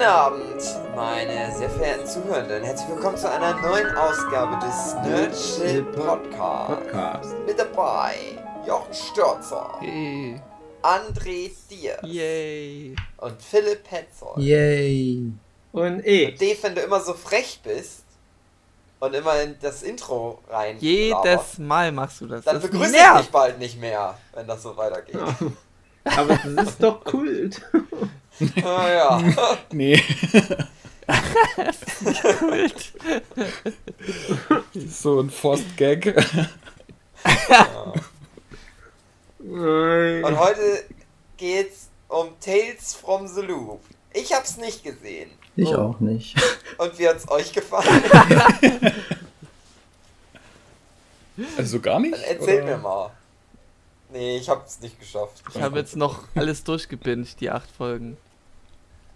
Guten 0.00 0.12
Abend, 0.12 0.96
meine 0.96 1.54
sehr 1.54 1.68
verehrten 1.68 2.06
Zuhörenden. 2.06 2.64
Herzlich 2.64 2.88
willkommen 2.88 3.18
zu 3.18 3.30
einer 3.30 3.60
neuen 3.60 3.94
Ausgabe 3.94 4.56
des 4.64 4.94
Nerdship 4.94 5.94
Podcast. 5.94 6.68
Podcast. 6.84 7.34
Mit 7.44 7.58
dabei 7.58 8.14
Jochen 8.66 8.94
Störzer, 8.94 9.76
Hey. 9.78 10.40
André 10.80 11.50
Diers 11.68 12.00
Yay. 12.02 12.96
und 13.18 13.42
Philipp 13.42 13.84
Petzold. 13.84 14.38
Yay. 14.38 15.32
Und 15.72 16.06
ich. 16.06 16.34
Dave, 16.38 16.56
wenn 16.62 16.74
du 16.76 16.80
immer 16.80 17.00
so 17.00 17.12
frech 17.12 17.60
bist 17.62 18.04
und 19.00 19.14
immer 19.14 19.42
in 19.42 19.56
das 19.60 19.82
Intro 19.82 20.38
rein 20.48 20.78
Jedes 20.80 21.58
Mal 21.58 21.92
machst 21.92 22.22
du 22.22 22.26
das. 22.26 22.46
dann 22.46 22.54
das 22.54 22.70
begrüße 22.70 22.96
ich 22.96 23.20
dich 23.20 23.30
bald 23.30 23.58
nicht 23.58 23.78
mehr, 23.78 24.16
wenn 24.32 24.46
das 24.46 24.62
so 24.62 24.74
weitergeht. 24.78 25.20
Aber 26.04 26.38
das 26.42 26.68
ist 26.68 26.82
doch 26.82 27.04
Kult. 27.04 27.60
Ah, 28.64 28.88
ja. 28.88 29.22
Nee, 29.72 29.96
Kult. 32.38 32.92
so 34.88 35.20
ein 35.20 35.30
Forced 35.30 35.76
Gag. 35.76 36.14
Und 39.38 40.38
heute 40.38 40.84
geht's 41.36 41.88
um 42.08 42.28
Tales 42.40 42.94
from 42.94 43.26
the 43.26 43.40
Loop. 43.42 43.80
Ich 44.12 44.32
hab's 44.32 44.56
nicht 44.56 44.82
gesehen. 44.84 45.30
Ich 45.56 45.68
Oh. 45.70 45.76
auch 45.90 46.00
nicht. 46.00 46.36
Und 46.78 46.98
wie 46.98 47.08
hat's 47.08 47.28
euch 47.30 47.52
gefallen? 47.52 48.02
Also 51.56 51.80
gar 51.80 51.98
nicht? 52.00 52.12
Dann 52.12 52.20
erzählt 52.22 52.64
oder? 52.64 52.76
mir 52.76 52.82
mal. 52.82 53.10
Nee, 54.10 54.36
ich 54.36 54.48
hab's 54.50 54.78
nicht 54.80 55.00
geschafft. 55.00 55.42
Ich 55.54 55.62
habe 55.62 55.78
jetzt 55.78 55.96
noch 55.96 56.24
alles 56.34 56.64
durchgebinged, 56.64 57.40
die 57.40 57.48
acht 57.48 57.70
Folgen. 57.70 58.18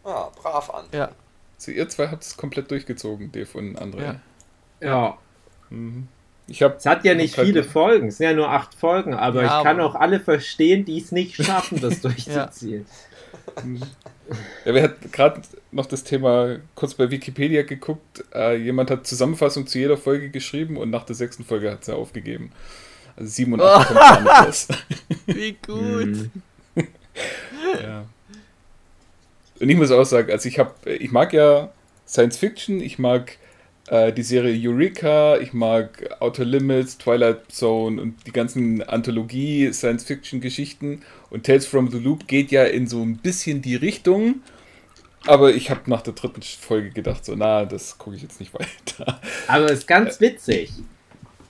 Ja, 0.05 0.31
brav 0.41 0.71
an. 0.71 0.85
Ja. 0.93 1.11
Also 1.57 1.71
ihr 1.73 1.89
zwei 1.89 2.09
habt 2.09 2.23
es 2.23 2.37
komplett 2.37 2.71
durchgezogen, 2.71 3.33
Dave 3.33 3.49
und 3.59 3.81
André. 3.81 4.03
Ja. 4.03 4.21
Ja. 4.81 5.19
Mhm. 5.71 6.09
Ich 6.47 6.63
habe 6.63 6.77
Es 6.77 6.85
hat 6.85 7.05
ja 7.05 7.15
nicht 7.15 7.37
viele 7.37 7.65
Folgen. 7.65 8.09
Es 8.09 8.19
sind 8.19 8.27
ja 8.27 8.35
nur 8.35 8.51
acht 8.51 8.75
Folgen. 8.75 9.15
Aber 9.15 9.43
Ja, 9.43 9.59
ich 9.59 9.65
kann 9.65 9.81
auch 9.81 9.95
alle 9.95 10.21
verstehen, 10.21 10.85
die 10.85 10.99
es 11.01 11.11
nicht 11.11 11.37
schaffen, 11.43 11.81
das 11.81 12.01
durchzuziehen. 12.03 12.85
Ja, 14.65 14.75
wir 14.75 14.83
hatten 14.83 15.11
gerade 15.11 15.41
noch 15.71 15.87
das 15.87 16.05
Thema 16.05 16.57
kurz 16.75 16.95
bei 16.95 17.11
Wikipedia 17.11 17.63
geguckt. 17.63 18.25
Äh, 18.35 18.57
jemand 18.57 18.91
hat 18.91 19.07
Zusammenfassung 19.07 19.67
zu 19.67 19.79
jeder 19.79 19.97
Folge 19.97 20.31
geschrieben 20.31 20.77
und 20.77 20.91
nach 20.91 21.05
der 21.05 21.15
sechsten 21.15 21.45
Folge 21.45 21.71
hat 21.71 21.85
sie 21.85 21.95
aufgegeben. 21.95 22.53
Also 23.17 23.31
7 23.31 23.53
und 23.55 23.63
8 23.63 23.87
kommt 23.89 24.01
gar 24.01 24.21
nicht 24.21 24.49
raus. 24.49 24.69
Wie 25.27 25.53
gut. 25.67 26.31
Ja. 27.83 28.05
Und 29.65 29.71
ich 29.71 29.79
muss 29.79 29.91
auch 29.91 30.05
sagen, 30.05 30.31
also 30.31 30.47
ich 30.47 30.59
habe, 30.59 30.75
ich 30.93 31.11
mag 31.11 31.33
ja 31.33 31.73
Science 32.07 32.37
Fiction, 32.37 32.83
ich 32.83 32.99
mag 32.99 33.39
äh, 33.87 34.13
die 34.13 34.23
Serie 34.23 34.55
Eureka, 34.55 35.39
ich 35.39 35.55
mag 35.55 36.05
Outer 36.21 36.45
Limits, 36.45 36.99
Twilight 36.99 37.51
Zone 37.51 37.99
und 37.99 38.27
die 38.27 38.33
ganzen 38.33 38.83
Anthologie 38.83 39.73
Science 39.73 40.05
Fiction 40.05 40.43
Geschichten 40.43 41.01
und 41.31 41.47
Tales 41.47 41.65
from 41.65 41.91
the 41.91 41.99
Loop 41.99 42.27
geht 42.27 42.51
ja 42.51 42.65
in 42.65 42.87
so 42.87 43.01
ein 43.01 43.17
bisschen 43.17 43.63
die 43.63 43.75
Richtung. 43.75 44.43
Aber 45.25 45.55
ich 45.55 45.71
habe 45.71 45.81
nach 45.87 46.03
der 46.03 46.13
dritten 46.13 46.43
Folge 46.43 46.91
gedacht, 46.91 47.25
so, 47.25 47.35
na, 47.35 47.65
das 47.65 47.97
gucke 47.97 48.17
ich 48.17 48.23
jetzt 48.23 48.41
nicht 48.41 48.53
weiter. 48.53 49.19
Aber 49.47 49.65
es 49.65 49.79
ist 49.79 49.87
ganz 49.87 50.21
witzig. 50.21 50.73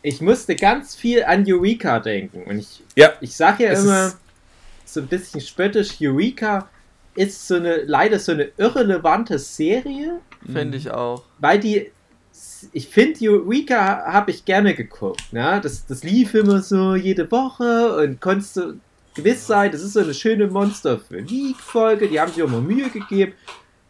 Ich 0.02 0.20
musste 0.20 0.54
ganz 0.54 0.94
viel 0.94 1.24
an 1.24 1.44
Eureka 1.48 1.98
denken. 1.98 2.44
Und 2.44 2.60
ich, 2.60 2.80
Ja, 2.94 3.14
ich 3.20 3.34
sage 3.34 3.64
ja 3.64 3.72
immer 3.72 4.14
so 4.84 5.00
ein 5.00 5.08
bisschen 5.08 5.40
spöttisch, 5.40 5.96
Eureka 6.00 6.68
ist 7.16 7.46
so 7.46 7.56
eine, 7.56 7.82
leider 7.84 8.18
so 8.18 8.32
eine 8.32 8.50
irrelevante 8.56 9.38
Serie. 9.38 10.20
Finde 10.50 10.76
ich 10.76 10.90
auch. 10.90 11.24
weil 11.38 11.58
die 11.58 11.90
ich 12.72 12.88
finde 12.88 13.30
Eureka 13.30 14.04
habe 14.06 14.30
ich 14.30 14.44
gerne 14.44 14.74
geguckt 14.74 15.32
ne? 15.32 15.60
das, 15.62 15.86
das 15.86 16.02
lief 16.02 16.34
immer 16.34 16.60
so 16.60 16.94
jede 16.94 17.30
Woche 17.30 17.96
und 17.96 18.20
konntest 18.20 18.56
du 18.56 18.80
gewiss 19.14 19.46
sein 19.46 19.70
das 19.70 19.82
ist 19.82 19.92
so 19.92 20.00
eine 20.00 20.14
schöne 20.14 20.48
Monster 20.48 20.98
für 20.98 21.20
League 21.20 21.60
Folge 21.60 22.08
die 22.08 22.20
haben 22.20 22.32
sich 22.32 22.42
auch 22.42 22.48
mal 22.48 22.60
Mühe 22.60 22.90
gegeben 22.90 23.32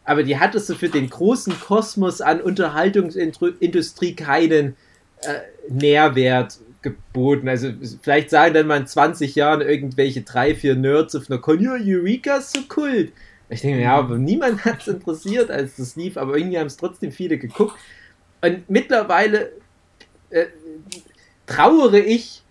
aber 0.03 0.23
die 0.23 0.37
hatte 0.37 0.59
so 0.59 0.75
für 0.75 0.89
den 0.89 1.09
großen 1.09 1.59
Kosmos 1.59 2.21
an 2.21 2.39
Unterhaltungsindustrie 2.39 4.15
keinen 4.15 4.75
äh, 5.21 5.39
Nährwert 5.69 6.59
geboten. 6.85 7.49
Also 7.49 7.71
vielleicht 8.01 8.29
sagen 8.29 8.53
dann 8.53 8.67
mal 8.67 8.77
in 8.77 8.87
20 8.87 9.35
Jahren 9.35 9.61
irgendwelche 9.61 10.21
drei, 10.21 10.53
vier 10.53 10.75
Nerds 10.75 11.15
auf 11.15 11.29
einer 11.29 11.39
Con, 11.39 11.59
Eureka 11.67 12.37
ist 12.37 12.55
so 12.55 12.61
Kult. 12.69 13.11
Ich 13.49 13.61
denke, 13.61 13.81
ja, 13.81 13.97
aber 13.97 14.17
niemand 14.17 14.63
hat 14.65 14.81
es 14.81 14.87
interessiert, 14.87 15.51
als 15.51 15.75
das 15.75 15.95
lief, 15.95 16.15
aber 16.15 16.37
irgendwie 16.37 16.59
haben 16.59 16.67
es 16.67 16.77
trotzdem 16.77 17.11
viele 17.11 17.37
geguckt. 17.37 17.75
Und 18.41 18.69
mittlerweile 18.69 19.51
äh, 20.29 20.45
trauere 21.47 21.97
ich 21.97 22.43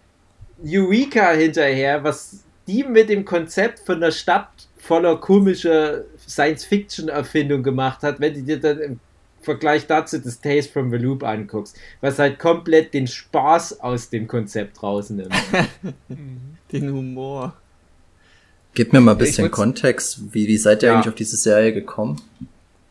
Eureka 0.64 1.32
hinterher, 1.32 2.02
was 2.02 2.44
die 2.66 2.82
mit 2.82 3.08
dem 3.08 3.24
Konzept 3.24 3.80
von 3.80 3.96
einer 3.96 4.10
Stadt 4.10 4.50
voller 4.78 5.16
komischer 5.16 6.02
Science-Fiction-Erfindung 6.28 7.62
gemacht 7.62 8.02
hat, 8.02 8.20
wenn 8.20 8.34
du 8.34 8.42
dir 8.42 8.60
dann 8.60 8.80
im 8.80 9.00
Vergleich 9.44 9.86
dazu 9.86 10.18
das 10.18 10.40
Taste 10.40 10.72
from 10.72 10.90
the 10.90 10.96
Loop 10.96 11.22
anguckst, 11.22 11.76
was 12.00 12.18
halt 12.18 12.38
komplett 12.38 12.94
den 12.94 13.06
Spaß 13.06 13.80
aus 13.80 14.08
dem 14.10 14.26
Konzept 14.26 14.82
rausnimmt. 14.82 15.32
Den 16.72 16.92
Humor. 16.92 17.54
Gib 18.74 18.92
mir 18.92 19.00
mal 19.00 19.12
ein 19.12 19.18
bisschen 19.18 19.50
Kontext. 19.50 20.34
Wie, 20.34 20.48
wie 20.48 20.56
seid 20.56 20.82
ihr 20.82 20.88
Ja. 20.88 20.94
eigentlich 20.96 21.08
auf 21.08 21.14
diese 21.14 21.36
Serie 21.36 21.72
gekommen? 21.72 22.20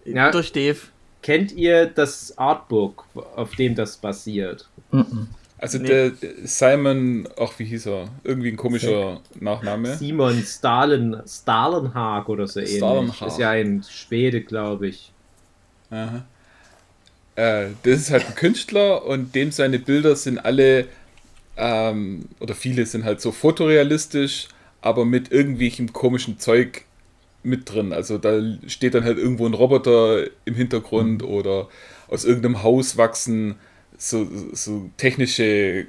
Ja. 0.05 0.31
Durch 0.31 0.51
Dave. 0.53 0.77
Kennt 1.21 1.51
ihr 1.53 1.87
das 1.87 2.37
Artbook, 2.37 3.05
auf 3.35 3.55
dem 3.55 3.75
das 3.75 3.97
basiert? 3.97 4.67
Mhm. 4.91 5.27
also 5.57 5.77
Nee. 5.79 5.87
der 5.87 6.11
Simon, 6.43 7.27
ach 7.39 7.57
wie 7.57 7.65
hieß 7.65 7.85
er? 7.87 8.09
Irgendwie 8.23 8.49
ein 8.49 8.57
komischer 8.57 9.21
Nachname. 9.39 9.95
Simon 9.95 10.43
Stalin, 10.43 11.17
Stalenhag 11.25 12.27
oder 12.29 12.47
so 12.47 12.59
ähnlich. 12.59 12.77
Stalenhag. 12.77 13.27
Ist 13.27 13.39
ja 13.39 13.49
ein 13.51 13.83
Schwede, 13.89 14.41
glaube 14.41 14.87
ich. 14.89 15.11
Aha. 15.89 16.25
Äh, 17.35 17.67
das 17.83 17.99
ist 17.99 18.11
halt 18.11 18.25
ein 18.27 18.35
Künstler 18.35 19.05
und 19.05 19.35
dem 19.35 19.51
seine 19.51 19.79
Bilder 19.79 20.16
sind 20.16 20.39
alle, 20.39 20.88
ähm, 21.57 22.25
oder 22.39 22.55
viele 22.55 22.85
sind 22.85 23.05
halt 23.05 23.21
so 23.21 23.31
fotorealistisch, 23.31 24.47
aber 24.81 25.05
mit 25.05 25.31
irgendwelchem 25.31 25.94
komischen 25.94 26.39
Zeug 26.39 26.83
mit 27.44 27.71
drin. 27.71 27.94
Also 27.94 28.17
da 28.17 28.41
steht 28.67 28.94
dann 28.94 29.03
halt 29.03 29.17
irgendwo 29.17 29.45
ein 29.45 29.53
Roboter 29.53 30.25
im 30.45 30.55
Hintergrund 30.55 31.23
oder 31.23 31.67
aus 32.07 32.25
irgendeinem 32.25 32.63
Haus 32.63 32.97
wachsen 32.97 33.55
so, 33.97 34.27
so 34.51 34.89
technische 34.97 35.85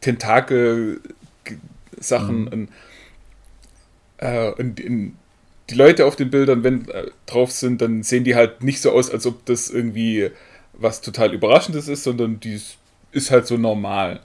Tentakel-Sachen. 0.00 2.48
Und, 2.48 2.68
äh, 4.18 4.50
und 4.52 4.80
in, 4.80 5.16
die 5.70 5.74
Leute 5.74 6.06
auf 6.06 6.16
den 6.16 6.30
Bildern, 6.30 6.64
wenn 6.64 6.88
äh, 6.88 7.06
drauf 7.26 7.52
sind, 7.52 7.80
dann 7.80 8.02
sehen 8.02 8.24
die 8.24 8.34
halt 8.34 8.64
nicht 8.64 8.80
so 8.80 8.90
aus, 8.90 9.10
als 9.10 9.26
ob 9.26 9.46
das 9.46 9.70
irgendwie 9.70 10.30
was 10.82 11.00
total 11.00 11.32
Überraschendes 11.32 11.88
ist, 11.88 12.04
sondern 12.04 12.40
die 12.40 12.54
ist- 13.12 13.30
halt 13.30 13.46
so 13.46 13.56
normal. 13.56 14.20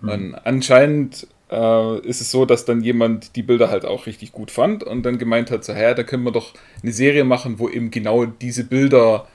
Und 0.00 0.34
anscheinend 0.34 1.26
äh, 1.50 1.98
ist 2.00 2.20
es 2.20 2.30
so, 2.30 2.44
dass 2.46 2.64
dann 2.64 2.82
jemand 2.82 3.36
die 3.36 3.42
Bilder 3.42 3.68
halt 3.70 3.84
auch 3.84 4.06
richtig 4.06 4.32
gut 4.32 4.50
fand 4.50 4.82
und 4.82 5.02
dann 5.04 5.18
gemeint 5.18 5.50
hat, 5.50 5.64
so, 5.64 5.72
hä, 5.74 5.94
da 5.94 6.02
können 6.02 6.24
wir 6.24 6.32
doch 6.32 6.52
eine 6.82 6.92
Serie 6.92 7.24
machen, 7.24 7.58
wo 7.58 7.68
eben 7.68 7.90
genau 7.90 8.24
diese 8.24 8.64
Bilder 8.64 9.26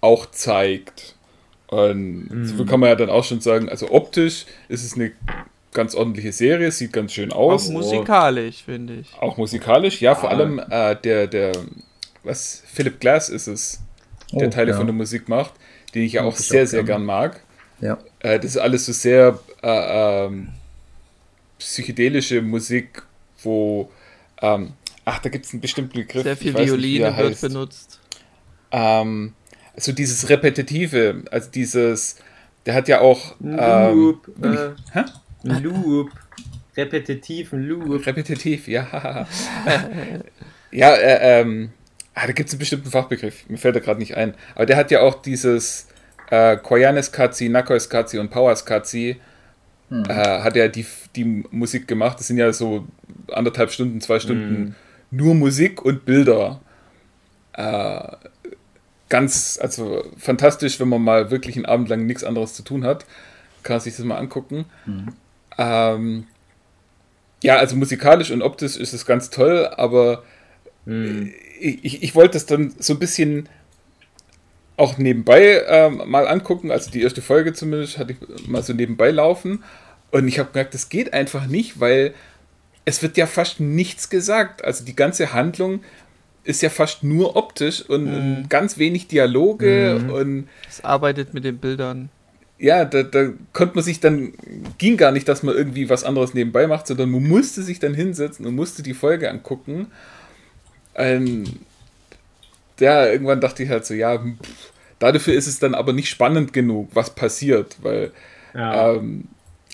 auch 0.00 0.26
zeigt. 0.26 1.14
Und 1.68 2.28
so 2.56 2.64
kann 2.64 2.80
man 2.80 2.88
ja 2.88 2.96
dann 2.96 3.10
auch 3.10 3.24
schon 3.24 3.40
sagen, 3.40 3.68
also 3.68 3.90
optisch 3.92 4.46
ist 4.68 4.84
es 4.84 4.94
eine 4.94 5.12
ganz 5.72 5.94
ordentliche 5.94 6.32
Serie, 6.32 6.72
sieht 6.72 6.92
ganz 6.92 7.12
schön 7.12 7.30
Auch 7.32 7.52
aus. 7.52 7.68
musikalisch, 7.68 8.64
finde 8.64 8.94
ich. 8.94 9.12
Auch 9.20 9.36
musikalisch, 9.36 10.00
ja, 10.00 10.14
vor 10.16 10.30
Ah. 10.30 10.32
allem 10.34 10.58
äh, 10.58 10.96
der, 10.96 11.26
der, 11.28 11.52
was, 12.24 12.62
Philip 12.66 12.98
Glass 12.98 13.28
ist 13.28 13.46
es, 13.46 13.80
der 14.32 14.48
Oh, 14.48 14.50
Teile 14.50 14.72
ja. 14.72 14.76
von 14.76 14.86
der 14.86 14.94
Musik 14.94 15.28
macht, 15.28 15.52
den 15.94 16.02
ich 16.02 16.14
ja 16.14 16.22
auch 16.22 16.38
ich 16.38 16.46
sehr, 16.46 16.64
auch 16.64 16.68
sehr 16.68 16.82
gern. 16.84 17.04
mag. 17.04 17.40
Ja. 17.80 17.98
Äh, 18.20 18.38
das 18.38 18.52
ist 18.52 18.56
alles 18.58 18.86
so 18.86 18.92
sehr 18.92 19.38
äh, 19.62 20.26
ähm, 20.26 20.48
psychedelische 21.58 22.42
Musik, 22.42 23.02
wo, 23.42 23.90
ähm, 24.40 24.72
ach, 25.04 25.18
da 25.20 25.28
gibt 25.28 25.46
es 25.46 25.52
einen 25.52 25.60
bestimmten 25.60 25.98
Begriff. 25.98 26.22
Sehr 26.22 26.36
viel 26.36 26.56
Violine 26.56 27.16
wird 27.16 27.30
heißt. 27.30 27.40
benutzt. 27.42 28.00
Ähm, 28.72 29.34
also 29.74 29.92
dieses 29.92 30.28
Repetitive, 30.28 31.24
also 31.30 31.50
dieses, 31.50 32.16
der 32.66 32.74
hat 32.74 32.88
ja 32.88 33.00
auch 33.00 33.40
Ein 33.40 33.58
ähm, 33.58 33.98
Loop. 33.98 34.28
äh, 34.42 34.70
hä? 34.92 35.04
Loop. 35.42 36.10
Repetitiven 36.76 37.66
Loop. 37.66 38.06
repetitiv, 38.06 38.68
ja. 38.68 39.26
ja, 40.70 40.94
äh, 40.94 41.40
ähm, 41.40 41.70
ah, 42.22 42.26
da 42.26 42.32
gibt 42.32 42.48
es 42.48 42.54
einen 42.54 42.60
bestimmten 42.60 42.90
Fachbegriff, 42.90 43.48
mir 43.48 43.58
fällt 43.58 43.74
er 43.76 43.80
gerade 43.80 44.00
nicht 44.00 44.16
ein. 44.16 44.34
Aber 44.54 44.66
der 44.66 44.76
hat 44.76 44.90
ja 44.90 45.00
auch 45.00 45.22
dieses 45.22 45.88
äh, 46.30 46.56
Nakois 46.56 47.88
Katsi 47.88 48.18
und 48.18 48.30
Powers 48.30 48.64
Katsi, 48.64 49.20
Hm. 49.90 50.04
äh, 50.08 50.14
hat 50.14 50.56
er 50.56 50.68
die, 50.68 50.86
die 51.16 51.44
Musik 51.50 51.88
gemacht. 51.88 52.18
Das 52.20 52.28
sind 52.28 52.38
ja 52.38 52.52
so 52.52 52.86
anderthalb 53.32 53.72
Stunden, 53.72 54.00
zwei 54.00 54.20
Stunden 54.20 54.76
nur 55.10 55.34
Musik 55.34 55.84
und 55.84 56.04
Bilder. 56.04 56.60
Äh, 57.54 58.00
ganz, 59.08 59.58
also 59.60 60.04
fantastisch, 60.16 60.78
wenn 60.78 60.88
man 60.88 61.02
mal 61.02 61.32
wirklich 61.32 61.56
einen 61.56 61.66
Abend 61.66 61.88
lang 61.88 62.06
nichts 62.06 62.22
anderes 62.22 62.54
zu 62.54 62.62
tun 62.62 62.84
hat. 62.84 63.04
Kann 63.64 63.80
sich 63.80 63.96
das 63.96 64.06
mal 64.06 64.16
angucken. 64.16 64.64
Ähm, 65.58 66.26
ja, 67.42 67.56
also 67.56 67.74
musikalisch 67.74 68.30
und 68.30 68.42
optisch 68.42 68.76
ist 68.76 68.92
es 68.92 69.04
ganz 69.04 69.30
toll, 69.30 69.68
aber 69.76 70.22
Hm. 70.86 71.32
ich, 71.60 72.02
ich, 72.02 72.14
wollte 72.14 72.36
es 72.38 72.46
dann 72.46 72.74
so 72.78 72.94
ein 72.94 72.98
bisschen 72.98 73.48
auch 74.76 74.96
nebenbei 74.96 75.62
ähm, 75.66 76.02
mal 76.06 76.26
angucken. 76.26 76.70
Also 76.70 76.90
die 76.90 77.02
erste 77.02 77.22
Folge 77.22 77.52
zumindest 77.52 77.98
hatte 77.98 78.14
ich 78.14 78.48
mal 78.48 78.62
so 78.62 78.72
nebenbei 78.72 79.10
laufen. 79.10 79.62
Und 80.10 80.26
ich 80.26 80.38
habe 80.38 80.50
gemerkt, 80.52 80.74
das 80.74 80.88
geht 80.88 81.12
einfach 81.12 81.46
nicht, 81.46 81.80
weil 81.80 82.14
es 82.84 83.02
wird 83.02 83.16
ja 83.16 83.26
fast 83.26 83.60
nichts 83.60 84.10
gesagt. 84.10 84.64
Also 84.64 84.84
die 84.84 84.96
ganze 84.96 85.32
Handlung 85.32 85.80
ist 86.44 86.62
ja 86.62 86.70
fast 86.70 87.04
nur 87.04 87.36
optisch 87.36 87.82
und, 87.82 88.08
und 88.08 88.46
ganz 88.48 88.78
wenig 88.78 89.06
Dialoge 89.06 89.96
und 90.12 90.48
Es 90.68 90.82
arbeitet 90.82 91.34
mit 91.34 91.44
den 91.44 91.58
Bildern. 91.58 92.08
ja, 92.58 92.84
da, 92.84 93.02
da 93.02 93.30
konnte 93.52 93.74
man 93.74 93.84
sich 93.84 94.00
dann, 94.00 94.32
ging 94.78 94.96
gar 94.96 95.12
nicht, 95.12 95.28
dass 95.28 95.42
man 95.42 95.54
irgendwie 95.54 95.90
was 95.90 96.02
anderes 96.02 96.34
nebenbei 96.34 96.66
macht, 96.66 96.86
sondern 96.86 97.10
man 97.10 97.22
musste 97.22 97.62
sich 97.62 97.78
dann 97.78 97.94
hinsetzen 97.94 98.46
und 98.46 98.54
musste 98.54 98.82
die 98.82 98.94
Folge 98.94 99.30
angucken. 99.30 99.88
Ähm, 100.94 101.44
ja, 102.78 103.06
irgendwann 103.06 103.40
dachte 103.40 103.62
ich 103.62 103.68
halt 103.70 103.84
so, 103.86 103.94
ja, 103.94 104.18
pff, 104.18 104.72
dafür 104.98 105.34
ist 105.34 105.46
es 105.46 105.58
dann 105.58 105.74
aber 105.74 105.92
nicht 105.92 106.08
spannend 106.08 106.52
genug, 106.52 106.90
was 106.94 107.14
passiert, 107.14 107.76
weil, 107.82 108.12
Ja. 108.54 108.94
ähm, 108.94 109.28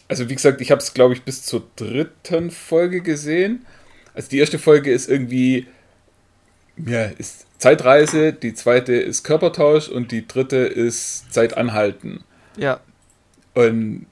also 0.08 0.28
wie 0.28 0.34
gesagt, 0.34 0.60
ich 0.60 0.70
habe 0.70 0.80
es, 0.80 0.94
glaube 0.94 1.14
ich, 1.14 1.22
bis 1.22 1.42
zur 1.42 1.64
dritten 1.76 2.50
Folge 2.50 3.00
gesehen. 3.00 3.64
Also 4.14 4.28
die 4.28 4.38
erste 4.38 4.58
Folge 4.58 4.90
ist 4.92 5.08
irgendwie, 5.08 5.66
ja, 6.84 7.04
ist 7.06 7.46
Zeitreise, 7.58 8.32
die 8.32 8.54
zweite 8.54 8.92
ist 8.94 9.24
Körpertausch 9.24 9.88
und 9.88 10.12
die 10.12 10.26
dritte 10.26 10.58
ist 10.58 11.32
Zeitanhalten. 11.32 12.22
Ja, 12.56 12.80
Und 13.54 14.06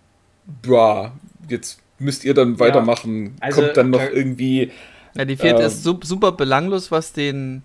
boah, 0.62 1.12
jetzt 1.48 1.78
müsst 1.98 2.24
ihr 2.24 2.34
dann 2.34 2.58
weitermachen. 2.58 3.36
Also, 3.40 3.62
Kommt 3.62 3.76
dann 3.76 3.90
noch 3.90 4.00
irgendwie. 4.02 4.70
Ja 5.16 5.24
die 5.24 5.36
vierte 5.36 5.62
Ähm. 5.62 5.68
ist 5.68 5.82
sup 5.84 6.04
super 6.04 6.32
belanglos, 6.32 6.90
was 6.90 7.12
den, 7.12 7.62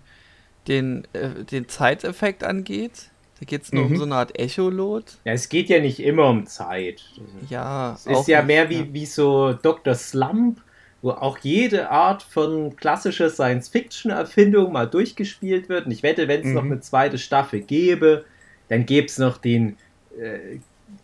den, 0.68 1.06
äh, 1.12 1.44
den 1.44 1.68
Zeiteffekt 1.68 2.44
angeht. 2.44 3.10
Da 3.40 3.46
geht 3.46 3.62
es 3.62 3.72
nur 3.72 3.86
um 3.86 3.92
Mhm. 3.92 3.96
so 3.96 4.04
eine 4.04 4.14
Art 4.16 4.38
Echolot. 4.38 5.04
ja, 5.24 5.32
es 5.32 5.48
geht 5.48 5.68
ja 5.70 5.80
nicht 5.80 6.00
immer 6.00 6.26
um 6.28 6.46
Zeit. 6.46 7.02
Ja, 7.48 7.94
Es 7.94 8.06
ist 8.06 8.28
ja 8.28 8.38
nicht, 8.40 8.46
mehr 8.48 8.68
wie, 8.70 8.92
wie 8.92 9.06
so 9.06 9.54
Dr. 9.54 9.94
Slump, 9.94 10.60
wo 11.02 11.12
auch 11.12 11.38
jede 11.38 11.88
Art 11.90 12.22
von 12.22 12.76
klassischer 12.76 13.30
Science-Fiction-Erfindung 13.30 14.70
mal 14.72 14.86
durchgespielt 14.86 15.70
wird. 15.70 15.86
Und 15.86 15.92
ich 15.92 16.02
wette, 16.02 16.28
wenn 16.28 16.40
es 16.42 16.48
noch 16.48 16.62
Mhm. 16.64 16.72
eine 16.72 16.80
zweite 16.80 17.16
Staffel 17.16 17.60
gäbe, 17.60 18.26
dann 18.68 18.84
gäbe 18.84 19.06
es 19.06 19.16
noch 19.16 19.38
den 19.38 19.76
äh, 20.20 20.58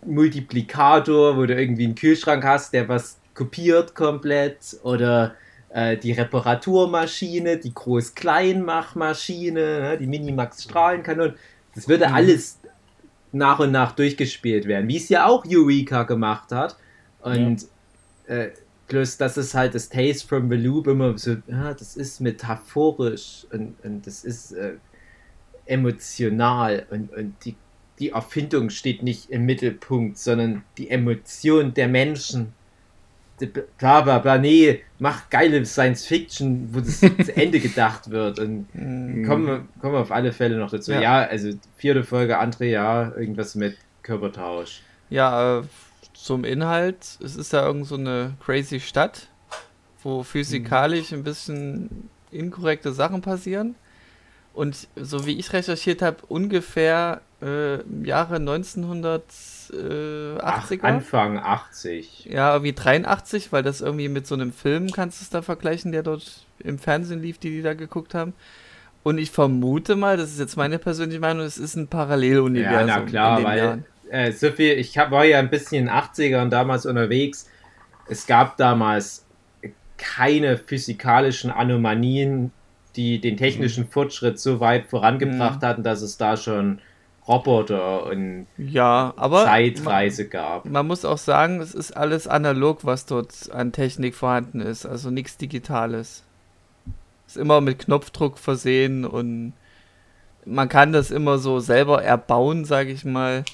Multiplikator, 0.04 1.37
wo 1.37 1.46
du 1.46 1.54
irgendwie 1.54 1.84
einen 1.84 1.94
Kühlschrank 1.94 2.44
hast, 2.44 2.72
der 2.72 2.88
was 2.88 3.19
kopiert 3.34 3.94
komplett. 3.94 4.76
Oder 4.82 5.34
äh, 5.76 5.99
die 5.99 6.12
Reparaturmaschine, 6.12 7.58
die 7.58 7.75
Groß-Klein-Machmaschine, 7.75 9.61
ne, 9.61 9.99
die 9.99 10.06
Minimax-Strahlenkanone. 10.06 11.34
Das 11.75 11.87
würde 11.87 12.11
alles 12.14 12.58
nach 13.31 13.58
und 13.58 13.73
nach 13.73 13.93
durchgespielt 13.93 14.67
werden, 14.67 14.88
wie 14.88 14.96
es 14.96 15.11
ja 15.11 15.26
auch 15.26 15.44
Eureka 15.46 16.05
gemacht 16.05 16.50
hat. 16.50 16.78
Und 17.20 17.67
äh, 18.26 18.49
plus, 18.88 19.19
das 19.19 19.37
ist 19.37 19.52
halt 19.55 19.75
das 19.75 19.90
Taste 19.90 20.26
from 20.26 20.49
the 20.49 20.56
Loop 20.56 20.87
immer 20.87 21.19
so, 21.19 21.37
ja, 21.46 21.75
das 21.75 21.94
ist 21.94 22.23
metaphorisch 22.23 23.46
und, 23.52 23.75
und 23.84 24.06
das 24.06 24.25
ist 24.25 24.52
äh, 24.52 24.76
emotional 25.67 26.87
und, 26.88 27.12
und 27.14 27.34
die, 27.44 27.55
die 27.99 28.11
Erfindung 28.11 28.70
steht 28.70 29.02
nicht 29.02 29.28
im 29.28 29.44
Mittelpunkt, 29.44 30.17
sondern 30.17 30.64
die 30.78 30.88
Emotion 30.88 31.75
der 31.75 31.88
Menschen. 31.88 32.55
Bla 33.78 34.00
bla 34.00 34.18
bla, 34.18 34.38
nee, 34.38 34.80
mach 34.98 35.28
geile 35.28 35.64
Science 35.66 36.06
Fiction, 36.06 36.68
wo 36.72 36.80
das 36.80 37.00
zu 37.00 37.36
Ende 37.36 37.60
gedacht 37.60 38.10
wird. 38.10 38.38
Und 38.38 38.66
Mhm. 38.74 39.26
kommen, 39.26 39.46
wir, 39.46 39.64
kommen 39.80 39.94
wir 39.94 40.00
auf 40.00 40.12
alle 40.12 40.32
Fälle 40.32 40.56
noch 40.56 40.70
dazu. 40.70 40.92
Ja. 40.92 41.00
Ja, 41.00 41.18
also 41.26 41.50
vierte 41.76 42.02
Folge, 42.04 42.40
André, 42.40 42.64
ja, 42.66 43.12
irgendwas 43.16 43.54
mit 43.54 43.76
Körpertausch. 44.02 44.80
Ja, 45.10 45.58
äh, 45.58 45.62
zum 46.14 46.44
Inhalt. 46.44 47.18
Es 47.22 47.36
ist 47.36 47.52
ja 47.52 47.66
irgend 47.66 47.86
so 47.86 47.96
eine 47.96 48.34
crazy 48.44 48.80
Stadt, 48.80 49.28
wo 50.02 50.22
physikalisch 50.22 51.12
ein 51.12 51.22
bisschen 51.22 52.08
inkorrekte 52.30 52.92
Sachen 52.92 53.20
passieren. 53.20 53.74
Und 54.54 54.88
so 54.96 55.26
wie 55.26 55.38
ich 55.38 55.52
recherchiert 55.52 56.00
habe, 56.00 56.18
ungefähr 56.28 57.20
äh, 57.42 57.80
im 57.80 58.04
Jahre 58.04 58.36
1980er. 58.36 60.38
Ach, 60.42 60.70
Anfang 60.82 61.38
80. 61.38 62.28
Ja, 62.30 62.54
irgendwie 62.54 62.72
83, 62.72 63.52
weil 63.52 63.62
das 63.62 63.80
irgendwie 63.80 64.08
mit 64.08 64.26
so 64.26 64.34
einem 64.34 64.52
Film 64.52 64.90
kannst 64.90 65.20
du 65.20 65.24
es 65.24 65.30
da 65.30 65.42
vergleichen, 65.42 65.92
der 65.92 66.02
dort 66.02 66.46
im 66.58 66.78
Fernsehen 66.78 67.22
lief, 67.22 67.38
die 67.38 67.50
die 67.50 67.62
da 67.62 67.74
geguckt 67.74 68.14
haben. 68.14 68.32
Und 69.02 69.18
ich 69.18 69.30
vermute 69.30 69.94
mal, 69.94 70.16
das 70.16 70.32
ist 70.32 70.40
jetzt 70.40 70.56
meine 70.56 70.78
persönliche 70.78 71.20
Meinung, 71.20 71.44
es 71.44 71.58
ist 71.58 71.76
ein 71.76 71.86
Paralleluniversum. 71.86 72.88
Ja, 72.88 72.98
na 72.98 73.00
klar, 73.02 73.44
weil 73.44 73.84
äh, 74.10 74.32
so 74.32 74.50
viel, 74.50 74.78
ich 74.78 74.98
hab, 74.98 75.10
war 75.10 75.24
ja 75.24 75.38
ein 75.38 75.50
bisschen 75.50 75.78
in 75.78 75.86
den 75.86 75.94
80ern 75.94 76.48
damals 76.48 76.86
unterwegs. 76.86 77.48
Es 78.08 78.26
gab 78.26 78.56
damals 78.56 79.24
keine 79.96 80.58
physikalischen 80.58 81.50
Anomalien, 81.50 82.52
die 82.96 83.20
den 83.20 83.36
technischen 83.36 83.88
Fortschritt 83.88 84.38
so 84.38 84.60
weit 84.60 84.86
vorangebracht 84.86 85.62
hatten, 85.62 85.82
dass 85.82 86.02
es 86.02 86.16
da 86.16 86.36
schon 86.36 86.80
Roboter 87.28 88.06
und 88.06 88.46
Ja, 88.56 89.12
aber 89.17 89.44
Zeitreise 89.44 90.28
gab. 90.28 90.64
man, 90.64 90.73
man 90.73 90.87
muss 90.87 91.05
auch 91.05 91.19
sagen, 91.19 91.61
es 91.61 91.75
ist 91.75 91.96
alles 91.96 92.28
analog, 92.28 92.84
was 92.84 93.06
dort 93.06 93.50
an 93.52 93.73
Technik 93.73 94.14
vorhanden 94.14 94.61
ist, 94.61 94.87
also 94.87 95.11
nichts 95.11 95.37
Digitales. 95.37 96.23
Ist 97.26 97.37
immer 97.37 97.61
mit 97.61 97.81
Knopfdruck 97.81 98.38
versehen 98.38 99.05
und 99.05 99.52
man 100.44 100.69
kann 100.69 100.93
das 100.93 101.11
immer 101.11 101.38
so 101.38 101.58
selber 101.58 102.05
erbauen, 102.05 102.64
sage 102.64 102.93
ich 102.93 103.05
mal. 103.05 103.44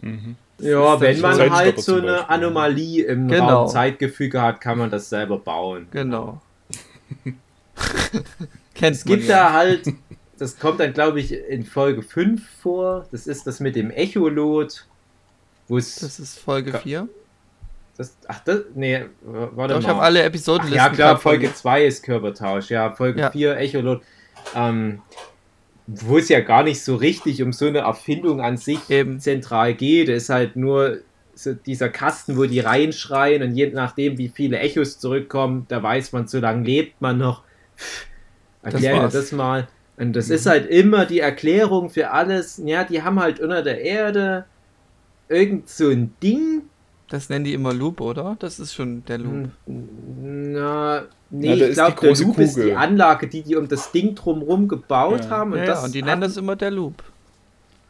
Mhm. 0.00 0.34
Ja, 0.60 1.00
wenn 1.00 1.20
man 1.20 1.36
Zeitstopper 1.36 1.56
halt 1.56 1.80
so 1.80 1.94
eine 1.94 2.06
Beispiel. 2.06 2.24
Anomalie 2.26 3.04
im 3.04 3.28
Genau. 3.28 3.60
Raum 3.62 3.68
Zeitgefüge 3.68 4.42
hat, 4.42 4.60
kann 4.60 4.76
man 4.78 4.90
das 4.90 5.08
selber 5.08 5.38
bauen. 5.38 5.86
Genau. 5.92 6.40
Kennt 8.74 8.96
Es 8.96 9.04
gibt 9.04 9.22
man 9.22 9.28
ja. 9.30 9.36
da 9.48 9.52
halt, 9.52 9.86
das 10.38 10.58
kommt 10.58 10.80
dann, 10.80 10.92
glaube 10.92 11.20
ich, 11.20 11.32
in 11.32 11.64
Folge 11.64 12.02
5 12.02 12.42
vor. 12.62 13.06
Das 13.10 13.26
ist 13.26 13.46
das 13.46 13.60
mit 13.60 13.76
dem 13.76 13.90
Echolot. 13.90 14.86
Das 15.68 16.02
ist 16.18 16.38
Folge 16.38 16.72
Ka- 16.72 16.78
4. 16.78 17.08
Das, 17.96 18.16
ach, 18.28 18.40
das, 18.44 18.60
nee, 18.74 19.04
warte 19.22 19.74
Doch, 19.74 19.80
ich 19.80 19.86
mal. 19.86 19.94
habe 19.94 20.02
alle 20.04 20.22
Episoden 20.22 20.72
ja, 20.72 20.88
klar, 20.88 21.18
Folge 21.18 21.52
2 21.52 21.84
ist 21.84 22.04
Körpertausch. 22.04 22.70
Ja, 22.70 22.92
Folge 22.92 23.20
Ja. 23.20 23.30
4 23.32 23.56
Echolot. 23.58 24.02
Ähm, 24.54 25.02
wo 25.88 26.18
es 26.18 26.28
ja 26.28 26.40
gar 26.40 26.62
nicht 26.62 26.82
so 26.84 26.94
richtig 26.96 27.42
um 27.42 27.52
so 27.52 27.66
eine 27.66 27.78
Erfindung 27.80 28.40
an 28.40 28.56
sich 28.56 28.88
Eben. 28.90 29.18
zentral 29.20 29.74
geht. 29.74 30.08
Es 30.08 30.24
ist 30.24 30.28
halt 30.28 30.54
nur 30.54 30.98
so 31.34 31.54
dieser 31.54 31.88
Kasten, 31.88 32.36
wo 32.36 32.44
die 32.44 32.60
reinschreien 32.60 33.42
und 33.42 33.54
je 33.54 33.68
nachdem, 33.70 34.16
wie 34.18 34.28
viele 34.28 34.58
Echos 34.58 34.98
zurückkommen, 34.98 35.64
da 35.68 35.82
weiß 35.82 36.12
man, 36.12 36.28
so 36.28 36.38
lange 36.40 36.64
lebt 36.64 37.00
man 37.00 37.18
noch. 37.18 37.42
Erklär 38.62 38.96
mir 38.96 39.02
war's. 39.02 39.12
das 39.12 39.32
mal. 39.32 39.66
Und 39.98 40.12
das 40.14 40.30
ist 40.30 40.46
halt 40.46 40.68
immer 40.70 41.06
die 41.06 41.20
Erklärung 41.20 41.90
für 41.90 42.10
alles. 42.10 42.58
Ja, 42.64 42.84
die 42.84 43.02
haben 43.02 43.20
halt 43.20 43.40
unter 43.40 43.62
der 43.62 43.80
Erde 43.82 44.46
irgend 45.28 45.68
so 45.70 45.88
ein 45.90 46.18
Ding. 46.22 46.70
Das 47.08 47.28
nennen 47.28 47.44
die 47.44 47.52
immer 47.54 47.74
Loop, 47.74 48.00
oder? 48.00 48.36
Das 48.38 48.58
ist 48.58 48.72
schon 48.74 49.04
der 49.04 49.18
Loop. 49.18 49.50
Na, 49.66 51.06
nee, 51.30 51.48
Na, 51.48 51.56
da 51.56 51.66
ich 51.66 51.72
ist 51.72 51.74
glaube, 51.74 51.86
die 51.86 51.94
der 52.00 52.14
Loop 52.14 52.40
ist 52.40 52.62
die 52.62 52.62
Kugel. 52.62 52.74
Anlage, 52.74 53.28
die 53.28 53.42
die 53.42 53.56
um 53.56 53.68
das 53.68 53.92
Ding 53.92 54.14
drumherum 54.14 54.68
gebaut 54.68 55.30
Ja. 55.30 55.30
haben. 55.30 55.52
Und 55.52 55.58
Ja, 55.58 55.64
das 55.68 55.80
ja, 55.80 55.84
und 55.84 55.92
die 55.94 56.02
nennen 56.02 56.20
das 56.20 56.36
immer 56.36 56.56
der 56.56 56.70
Loop. 56.70 57.02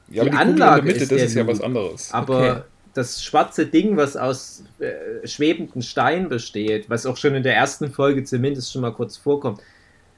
Ja, 0.07 0.23
aber 0.23 0.31
Die 0.31 0.31
die 0.31 0.39
Kugel 0.41 0.67
in 0.67 0.75
Anlage 0.75 0.75
der 0.75 0.85
Mitte, 0.85 1.07
ist 1.07 1.09
das 1.09 1.23
ist 1.23 1.35
ja 1.35 1.47
Loop. 1.47 1.47
was 1.47 1.61
anderes. 1.61 2.15
Aber 2.15 2.19
Okay. 2.19 2.65
das 2.95 3.23
schwarze 3.23 3.67
Ding, 3.67 3.97
was 3.97 4.17
aus 4.17 4.65
äh, 4.79 5.27
schwebenden 5.27 5.83
Steinen 5.83 6.29
besteht, 6.29 6.91
was 6.91 7.07
auch 7.07 7.17
schon 7.17 7.35
in 7.35 7.43
der 7.43 7.55
ersten 7.57 7.93
Folge 7.93 8.25
zumindest 8.25 8.73
schon 8.73 8.83
mal 8.83 8.93
kurz 8.95 9.17
vorkommt, 9.17 9.63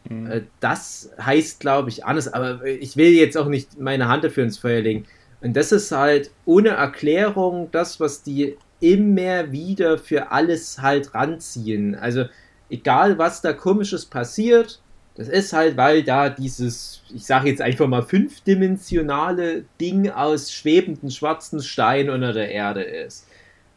Mhm. 0.09 0.31
äh, 0.31 0.43
das 0.61 1.11
heißt, 1.21 1.61
glaube 1.61 1.89
ich, 1.89 2.05
anders. 2.05 2.33
Aber 2.33 2.65
ich 2.65 2.97
will 2.97 3.11
jetzt 3.11 3.37
auch 3.37 3.49
nicht 3.49 3.79
meine 3.79 4.09
Hand 4.09 4.25
dafür 4.25 4.45
ins 4.45 4.59
Feuer 4.59 4.81
legen. 4.81 5.07
Und 5.41 5.57
das 5.57 5.73
ist 5.73 5.93
halt 5.93 6.31
ohne 6.45 6.71
Erklärung 6.71 7.69
das, 7.73 7.99
was 8.01 8.23
die 8.23 8.57
immer 8.81 9.53
wieder 9.53 9.99
für 9.99 10.31
alles 10.33 10.81
halt 10.81 11.15
ranziehen. 11.15 11.95
Also 11.95 12.25
egal, 12.69 13.19
was 13.19 13.41
da 13.43 13.53
komisches 13.53 14.07
passiert, 14.07 14.81
das 15.17 15.29
ist 15.29 15.53
halt, 15.53 15.77
weil 15.77 16.03
da 16.03 16.31
dieses, 16.31 17.03
ich 17.15 17.27
sage 17.27 17.49
jetzt 17.49 17.61
einfach 17.61 17.87
mal 17.87 18.03
fünfdimensionale 18.03 19.65
Ding 19.81 20.09
aus 20.09 20.53
schwebenden 20.53 21.11
schwarzen 21.11 21.63
Stein 21.63 22.09
unter 22.09 22.33
der 22.33 22.51
Erde 22.51 22.83
ist. 22.83 23.27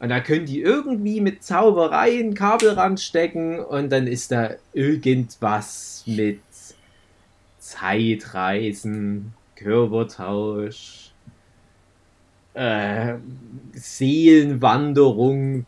Und 0.03 0.09
da 0.09 0.19
können 0.19 0.45
die 0.45 0.59
irgendwie 0.59 1.21
mit 1.21 1.43
Zaubereien 1.43 2.33
Kabel 2.33 2.71
ranstecken 2.71 3.61
und 3.61 3.89
dann 3.89 4.05
ist 4.05 4.33
da 4.33 4.49
irgendwas 4.73 6.03
mit 6.05 6.41
Zeitreisen, 7.57 9.33
Körpertausch, 9.55 11.13
äh, 12.53 13.13
Seelenwanderung, 13.71 15.65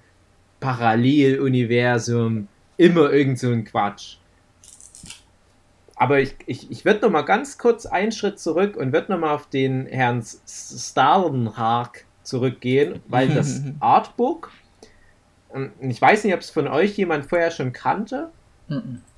Paralleluniversum, 0.59 2.49
immer 2.75 3.13
irgend 3.13 3.39
so 3.39 3.51
ein 3.51 3.63
Quatsch. 3.63 4.17
Aber 5.95 6.19
ich, 6.19 6.35
ich, 6.45 6.69
ich 6.69 6.83
würde 6.83 7.03
noch 7.03 7.09
mal 7.09 7.21
ganz 7.21 7.57
kurz 7.57 7.85
einen 7.85 8.11
Schritt 8.11 8.37
zurück 8.37 8.75
und 8.75 8.91
würde 8.91 9.13
noch 9.13 9.19
mal 9.19 9.33
auf 9.33 9.47
den 9.47 9.85
Herrn 9.85 10.21
Stalenhag 10.45 12.03
zurückgehen, 12.25 12.99
weil 13.07 13.29
das 13.29 13.61
Artbook, 13.79 14.51
ähm, 15.53 15.71
ich 15.81 16.01
weiß 16.01 16.23
nicht, 16.23 16.33
ob 16.33 16.41
es 16.41 16.49
von 16.49 16.67
euch 16.67 16.97
jemand 16.97 17.25
vorher 17.25 17.51
schon 17.51 17.73
kannte. 17.73 18.29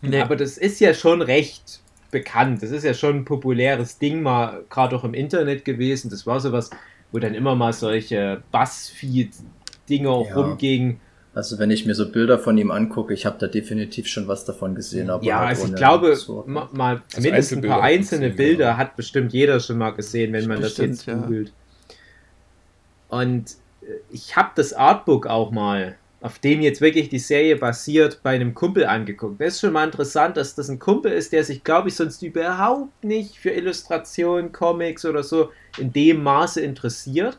Nee. 0.02 0.20
aber 0.20 0.36
das 0.36 0.58
ist 0.58 0.82
ja 0.82 0.94
schon 0.94 1.22
recht 1.22 1.80
bekannt. 2.12 2.62
Das 2.64 2.72
ist 2.72 2.84
ja 2.84 2.94
schon 2.94 3.18
ein 3.18 3.26
populäres 3.26 3.98
Ding, 3.98 4.22
mal 4.22 4.66
gerade 4.70 4.96
auch 4.96 5.04
im 5.06 5.14
Internet 5.14 5.64
gewesen. 5.64 6.10
Das 6.10 6.28
war 6.28 6.40
sowas, 6.40 6.70
wo 7.12 7.20
dann 7.20 7.34
immer 7.34 7.56
mal 7.56 7.72
solche 7.74 8.44
Buzzfeed-Dinger 8.52 10.26
Ja. 10.28 10.36
rumgingen. 10.36 11.00
Also 11.34 11.60
wenn 11.60 11.70
ich 11.70 11.86
mir 11.86 11.94
so 11.94 12.12
Bilder 12.12 12.40
von 12.40 12.58
ihm 12.58 12.72
angucke, 12.72 13.14
ich 13.14 13.26
habe 13.26 13.38
da 13.40 13.48
definitiv 13.48 14.08
schon 14.08 14.28
was 14.28 14.44
davon 14.44 14.74
gesehen. 14.74 15.10
Aber 15.12 15.24
Ja, 15.24 15.40
halt 15.40 15.50
also 15.50 15.68
ich 15.68 15.76
glaube, 15.76 16.18
mal 16.46 17.04
zumindest 17.08 17.54
ein 17.54 17.62
paar 17.62 17.84
einzelne 17.84 18.32
Bilder 18.32 18.76
hat 18.76 18.96
bestimmt 18.96 19.34
jeder 19.34 19.60
schon 19.60 19.78
mal 19.78 19.92
gesehen, 19.92 20.34
wenn 20.34 20.48
man 20.48 20.62
das 20.62 20.72
Bestimmt, 20.74 20.96
jetzt 20.96 21.06
ja. 21.06 21.30
Und 23.10 23.56
äh, 23.82 23.94
ich 24.12 24.36
habe 24.36 24.52
das 24.56 24.74
Artbook 24.74 25.28
auch 25.28 25.52
mal, 25.52 25.98
auf 26.22 26.40
dem 26.40 26.62
jetzt 26.62 26.82
wirklich 26.82 27.10
die 27.10 27.20
Serie 27.20 27.56
basiert, 27.56 28.22
bei 28.24 28.32
einem 28.32 28.54
Kumpel 28.54 28.86
angeguckt. 28.86 29.40
Das 29.40 29.56
ist 29.56 29.62
schon 29.62 29.74
mal 29.74 29.86
interessant, 29.86 30.36
dass 30.36 30.56
das 30.56 30.70
ein 30.70 30.80
Kumpel 30.80 31.12
ist, 31.12 31.32
der 31.32 31.44
sich, 31.44 31.64
glaube 31.64 31.90
ich, 31.90 31.96
sonst 31.96 32.22
überhaupt 32.24 33.04
nicht 33.04 33.38
für 33.38 33.52
Illustrationen, 33.52 34.52
Comics 34.52 35.06
oder 35.06 35.24
so 35.24 35.52
in 35.78 35.94
dem 35.94 36.24
Maße 36.24 36.62
interessiert. 36.62 37.38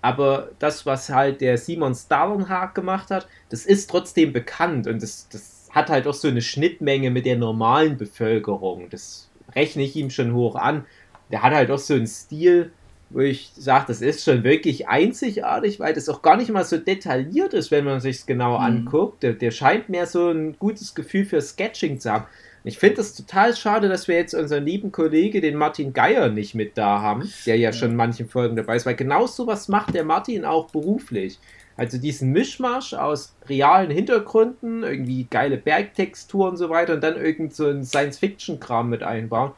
Aber 0.00 0.50
das, 0.58 0.86
was 0.86 1.10
halt 1.10 1.40
der 1.40 1.58
Simon 1.58 1.94
Stalenhag 1.94 2.74
gemacht 2.74 3.10
hat, 3.10 3.26
das 3.50 3.66
ist 3.66 3.90
trotzdem 3.90 4.32
bekannt 4.32 4.86
und 4.86 5.02
das, 5.02 5.28
das 5.28 5.68
hat 5.70 5.90
halt 5.90 6.06
auch 6.06 6.14
so 6.14 6.28
eine 6.28 6.42
Schnittmenge 6.42 7.10
mit 7.10 7.26
der 7.26 7.36
normalen 7.36 7.98
Bevölkerung. 7.98 8.88
Das 8.88 9.28
rechne 9.54 9.82
ich 9.82 9.94
ihm 9.96 10.10
schon 10.10 10.32
hoch 10.32 10.56
an. 10.56 10.86
Der 11.30 11.42
hat 11.42 11.52
halt 11.52 11.70
auch 11.70 11.78
so 11.78 11.94
einen 11.94 12.06
Stil, 12.06 12.72
wo 13.10 13.20
ich 13.20 13.52
sage, 13.56 13.84
das 13.88 14.00
ist 14.02 14.24
schon 14.24 14.42
wirklich 14.42 14.88
einzigartig, 14.88 15.78
weil 15.78 15.94
das 15.94 16.08
auch 16.08 16.22
gar 16.22 16.36
nicht 16.36 16.50
mal 16.50 16.64
so 16.64 16.76
detailliert 16.76 17.54
ist, 17.54 17.70
wenn 17.70 17.84
man 17.84 18.00
sich 18.00 18.16
es 18.16 18.26
genau 18.26 18.58
Mhm. 18.58 18.64
anguckt. 18.64 19.22
Der, 19.22 19.32
der 19.34 19.50
scheint 19.52 19.88
mehr 19.88 20.06
so 20.06 20.28
ein 20.30 20.56
gutes 20.58 20.94
Gefühl 20.94 21.24
für 21.24 21.40
Sketching 21.40 22.00
zu 22.00 22.10
haben. 22.12 22.24
Und 22.24 22.68
Ich 22.68 22.78
finde 22.78 23.00
es 23.00 23.14
total 23.14 23.54
schade, 23.54 23.88
dass 23.88 24.08
wir 24.08 24.16
jetzt 24.16 24.34
unseren 24.34 24.64
lieben 24.64 24.90
Kollege, 24.90 25.40
den 25.40 25.54
Martin 25.56 25.92
Geier, 25.92 26.30
nicht 26.30 26.56
mit 26.56 26.76
da 26.76 27.00
haben, 27.00 27.30
der 27.46 27.56
ja 27.58 27.72
schon 27.72 27.90
in 27.90 27.96
manchen 27.96 28.28
Folgen 28.28 28.56
dabei 28.56 28.74
ist, 28.74 28.86
weil 28.86 28.96
genau 28.96 29.26
sowas 29.28 29.68
macht 29.68 29.94
der 29.94 30.04
Martin 30.04 30.44
auch 30.44 30.70
beruflich. 30.72 31.38
Also 31.76 31.98
diesen 31.98 32.32
Mischmasch 32.32 32.94
aus 32.94 33.36
realen 33.48 33.90
Hintergründen, 33.90 34.82
irgendwie 34.82 35.28
geile 35.30 35.58
Bergtexturen 35.58 36.52
und 36.52 36.56
so 36.56 36.70
weiter 36.70 36.94
und 36.94 37.04
dann 37.04 37.16
irgend 37.16 37.54
so 37.54 37.68
ein 37.68 37.84
Science-Fiction-Kram 37.84 38.88
mit 38.88 39.02
einbauen. 39.04 39.52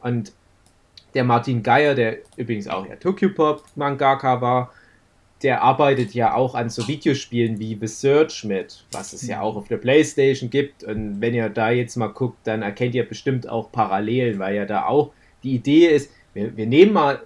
Und 0.00 0.32
der 1.14 1.24
Martin 1.24 1.62
Geier, 1.62 1.94
der 1.94 2.18
übrigens 2.36 2.68
auch 2.68 2.86
ja 2.86 2.96
Tokyopop-Mangaka 2.96 4.40
war, 4.40 4.72
der 5.42 5.62
arbeitet 5.62 6.14
ja 6.14 6.34
auch 6.34 6.54
an 6.54 6.70
so 6.70 6.88
Videospielen 6.88 7.58
wie 7.58 7.76
The 7.78 7.86
Search 7.86 8.44
mit, 8.44 8.84
was 8.92 9.12
es 9.12 9.26
ja 9.26 9.42
auch 9.42 9.56
auf 9.56 9.68
der 9.68 9.76
Playstation 9.76 10.48
gibt. 10.48 10.84
Und 10.84 11.20
wenn 11.20 11.34
ihr 11.34 11.48
da 11.50 11.70
jetzt 11.70 11.96
mal 11.96 12.08
guckt, 12.08 12.38
dann 12.44 12.62
erkennt 12.62 12.94
ihr 12.94 13.06
bestimmt 13.06 13.48
auch 13.48 13.70
Parallelen, 13.70 14.38
weil 14.38 14.56
ja 14.56 14.64
da 14.64 14.86
auch 14.86 15.12
die 15.42 15.54
Idee 15.54 15.88
ist, 15.88 16.10
wir, 16.32 16.56
wir 16.56 16.66
nehmen 16.66 16.94
mal 16.94 17.20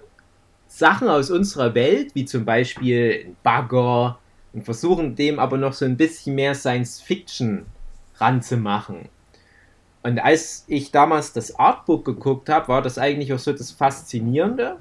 Sachen 0.67 1.07
aus 1.07 1.31
unserer 1.31 1.73
Welt, 1.75 2.13
wie 2.13 2.25
zum 2.25 2.45
Beispiel 2.45 3.25
ein 3.27 3.37
Bagger, 3.41 4.19
und 4.51 4.65
versuchen 4.65 5.15
dem 5.15 5.39
aber 5.39 5.57
noch 5.57 5.73
so 5.73 5.85
ein 5.85 5.95
bisschen 5.95 6.35
mehr 6.35 6.55
Science 6.55 7.01
Fiction 7.01 7.67
ranzumachen. 8.15 9.09
Und 10.01 10.19
als 10.19 10.63
ich 10.67 10.91
damals 10.91 11.33
das 11.33 11.57
Artbook 11.59 12.05
geguckt 12.05 12.49
habe, 12.49 12.69
war 12.69 12.81
das 12.81 12.97
eigentlich 12.97 13.33
auch 13.33 13.39
so 13.39 13.51
das 13.51 13.71
Faszinierende. 13.71 14.77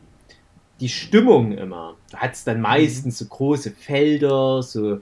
Die 0.81 0.89
Stimmung 0.89 1.53
immer. 1.53 1.97
Da 2.13 2.19
hat 2.19 2.35
es 2.35 2.45
dann 2.45 2.61
meistens 2.61 3.19
so 3.19 3.27
große 3.27 3.73
Felder, 3.73 4.63
so, 4.63 5.01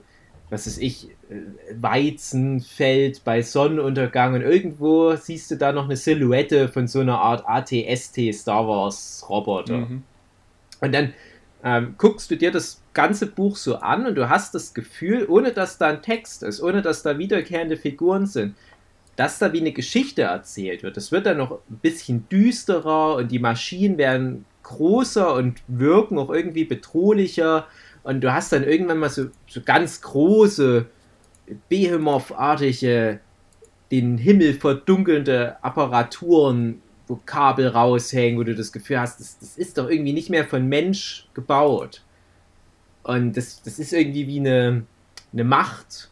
was 0.49 0.65
weiß 0.65 0.79
ich, 0.79 1.09
äh, 1.29 1.35
Weizenfeld 1.79 3.23
bei 3.23 3.43
Sonnenuntergang 3.43 4.33
und 4.33 4.41
irgendwo 4.41 5.15
siehst 5.15 5.51
du 5.51 5.55
da 5.55 5.71
noch 5.71 5.85
eine 5.85 5.97
Silhouette 5.97 6.67
von 6.67 6.87
so 6.87 6.99
einer 7.01 7.19
Art 7.19 7.43
ATST 7.47 8.33
Star 8.33 8.67
Wars 8.67 9.23
Roboter. 9.29 9.77
Mhm. 9.77 10.03
Und 10.81 10.95
dann 10.95 11.13
ähm, 11.63 11.95
guckst 11.99 12.31
du 12.31 12.37
dir 12.37 12.51
das 12.51 12.81
ganze 12.93 13.27
Buch 13.27 13.55
so 13.55 13.75
an 13.75 14.07
und 14.07 14.15
du 14.15 14.29
hast 14.29 14.55
das 14.55 14.73
Gefühl, 14.73 15.27
ohne 15.27 15.51
dass 15.51 15.77
da 15.77 15.89
ein 15.89 16.01
Text 16.01 16.41
ist, 16.41 16.61
ohne 16.61 16.81
dass 16.81 17.03
da 17.03 17.19
wiederkehrende 17.19 17.77
Figuren 17.77 18.25
sind, 18.25 18.55
dass 19.17 19.39
da 19.39 19.51
wie 19.51 19.59
eine 19.59 19.73
Geschichte 19.73 20.21
erzählt 20.21 20.83
wird. 20.83 20.95
Das 20.95 21.11
wird 21.11 21.25
dann 21.25 21.37
noch 21.37 21.59
ein 21.69 21.79
bisschen 21.81 22.29
düsterer 22.29 23.15
und 23.15 23.31
die 23.31 23.39
Maschinen 23.39 23.97
werden 23.97 24.45
großer 24.61 25.33
und 25.33 25.61
wirken 25.67 26.19
auch 26.19 26.29
irgendwie 26.29 26.65
bedrohlicher. 26.65 27.67
Und 28.03 28.21
du 28.21 28.31
hast 28.31 28.53
dann 28.53 28.63
irgendwann 28.63 28.99
mal 28.99 29.09
so, 29.09 29.25
so 29.47 29.61
ganz 29.65 30.01
große, 30.01 30.85
Behemoth-artige, 31.67 33.19
den 33.91 34.17
Himmel 34.17 34.53
verdunkelnde 34.53 35.63
Apparaturen, 35.63 36.81
wo 37.07 37.19
Kabel 37.25 37.69
raushängen, 37.69 38.37
wo 38.37 38.43
du 38.43 38.53
das 38.53 38.71
Gefühl 38.71 38.99
hast, 38.99 39.19
das, 39.19 39.39
das 39.39 39.57
ist 39.57 39.77
doch 39.77 39.89
irgendwie 39.89 40.13
nicht 40.13 40.29
mehr 40.29 40.45
von 40.45 40.67
Mensch 40.67 41.27
gebaut. 41.33 42.03
Und 43.03 43.35
das, 43.35 43.63
das 43.63 43.79
ist 43.79 43.93
irgendwie 43.93 44.27
wie 44.27 44.41
eine, 44.41 44.85
eine 45.33 45.43
Macht, 45.43 46.11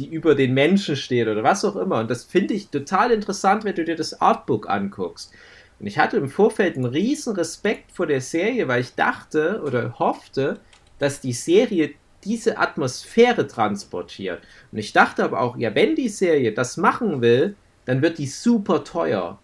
die 0.00 0.08
über 0.08 0.34
den 0.34 0.54
Menschen 0.54 0.96
steht 0.96 1.28
oder 1.28 1.42
was 1.42 1.64
auch 1.64 1.76
immer. 1.76 2.00
Und 2.00 2.10
das 2.10 2.24
finde 2.24 2.54
ich 2.54 2.68
total 2.68 3.10
interessant, 3.10 3.64
wenn 3.64 3.74
du 3.74 3.84
dir 3.84 3.96
das 3.96 4.18
Artbook 4.20 4.68
anguckst. 4.68 5.30
Und 5.78 5.86
ich 5.86 5.98
hatte 5.98 6.16
im 6.16 6.28
Vorfeld 6.28 6.76
einen 6.76 6.86
riesen 6.86 7.34
Respekt 7.34 7.92
vor 7.92 8.06
der 8.06 8.22
Serie, 8.22 8.66
weil 8.66 8.80
ich 8.80 8.94
dachte 8.94 9.60
oder 9.64 9.98
hoffte, 9.98 10.58
dass 10.98 11.20
die 11.20 11.34
Serie 11.34 11.92
diese 12.24 12.58
Atmosphäre 12.58 13.46
transportiert. 13.46 14.40
Und 14.72 14.78
ich 14.78 14.92
dachte 14.92 15.22
aber 15.22 15.40
auch, 15.40 15.56
ja, 15.58 15.74
wenn 15.74 15.94
die 15.94 16.08
Serie 16.08 16.52
das 16.52 16.76
machen 16.76 17.20
will, 17.20 17.56
dann 17.84 18.02
wird 18.02 18.18
die 18.18 18.26
super 18.26 18.84
teuer. 18.84 19.38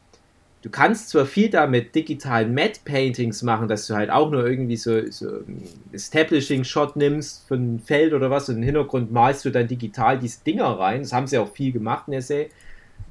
Du 0.67 0.73
kannst 0.73 1.11
zwar 1.11 1.27
viel 1.27 1.49
da 1.49 1.69
mit 1.69 1.95
digitalen 1.95 2.53
Matte 2.53 2.81
Paintings 2.85 3.43
machen, 3.43 3.69
dass 3.69 3.87
du 3.87 3.95
halt 3.95 4.11
auch 4.11 4.33
nur 4.33 4.45
irgendwie 4.45 4.77
so, 4.77 5.09
so 5.13 5.29
einen 5.29 5.63
Establishing-Shot 5.93 6.97
nimmst 6.97 7.47
von 7.47 7.59
einem 7.59 7.79
Feld 7.79 8.13
oder 8.13 8.33
was 8.33 8.49
und 8.49 8.57
im 8.57 8.63
Hintergrund 8.65 9.13
malst 9.13 9.45
du 9.45 9.51
dann 9.51 9.69
digital 9.69 10.19
diese 10.19 10.43
Dinger 10.43 10.77
rein. 10.77 11.03
Das 11.03 11.13
haben 11.13 11.29
sie 11.29 11.39
auch 11.39 11.53
viel 11.53 11.71
gemacht 11.71 12.09
in 12.09 12.15
der 12.15 12.23
Serie. 12.23 12.49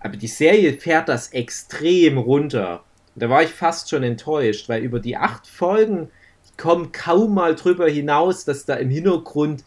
Aber 0.02 0.18
die 0.18 0.28
Serie 0.28 0.74
fährt 0.74 1.08
das 1.08 1.30
extrem 1.30 2.18
runter. 2.18 2.84
Und 3.16 3.24
da 3.24 3.30
war 3.30 3.42
ich 3.42 3.52
fast 3.52 3.90
schon 3.90 4.04
enttäuscht, 4.04 4.68
weil 4.68 4.84
über 4.84 5.00
die 5.00 5.16
acht 5.16 5.48
Folgen 5.48 6.10
kommen 6.58 6.92
kaum 6.92 7.34
mal 7.34 7.56
drüber 7.56 7.88
hinaus, 7.88 8.44
dass 8.44 8.66
da 8.66 8.74
im 8.74 8.90
Hintergrund 8.90 9.64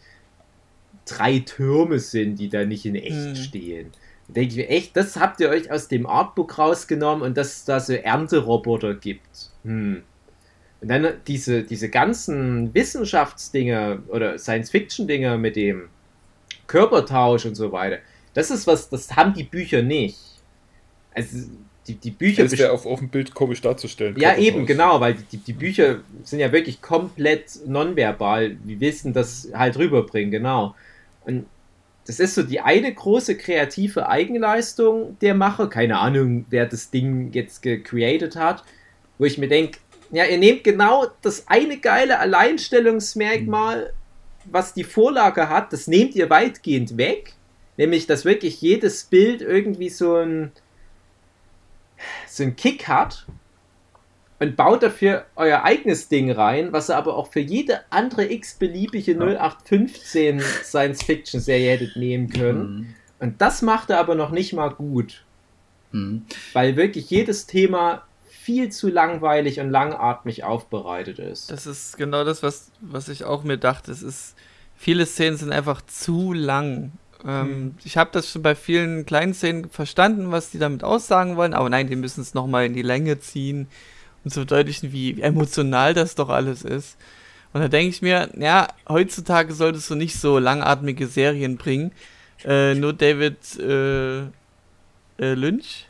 drei 1.07 1.39
Türme 1.39 1.97
sind, 1.97 2.35
die 2.35 2.49
da 2.49 2.65
nicht 2.65 2.85
in 2.85 2.93
echt 2.93 3.29
Hm. 3.29 3.35
stehen. 3.35 3.91
Denke 4.35 4.49
ich 4.49 4.55
mir, 4.57 4.69
echt, 4.69 4.95
das 4.95 5.17
habt 5.17 5.39
ihr 5.39 5.49
euch 5.49 5.71
aus 5.71 5.87
dem 5.87 6.05
Artbook 6.05 6.57
rausgenommen 6.57 7.23
und 7.23 7.35
dass 7.35 7.57
es 7.57 7.65
da 7.65 7.79
so 7.79 7.93
Ernteroboter 7.93 8.93
gibt. 8.93 9.49
Hm. 9.63 10.03
Und 10.81 10.87
dann 10.87 11.07
diese, 11.27 11.63
diese 11.63 11.89
ganzen 11.89 12.73
Wissenschaftsdinge 12.73 14.03
oder 14.07 14.37
Science-Fiction-Dinge 14.37 15.37
mit 15.37 15.55
dem 15.55 15.89
Körpertausch 16.67 17.45
und 17.45 17.55
so 17.55 17.71
weiter. 17.71 17.97
Das 18.33 18.51
ist 18.51 18.67
was, 18.67 18.89
das 18.89 19.15
haben 19.15 19.33
die 19.33 19.43
Bücher 19.43 19.81
nicht. 19.81 20.17
Also 21.13 21.49
die, 21.87 21.95
die 21.95 22.11
Bücher 22.11 22.43
Das 22.43 22.57
wäre 22.57 22.71
auf, 22.71 22.85
auf 22.85 22.99
dem 22.99 23.09
Bild 23.09 23.33
komisch 23.33 23.61
darzustellen. 23.61 24.15
ja, 24.17 24.37
eben, 24.37 24.65
genau, 24.65 25.01
weil 25.01 25.15
die, 25.31 25.37
die 25.37 25.53
Bücher 25.53 26.01
sind 26.23 26.39
ja 26.39 26.51
wirklich 26.51 26.81
komplett 26.81 27.59
nonverbal. 27.65 28.57
Wir 28.63 28.79
wissen 28.79 29.11
das 29.11 29.49
halt 29.53 29.77
rüberbringen, 29.77 30.31
genau. 30.31 30.75
Und 31.25 31.45
das 32.09 32.19
ist 32.19 32.33
so 32.33 32.41
die 32.41 32.59
eine 32.59 32.91
große 32.91 33.37
kreative 33.37 34.09
Eigenleistung 34.09 35.19
der 35.19 35.35
Macher. 35.35 35.69
Keine 35.69 35.99
Ahnung, 35.99 36.43
wer 36.49 36.65
das 36.65 36.89
Ding 36.89 37.31
jetzt 37.33 37.61
gecreated 37.61 38.35
hat. 38.35 38.63
Wo 39.19 39.25
ich 39.25 39.37
mir 39.37 39.47
denke, 39.47 39.77
ja, 40.09 40.25
ihr 40.25 40.39
nehmt 40.39 40.63
genau 40.63 41.05
das 41.21 41.47
eine 41.47 41.77
geile 41.77 42.17
Alleinstellungsmerkmal, 42.17 43.93
was 44.45 44.73
die 44.73 44.85
Vorlage 44.85 45.49
hat, 45.49 45.71
das 45.71 45.85
nehmt 45.85 46.15
ihr 46.15 46.31
weitgehend 46.31 46.97
weg. 46.97 47.33
Nämlich, 47.77 48.07
dass 48.07 48.25
wirklich 48.25 48.59
jedes 48.59 49.03
Bild 49.03 49.43
irgendwie 49.43 49.89
so 49.89 50.15
ein, 50.15 50.51
so 52.27 52.41
ein 52.41 52.55
Kick 52.55 52.87
hat 52.87 53.27
und 54.39 54.55
baut 54.55 54.83
dafür 54.83 55.25
euer 55.35 55.63
eigenes 55.63 56.07
Ding 56.07 56.31
rein, 56.31 56.71
was 56.71 56.89
ihr 56.89 56.97
aber 56.97 57.15
auch 57.15 57.31
für 57.31 57.41
jede 57.41 57.81
andere 57.89 58.31
x-beliebige 58.31 59.13
0815 59.15 60.39
Science-Fiction-Serie 60.39 61.71
hättet 61.71 61.95
nehmen 61.97 62.29
können. 62.29 62.61
Mhm. 62.61 62.95
Und 63.19 63.41
das 63.41 63.61
macht 63.61 63.89
er 63.89 63.99
aber 63.99 64.15
noch 64.15 64.31
nicht 64.31 64.53
mal 64.53 64.69
gut, 64.69 65.25
Mhm. 65.91 66.23
weil 66.53 66.75
wirklich 66.75 67.09
jedes 67.09 67.47
Thema 67.47 68.03
viel 68.29 68.71
zu 68.71 68.89
langweilig 68.89 69.59
und 69.59 69.69
langatmig 69.69 70.43
aufbereitet 70.43 71.19
ist. 71.19 71.51
Das 71.51 71.67
ist 71.67 71.97
genau 71.97 72.23
das, 72.23 72.41
was, 72.41 72.71
was 72.79 73.09
ich 73.09 73.23
auch 73.25 73.43
mir 73.43 73.57
dachte. 73.57 73.91
Es 73.91 74.01
ist, 74.01 74.35
viele 74.75 75.05
Szenen 75.05 75.37
sind 75.37 75.51
einfach 75.51 75.81
zu 75.85 76.31
lang. 76.33 76.93
Ähm, 77.27 77.47
hm. 77.47 77.75
Ich 77.83 77.97
habe 77.97 78.09
das 78.13 78.29
schon 78.29 78.41
bei 78.41 78.55
vielen 78.55 79.05
kleinen 79.05 79.33
Szenen 79.33 79.69
verstanden, 79.69 80.31
was 80.31 80.51
die 80.51 80.59
damit 80.59 80.83
aussagen 80.83 81.35
wollen, 81.35 81.53
aber 81.53 81.69
nein, 81.69 81.87
die 81.87 81.97
müssen 81.97 82.21
es 82.21 82.33
nochmal 82.33 82.65
in 82.65 82.73
die 82.73 82.81
Länge 82.81 83.19
ziehen 83.19 83.67
und 84.29 84.33
zu 84.33 84.39
verdeutlichen, 84.41 84.93
wie 84.93 85.19
emotional 85.21 85.93
das 85.93 86.15
doch 86.15 86.29
alles 86.29 86.63
ist. 86.63 86.97
Und 87.51 87.61
da 87.61 87.67
denke 87.67 87.89
ich 87.89 88.01
mir, 88.03 88.29
ja, 88.37 88.67
heutzutage 88.87 89.53
solltest 89.53 89.89
du 89.89 89.95
nicht 89.95 90.19
so 90.19 90.37
langatmige 90.37 91.07
Serien 91.07 91.57
bringen. 91.57 91.91
Äh, 92.45 92.75
nur 92.75 92.93
David 92.93 93.37
äh, 93.59 94.19
äh, 94.19 94.27
Lynch 95.17 95.87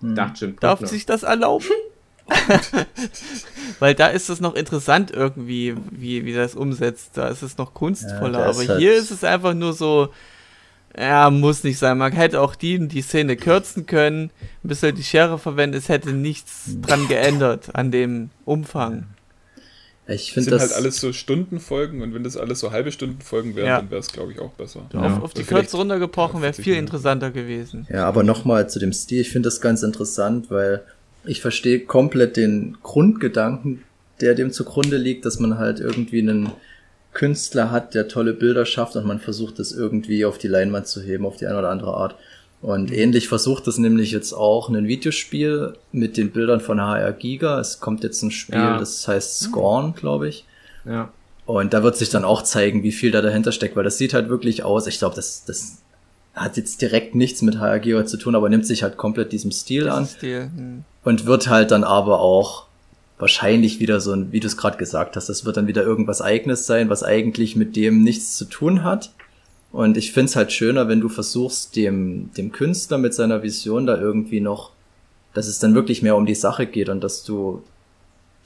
hm. 0.00 0.14
darf 0.14 0.86
sich 0.86 1.04
das 1.04 1.24
erlauben. 1.24 1.66
Weil 3.80 3.96
da 3.96 4.06
ist 4.06 4.28
es 4.28 4.40
noch 4.40 4.54
interessant 4.54 5.10
irgendwie, 5.10 5.74
wie, 5.90 6.24
wie 6.24 6.32
das 6.32 6.54
umsetzt. 6.54 7.16
Da 7.16 7.26
ist 7.26 7.42
es 7.42 7.58
noch 7.58 7.74
kunstvoller. 7.74 8.38
Ja, 8.38 8.46
Aber 8.50 8.68
halt 8.68 8.78
hier 8.78 8.94
ist 8.94 9.10
es 9.10 9.24
einfach 9.24 9.54
nur 9.54 9.72
so, 9.72 10.10
ja, 10.98 11.30
muss 11.30 11.64
nicht 11.64 11.78
sein. 11.78 11.98
Man 11.98 12.12
hätte 12.12 12.40
auch 12.40 12.54
die, 12.54 12.88
die 12.88 13.02
Szene 13.02 13.36
kürzen 13.36 13.86
können, 13.86 14.30
ein 14.64 14.68
bisschen 14.68 14.94
die 14.94 15.04
Schere 15.04 15.38
verwenden. 15.38 15.76
Es 15.76 15.88
hätte 15.88 16.12
nichts 16.12 16.76
dran 16.82 17.06
geändert 17.08 17.74
an 17.74 17.90
dem 17.90 18.30
Umfang. 18.44 19.06
Ich 20.08 20.32
finde 20.32 20.50
das. 20.50 20.62
sind 20.62 20.70
halt 20.70 20.82
alles 20.82 20.96
so 20.96 21.12
Stundenfolgen 21.12 22.02
und 22.02 22.14
wenn 22.14 22.24
das 22.24 22.36
alles 22.36 22.58
so 22.58 22.72
halbe 22.72 22.90
Stundenfolgen 22.90 23.54
wären, 23.54 23.66
ja. 23.66 23.78
dann 23.78 23.90
wäre 23.90 24.00
es, 24.00 24.08
glaube 24.08 24.32
ich, 24.32 24.40
auch 24.40 24.50
besser. 24.50 24.88
Ja. 24.92 25.02
Auf, 25.02 25.22
auf 25.22 25.34
die 25.34 25.44
Kürze 25.44 25.76
runtergebrochen 25.76 26.42
wäre 26.42 26.52
viel 26.52 26.74
interessanter 26.74 27.30
gewesen. 27.30 27.86
Ja, 27.88 28.06
aber 28.06 28.24
nochmal 28.24 28.68
zu 28.68 28.80
dem 28.80 28.92
Stil. 28.92 29.20
Ich 29.20 29.30
finde 29.30 29.46
das 29.46 29.60
ganz 29.60 29.84
interessant, 29.84 30.50
weil 30.50 30.82
ich 31.24 31.40
verstehe 31.40 31.80
komplett 31.80 32.36
den 32.36 32.78
Grundgedanken, 32.82 33.82
der 34.20 34.34
dem 34.34 34.50
zugrunde 34.52 34.96
liegt, 34.96 35.24
dass 35.24 35.38
man 35.38 35.58
halt 35.58 35.78
irgendwie 35.78 36.20
einen 36.20 36.50
Künstler 37.12 37.70
hat, 37.70 37.94
der 37.94 38.08
tolle 38.08 38.32
Bilder 38.32 38.64
schafft 38.64 38.96
und 38.96 39.06
man 39.06 39.18
versucht 39.18 39.58
das 39.58 39.72
irgendwie 39.72 40.24
auf 40.24 40.38
die 40.38 40.48
Leinwand 40.48 40.86
zu 40.86 41.02
heben, 41.02 41.26
auf 41.26 41.36
die 41.36 41.46
eine 41.46 41.58
oder 41.58 41.70
andere 41.70 41.94
Art. 41.94 42.14
Und 42.62 42.92
ähnlich 42.92 43.28
versucht 43.28 43.66
es 43.68 43.78
nämlich 43.78 44.12
jetzt 44.12 44.32
auch 44.34 44.68
ein 44.68 44.86
Videospiel 44.86 45.74
mit 45.92 46.16
den 46.16 46.30
Bildern 46.30 46.60
von 46.60 46.80
HR 46.80 47.12
Giga. 47.12 47.58
Es 47.58 47.80
kommt 47.80 48.04
jetzt 48.04 48.22
ein 48.22 48.30
Spiel, 48.30 48.58
ja. 48.58 48.78
das 48.78 49.08
heißt 49.08 49.40
Scorn, 49.40 49.94
glaube 49.94 50.28
ich. 50.28 50.44
Ja. 50.84 51.10
Und 51.46 51.72
da 51.72 51.82
wird 51.82 51.96
sich 51.96 52.10
dann 52.10 52.24
auch 52.24 52.42
zeigen, 52.42 52.82
wie 52.82 52.92
viel 52.92 53.10
da 53.10 53.22
dahinter 53.22 53.50
steckt, 53.50 53.76
weil 53.76 53.84
das 53.84 53.96
sieht 53.98 54.14
halt 54.14 54.28
wirklich 54.28 54.62
aus. 54.62 54.86
Ich 54.86 54.98
glaube, 54.98 55.16
das, 55.16 55.44
das 55.46 55.78
hat 56.34 56.58
jetzt 56.58 56.82
direkt 56.82 57.14
nichts 57.14 57.40
mit 57.42 57.58
HR 57.58 57.80
Giga 57.80 58.04
zu 58.04 58.18
tun, 58.18 58.34
aber 58.34 58.48
nimmt 58.50 58.66
sich 58.66 58.82
halt 58.82 58.98
komplett 58.98 59.32
diesem 59.32 59.52
Stil 59.52 59.88
an. 59.88 60.06
Stil. 60.06 60.50
Hm. 60.54 60.84
Und 61.02 61.24
wird 61.24 61.48
halt 61.48 61.70
dann 61.70 61.82
aber 61.82 62.20
auch 62.20 62.66
wahrscheinlich 63.20 63.80
wieder 63.80 64.00
so 64.00 64.12
ein, 64.12 64.32
wie 64.32 64.40
du 64.40 64.46
es 64.46 64.56
gerade 64.56 64.78
gesagt 64.78 65.16
hast, 65.16 65.28
das 65.28 65.44
wird 65.44 65.56
dann 65.56 65.66
wieder 65.66 65.82
irgendwas 65.82 66.22
eigenes 66.22 66.66
sein, 66.66 66.88
was 66.88 67.02
eigentlich 67.02 67.54
mit 67.54 67.76
dem 67.76 68.02
nichts 68.02 68.36
zu 68.36 68.46
tun 68.46 68.82
hat. 68.82 69.12
Und 69.72 69.96
ich 69.96 70.12
find's 70.12 70.34
halt 70.34 70.52
schöner, 70.52 70.88
wenn 70.88 71.00
du 71.00 71.08
versuchst, 71.08 71.76
dem, 71.76 72.32
dem 72.34 72.50
Künstler 72.50 72.98
mit 72.98 73.14
seiner 73.14 73.42
Vision 73.42 73.86
da 73.86 74.00
irgendwie 74.00 74.40
noch, 74.40 74.72
dass 75.34 75.46
es 75.46 75.60
dann 75.60 75.74
wirklich 75.74 76.02
mehr 76.02 76.16
um 76.16 76.26
die 76.26 76.34
Sache 76.34 76.66
geht 76.66 76.88
und 76.88 77.04
dass 77.04 77.22
du 77.22 77.62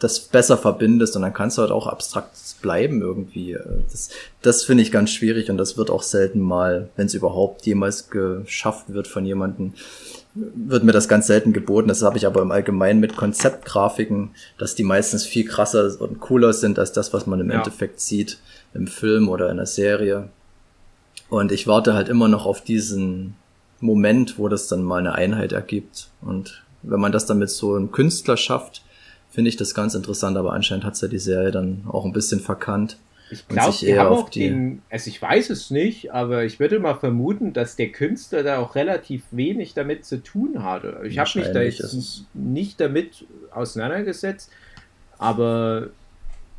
das 0.01 0.21
besser 0.21 0.59
verbindest 0.59 1.17
und 1.17 1.23
dann 1.23 1.33
kannst 1.33 1.57
du 1.57 1.63
halt 1.63 1.71
auch 1.71 1.87
abstrakt 1.87 2.37
bleiben 2.61 3.01
irgendwie. 3.01 3.57
Das, 3.91 4.11
das 4.43 4.65
finde 4.65 4.83
ich 4.83 4.93
ganz 4.93 5.11
schwierig 5.11 5.51
und 5.51 5.57
das 5.57 5.79
wird 5.79 5.91
auch 5.91 6.03
selten 6.03 6.41
mal, 6.41 6.91
wenn 6.97 7.07
es 7.07 7.15
überhaupt 7.15 7.65
jemals 7.65 8.11
geschafft 8.11 8.93
wird 8.93 9.09
von 9.09 9.25
jemandem, 9.25 9.73
wird 10.35 10.83
mir 10.83 10.93
das 10.93 11.09
ganz 11.09 11.27
selten 11.27 11.53
geboten. 11.53 11.89
Das 11.89 12.03
habe 12.03 12.17
ich 12.17 12.27
aber 12.27 12.43
im 12.43 12.51
Allgemeinen 12.51 13.01
mit 13.01 13.17
Konzeptgrafiken, 13.17 14.31
dass 14.59 14.75
die 14.75 14.83
meistens 14.83 15.25
viel 15.25 15.45
krasser 15.45 16.01
und 16.01 16.21
cooler 16.21 16.53
sind 16.53 16.79
als 16.79 16.93
das, 16.93 17.13
was 17.13 17.27
man 17.27 17.41
im 17.41 17.51
ja. 17.51 17.59
Endeffekt 17.59 18.01
sieht 18.01 18.39
im 18.75 18.87
Film 18.87 19.29
oder 19.29 19.51
in 19.51 19.59
der 19.59 19.67
Serie. 19.67 20.29
Und 21.29 21.53
ich 21.53 21.67
warte 21.67 21.95
halt 21.95 22.09
immer 22.09 22.29
noch 22.29 22.47
auf 22.47 22.63
diesen 22.63 23.37
Moment, 23.81 24.39
wo 24.39 24.49
das 24.49 24.67
dann 24.67 24.83
mal 24.83 24.99
eine 24.99 25.15
Einheit 25.15 25.53
ergibt. 25.53 26.09
Und 26.21 26.65
wenn 26.83 27.01
man 27.01 27.13
das 27.13 27.27
dann 27.27 27.39
mit 27.39 27.51
so 27.51 27.75
einem 27.75 27.93
Künstler 27.93 28.37
schafft, 28.37 28.83
finde 29.31 29.49
ich 29.49 29.57
das 29.57 29.75
ganz 29.75 29.95
interessant, 29.95 30.37
aber 30.37 30.53
anscheinend 30.53 30.85
hat's 30.85 31.01
ja 31.01 31.09
die 31.09 31.19
Serie 31.19 31.51
dann 31.51 31.85
auch 31.89 32.05
ein 32.05 32.13
bisschen 32.13 32.41
verkannt. 32.41 32.99
Ich 33.41 33.49
glaube, 33.49 33.77
die 33.81 33.99
haben 33.99 34.09
auch 34.09 34.29
die... 34.29 34.41
den, 34.41 34.83
also 34.91 35.09
ich 35.09 35.21
weiß 35.21 35.51
es 35.51 35.71
nicht, 35.71 36.13
aber 36.13 36.45
ich 36.45 36.61
würde 36.61 36.79
mal 36.79 36.95
vermuten, 36.95 37.53
dass 37.53 37.77
der 37.77 37.91
Künstler 37.91 38.43
da 38.43 38.59
auch 38.59 38.75
relativ 38.75 39.25
wenig 39.31 39.75
damit 39.75 40.05
zu 40.05 40.23
tun 40.23 40.63
hatte. 40.63 41.01
Ich 41.05 41.19
habe 41.19 41.31
mich 41.35 41.49
da 41.53 41.63
jetzt 41.63 42.25
nicht 42.35 42.81
damit 42.81 43.27
auseinandergesetzt, 43.53 44.51
aber 45.19 45.91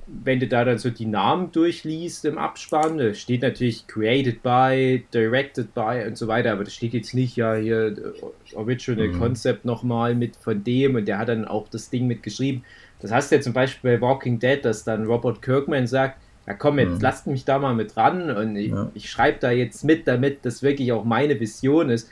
wenn 0.07 0.39
du 0.39 0.47
da 0.47 0.63
dann 0.63 0.77
so 0.77 0.89
die 0.89 1.05
Namen 1.05 1.51
durchliest 1.51 2.25
im 2.25 2.37
Abspann, 2.37 2.97
da 2.97 3.13
steht 3.13 3.41
natürlich 3.41 3.87
created 3.87 4.43
by, 4.43 5.03
directed 5.13 5.73
by 5.73 6.03
und 6.05 6.17
so 6.17 6.27
weiter, 6.27 6.51
aber 6.51 6.63
da 6.63 6.69
steht 6.69 6.93
jetzt 6.93 7.13
nicht 7.13 7.35
ja 7.35 7.55
hier 7.55 7.87
äh, 7.87 8.55
Original 8.55 9.07
mhm. 9.07 9.19
Concept 9.19 9.65
nochmal 9.65 10.13
mit 10.13 10.35
von 10.35 10.63
dem 10.63 10.95
und 10.95 11.07
der 11.07 11.17
hat 11.17 11.29
dann 11.29 11.45
auch 11.45 11.67
das 11.69 11.89
Ding 11.89 12.05
mitgeschrieben. 12.07 12.63
Das 12.99 13.11
heißt 13.11 13.31
ja 13.31 13.41
zum 13.41 13.53
Beispiel 13.53 13.97
bei 13.97 14.01
Walking 14.01 14.39
Dead, 14.39 14.63
dass 14.63 14.83
dann 14.83 15.05
Robert 15.05 15.41
Kirkman 15.41 15.87
sagt, 15.87 16.19
ja 16.47 16.53
komm, 16.53 16.79
jetzt 16.79 16.95
mhm. 16.95 17.01
lasst 17.01 17.27
mich 17.27 17.45
da 17.45 17.59
mal 17.59 17.73
mit 17.73 17.97
ran 17.97 18.29
und 18.29 18.55
ich, 18.55 18.71
ja. 18.71 18.91
ich 18.93 19.09
schreibe 19.09 19.39
da 19.39 19.51
jetzt 19.51 19.83
mit, 19.83 20.07
damit 20.07 20.45
das 20.45 20.63
wirklich 20.63 20.91
auch 20.91 21.03
meine 21.03 21.39
Vision 21.39 21.89
ist. 21.89 22.09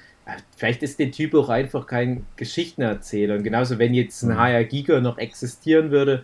Vielleicht 0.56 0.84
ist 0.84 1.00
der 1.00 1.12
Typ 1.12 1.36
auch 1.36 1.50
einfach 1.50 1.86
kein 1.86 2.26
Geschichtenerzähler. 2.38 3.36
Und 3.36 3.44
genauso, 3.44 3.78
wenn 3.78 3.94
jetzt 3.94 4.24
ein 4.24 4.38
HR 4.38 4.62
mhm. 4.62 4.68
Giga 4.70 5.02
noch 5.02 5.18
existieren 5.18 5.92
würde, 5.92 6.24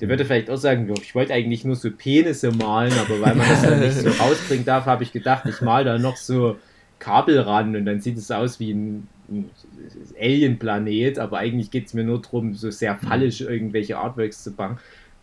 der 0.00 0.08
würde 0.08 0.24
vielleicht 0.24 0.48
auch 0.50 0.56
sagen, 0.56 0.92
ich 1.02 1.14
wollte 1.14 1.34
eigentlich 1.34 1.64
nur 1.64 1.76
so 1.76 1.90
Penisse 1.90 2.52
malen, 2.52 2.92
aber 2.92 3.20
weil 3.20 3.34
man 3.34 3.46
das 3.48 3.62
dann 3.62 3.80
nicht 3.80 3.96
so 3.96 4.08
rausbringen 4.22 4.64
darf, 4.64 4.86
habe 4.86 5.02
ich 5.02 5.12
gedacht, 5.12 5.44
ich 5.46 5.60
mal 5.60 5.84
da 5.84 5.98
noch 5.98 6.16
so 6.16 6.56
Kabel 6.98 7.38
ran 7.40 7.76
und 7.76 7.84
dann 7.84 8.00
sieht 8.00 8.16
es 8.16 8.30
aus 8.30 8.60
wie 8.60 8.72
ein, 8.72 9.08
ein 9.28 9.50
Alien-Planet, 10.18 11.18
aber 11.18 11.38
eigentlich 11.38 11.70
geht 11.70 11.86
es 11.86 11.94
mir 11.94 12.04
nur 12.04 12.22
darum, 12.22 12.54
so 12.54 12.70
sehr 12.70 12.94
mhm. 12.94 13.06
fallisch 13.06 13.40
irgendwelche 13.42 13.98
Artworks 13.98 14.42
zu 14.42 14.52
bauen. 14.52 14.78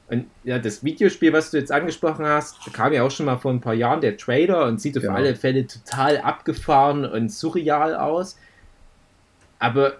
Und 0.10 0.26
ja, 0.46 0.58
das 0.58 0.84
Videospiel, 0.84 1.34
was 1.34 1.52
du 1.52 1.58
jetzt 1.58 1.72
angesprochen 1.72 2.26
hast, 2.26 2.56
kam 2.74 2.93
ja 2.93 3.04
auch 3.04 3.12
schon 3.12 3.26
mal 3.26 3.38
vor 3.38 3.52
ein 3.52 3.60
paar 3.60 3.74
Jahren 3.74 4.00
der 4.00 4.15
Trailer 4.15 4.65
und 4.65 4.80
sieht 4.80 4.98
auf 4.98 5.04
genau. 5.04 5.15
alle 5.15 5.36
Fälle 5.36 5.67
total 5.67 6.20
abgefahren 6.20 7.06
und 7.06 7.30
surreal 7.30 7.93
aus. 7.96 8.38
Aber 9.60 9.98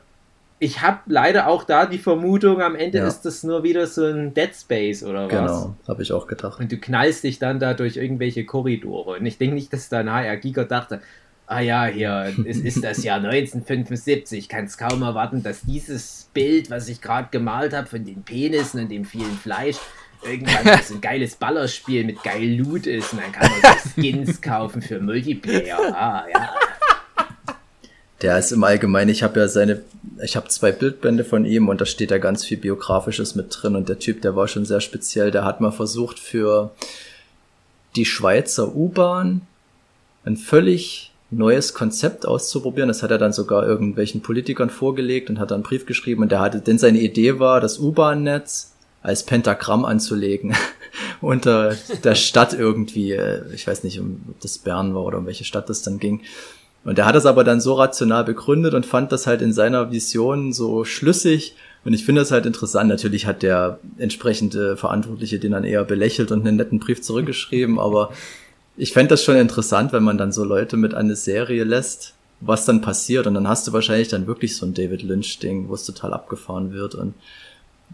ich 0.60 0.82
habe 0.82 1.00
leider 1.08 1.48
auch 1.48 1.66
da 1.66 1.86
die 1.86 1.98
Vermutung, 1.98 2.62
am 2.62 2.76
Ende 2.76 3.00
ja. 3.00 3.08
ist 3.08 3.24
das 3.24 3.44
nur 3.44 3.64
wieder 3.64 3.86
so 3.86 4.06
ein 4.06 4.34
Dead 4.34 4.56
Space 4.56 5.04
oder 5.04 5.26
was. 5.26 5.30
Genau, 5.30 5.76
habe 5.88 6.02
ich 6.02 6.14
auch 6.14 6.26
gedacht. 6.26 6.60
Und 6.60 6.72
du 6.72 6.78
knallst 6.78 7.24
dich 7.24 7.38
dann 7.38 7.60
da 7.60 7.74
durch 7.74 7.98
irgendwelche 7.98 8.46
Korridore. 8.46 9.20
Und 9.20 9.26
ich 9.26 9.38
denke 9.38 9.56
nicht, 9.56 9.74
dass 9.74 9.90
da 9.90 10.00
ein 10.00 10.12
HR 10.12 10.38
Giga 10.38 10.64
dachte, 10.64 11.02
ah 11.48 11.62
ja, 11.62 11.86
hier 11.86 12.34
es 12.46 12.58
ist 12.58 12.84
das 12.84 13.04
Jahr 13.04 13.18
1975, 13.24 14.38
ich 14.38 14.50
kann 14.50 14.66
es 14.66 14.78
kaum 14.78 15.02
erwarten, 15.02 15.42
dass 15.42 15.62
dieses 15.62 16.30
Bild, 16.34 16.70
was 16.70 16.90
ich 16.90 17.02
gerade 17.02 17.30
gemalt 17.32 17.74
habe 17.74 17.88
von 17.88 18.06
den 18.06 18.24
Penissen 18.24 18.82
und 18.82 18.90
dem 18.90 19.06
vielen 19.06 19.38
Fleisch, 19.38 19.78
irgendwann 20.24 20.82
so 20.84 20.96
ein 20.96 21.02
geiles 21.02 21.36
Ballerspiel 21.36 22.04
mit 22.04 22.22
geil 22.24 22.58
Loot 22.58 22.86
ist 22.86 23.14
und 23.14 23.22
dann 23.22 23.32
kann 23.32 23.50
man 23.50 23.62
so 23.62 23.90
Skins 23.90 24.42
kaufen 24.42 24.82
für 24.82 25.00
Multiplayer. 25.00 25.80
Ah, 25.96 26.26
ja. 26.32 26.54
Der 28.22 28.40
ist 28.40 28.52
im 28.52 28.64
Allgemeinen, 28.64 29.12
ich 29.12 29.22
habe 29.22 29.40
ja 29.40 29.48
seine, 29.48 29.84
ich 30.24 30.36
habe 30.36 30.48
zwei 30.48 30.72
Bildbände 30.72 31.24
von 31.24 31.46
ihm 31.46 31.70
und 31.70 31.80
da 31.80 31.86
steht 31.86 32.10
da 32.10 32.18
ganz 32.18 32.44
viel 32.44 32.58
Biografisches 32.58 33.36
mit 33.36 33.56
drin 33.56 33.76
und 33.76 33.90
der 33.90 34.00
Typ, 34.00 34.24
der 34.24 34.36
war 34.36 34.48
schon 34.48 34.66
sehr 34.66 34.82
speziell, 34.82 35.30
der 35.30 35.46
hat 35.46 35.62
mal 35.62 35.72
versucht 35.72 36.18
für 36.18 36.72
die 37.96 38.06
Schweizer 38.06 38.76
U-Bahn 38.76 39.42
ein 40.26 40.36
völlig 40.36 41.12
neues 41.30 41.74
Konzept 41.74 42.26
auszuprobieren. 42.26 42.88
Das 42.88 43.04
hat 43.04 43.12
er 43.12 43.18
dann 43.18 43.34
sogar 43.34 43.66
irgendwelchen 43.66 44.22
Politikern 44.22 44.70
vorgelegt 44.70 45.30
und 45.30 45.40
hat 45.40 45.52
dann 45.52 45.58
einen 45.58 45.64
Brief 45.64 45.86
geschrieben 45.86 46.24
und 46.24 46.32
der 46.32 46.40
hatte, 46.40 46.62
denn 46.62 46.78
seine 46.78 47.00
Idee 47.00 47.40
war, 47.40 47.60
das 47.60 47.80
U-Bahn-Netz 47.80 48.74
als 49.02 49.24
Pentagramm 49.24 49.86
anzulegen 49.86 50.56
unter 51.22 51.76
der 52.04 52.16
Stadt 52.16 52.54
irgendwie. 52.54 53.12
Äh, 53.12 53.54
ich 53.54 53.68
weiß 53.68 53.84
nicht, 53.84 54.00
ob 54.00 54.08
das 54.42 54.58
Bern 54.58 54.96
war 54.96 55.04
oder 55.04 55.18
um 55.18 55.26
welche 55.26 55.44
Stadt 55.44 55.70
das 55.70 55.82
dann 55.82 56.00
ging. 56.00 56.22
Und 56.84 56.98
er 56.98 57.06
hat 57.06 57.16
das 57.16 57.26
aber 57.26 57.44
dann 57.44 57.60
so 57.60 57.74
rational 57.74 58.24
begründet 58.24 58.74
und 58.74 58.86
fand 58.86 59.12
das 59.12 59.28
halt 59.28 59.42
in 59.42 59.52
seiner 59.52 59.92
Vision 59.92 60.54
so 60.54 60.86
schlüssig. 60.86 61.56
Und 61.84 61.94
ich 61.94 62.06
finde 62.06 62.22
das 62.22 62.32
halt 62.32 62.46
interessant. 62.46 62.90
Natürlich 62.90 63.26
hat 63.26 63.44
der 63.44 63.80
entsprechende 63.98 64.78
Verantwortliche 64.78 65.40
den 65.40 65.52
dann 65.52 65.66
eher 65.66 65.84
belächelt 65.84 66.32
und 66.32 66.48
einen 66.48 66.58
netten 66.58 66.80
Brief 66.80 67.02
zurückgeschrieben, 67.02 67.78
aber 67.78 68.12
ich 68.78 68.94
fände 68.94 69.10
das 69.10 69.24
schon 69.24 69.36
interessant, 69.36 69.92
wenn 69.92 70.04
man 70.04 70.18
dann 70.18 70.32
so 70.32 70.44
Leute 70.44 70.78
mit 70.78 70.94
eine 70.94 71.16
Serie 71.16 71.64
lässt, 71.64 72.14
was 72.40 72.66
dann 72.66 72.82
passiert. 72.82 73.28
Und 73.28 73.34
dann 73.34 73.48
hast 73.48 73.68
du 73.68 73.74
wahrscheinlich 73.74 74.08
dann 74.08 74.28
wirklich 74.28 74.56
so 74.56 74.66
ein 74.66 74.74
David 74.74 75.02
Lynch-Ding, 75.02 75.68
wo 75.68 75.74
es 75.74 75.86
total 75.86 76.14
abgefahren 76.14 76.72
wird. 76.72 76.96
Und 76.96 77.16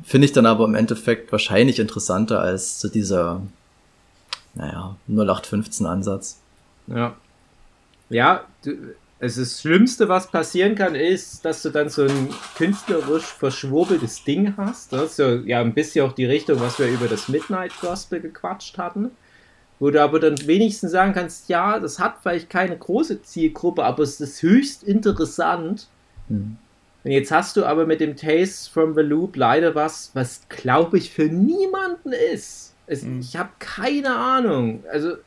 finde 0.04 0.26
ich 0.26 0.34
dann 0.34 0.46
aber 0.46 0.66
im 0.66 0.76
Endeffekt 0.76 1.32
wahrscheinlich 1.32 1.80
interessanter 1.80 2.42
als 2.42 2.82
so 2.82 2.90
dieser, 2.90 3.42
naja, 4.56 4.98
0815-Ansatz. 5.10 6.40
Ja, 6.88 7.16
ja, 8.10 8.44
du, 8.64 8.94
Also 9.24 9.42
das 9.42 9.62
Schlimmste, 9.62 10.10
was 10.10 10.30
passieren 10.30 10.76
kann, 10.76 10.96
ist, 10.96 11.46
dass 11.46 11.62
du 11.62 11.70
dann 11.70 11.88
so 11.88 12.04
ein 12.04 12.30
künstlerisch 12.58 13.24
verschwurbeltes 13.24 14.26
Ding 14.26 14.54
hast. 14.58 14.92
Das 14.92 15.12
ist 15.12 15.20
ja, 15.20 15.36
ja 15.36 15.62
ein 15.62 15.74
bisschen 15.74 16.06
auch 16.06 16.12
die 16.12 16.26
Richtung, 16.26 16.60
was 16.60 16.78
wir 16.78 16.88
über 16.88 17.08
das 17.08 17.30
Midnight 17.30 17.72
Gospel 17.80 18.20
gequatscht 18.20 18.78
hatten. 18.78 19.12
Wo 19.80 19.90
du 19.90 20.02
aber 20.02 20.20
dann 20.20 20.36
wenigstens 20.48 20.92
sagen 20.92 21.14
kannst, 21.14 21.50
ja, 21.50 21.80
das 21.80 22.00
hat 22.00 22.18
vielleicht 22.22 22.50
keine 22.50 22.78
große 22.78 23.22
Zielgruppe, 23.22 23.84
aber 23.84 24.04
es 24.04 24.22
ist 24.22 24.42
höchst 24.42 24.84
interessant. 24.84 25.88
Mhm. 26.30 26.58
Und 27.04 27.12
jetzt 27.12 27.32
hast 27.32 27.58
du 27.58 27.66
aber 27.66 27.86
mit 27.86 28.00
dem 28.00 28.16
Taste 28.16 28.72
from 28.72 28.94
the 28.96 29.02
Loop 29.02 29.36
leider 29.36 29.76
was, 29.76 30.12
was 30.14 30.48
glaube 30.48 30.98
ich 30.98 31.12
für 31.12 31.26
niemanden 31.26 32.14
ist. 32.34 32.76
Es, 32.88 33.04
mhm. 33.04 33.20
Ich 33.20 33.36
habe 33.36 33.50
keine 33.60 34.16
Ahnung. 34.16 34.84
Also 34.90 35.18